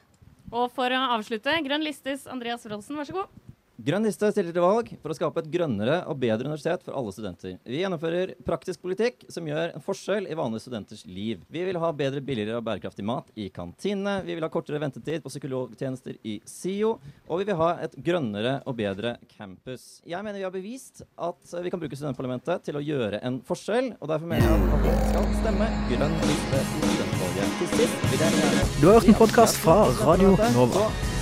Og 0.55 0.71
for 0.73 0.89
å 0.89 1.07
avslutte, 1.19 1.61
Grønn 1.67 1.85
listes 1.85 2.29
Andreas 2.31 2.65
Rolsen, 2.71 2.97
vær 2.97 3.09
så 3.11 3.21
god. 3.21 3.44
Grønn 3.75 4.05
liste 4.07 4.29
stiller 4.31 4.55
til 4.55 4.63
valg 4.63 4.91
for 5.03 5.11
å 5.11 5.15
skape 5.19 5.43
et 5.43 5.49
grønnere 5.51 5.97
og 6.07 6.19
bedre 6.23 6.47
universitet 6.47 6.85
for 6.87 6.95
alle 6.95 7.11
studenter. 7.11 7.57
Vi 7.67 7.81
gjennomfører 7.81 8.37
praktisk 8.47 8.85
politikk 8.85 9.25
som 9.35 9.49
gjør 9.51 9.73
en 9.75 9.83
forskjell 9.83 10.29
i 10.31 10.37
vanlige 10.39 10.63
studenters 10.63 11.03
liv. 11.11 11.41
Vi 11.51 11.65
vil 11.67 11.81
ha 11.83 11.89
bedre, 11.91 12.23
billigere 12.23 12.61
og 12.61 12.69
bærekraftig 12.69 13.03
mat 13.07 13.33
i 13.35 13.49
kantinene. 13.51 14.21
Vi 14.23 14.37
vil 14.37 14.47
ha 14.47 14.51
kortere 14.55 14.79
ventetid 14.79 15.25
på 15.25 15.33
psykologtjenester 15.33 16.21
i 16.23 16.37
SIO. 16.47 16.93
Og 17.27 17.43
vi 17.43 17.49
vil 17.49 17.59
ha 17.59 17.73
et 17.83 17.97
grønnere 18.07 18.61
og 18.63 18.77
bedre 18.79 19.17
campus. 19.33 19.99
Jeg 20.07 20.23
mener 20.23 20.39
vi 20.39 20.47
har 20.47 20.55
bevist 20.55 21.03
at 21.03 21.57
vi 21.65 21.73
kan 21.75 21.83
bruke 21.83 21.99
studentparlamentet 21.99 22.69
til 22.69 22.79
å 22.79 22.85
gjøre 22.85 23.25
en 23.27 23.41
forskjell, 23.49 23.97
og 23.99 24.13
derfor 24.13 24.31
mener 24.31 24.47
jeg 24.47 24.69
at 24.77 24.87
vi 24.87 24.95
skal 25.09 25.27
stemme 25.41 25.73
grønn 25.91 26.15
liste 26.23 26.63
i 26.63 26.85
studentvalget. 26.85 27.59
Til 27.59 27.75
sist 27.75 28.07
vil 28.13 28.23
jeg 28.23 28.39
gjerne 28.39 28.71
Du 28.79 28.87
har 28.87 29.01
hørt 29.01 29.11
en 29.11 29.19
podkast 29.25 29.59
fra 29.67 29.81
Radio 30.05 30.37
Nova. 30.55 30.87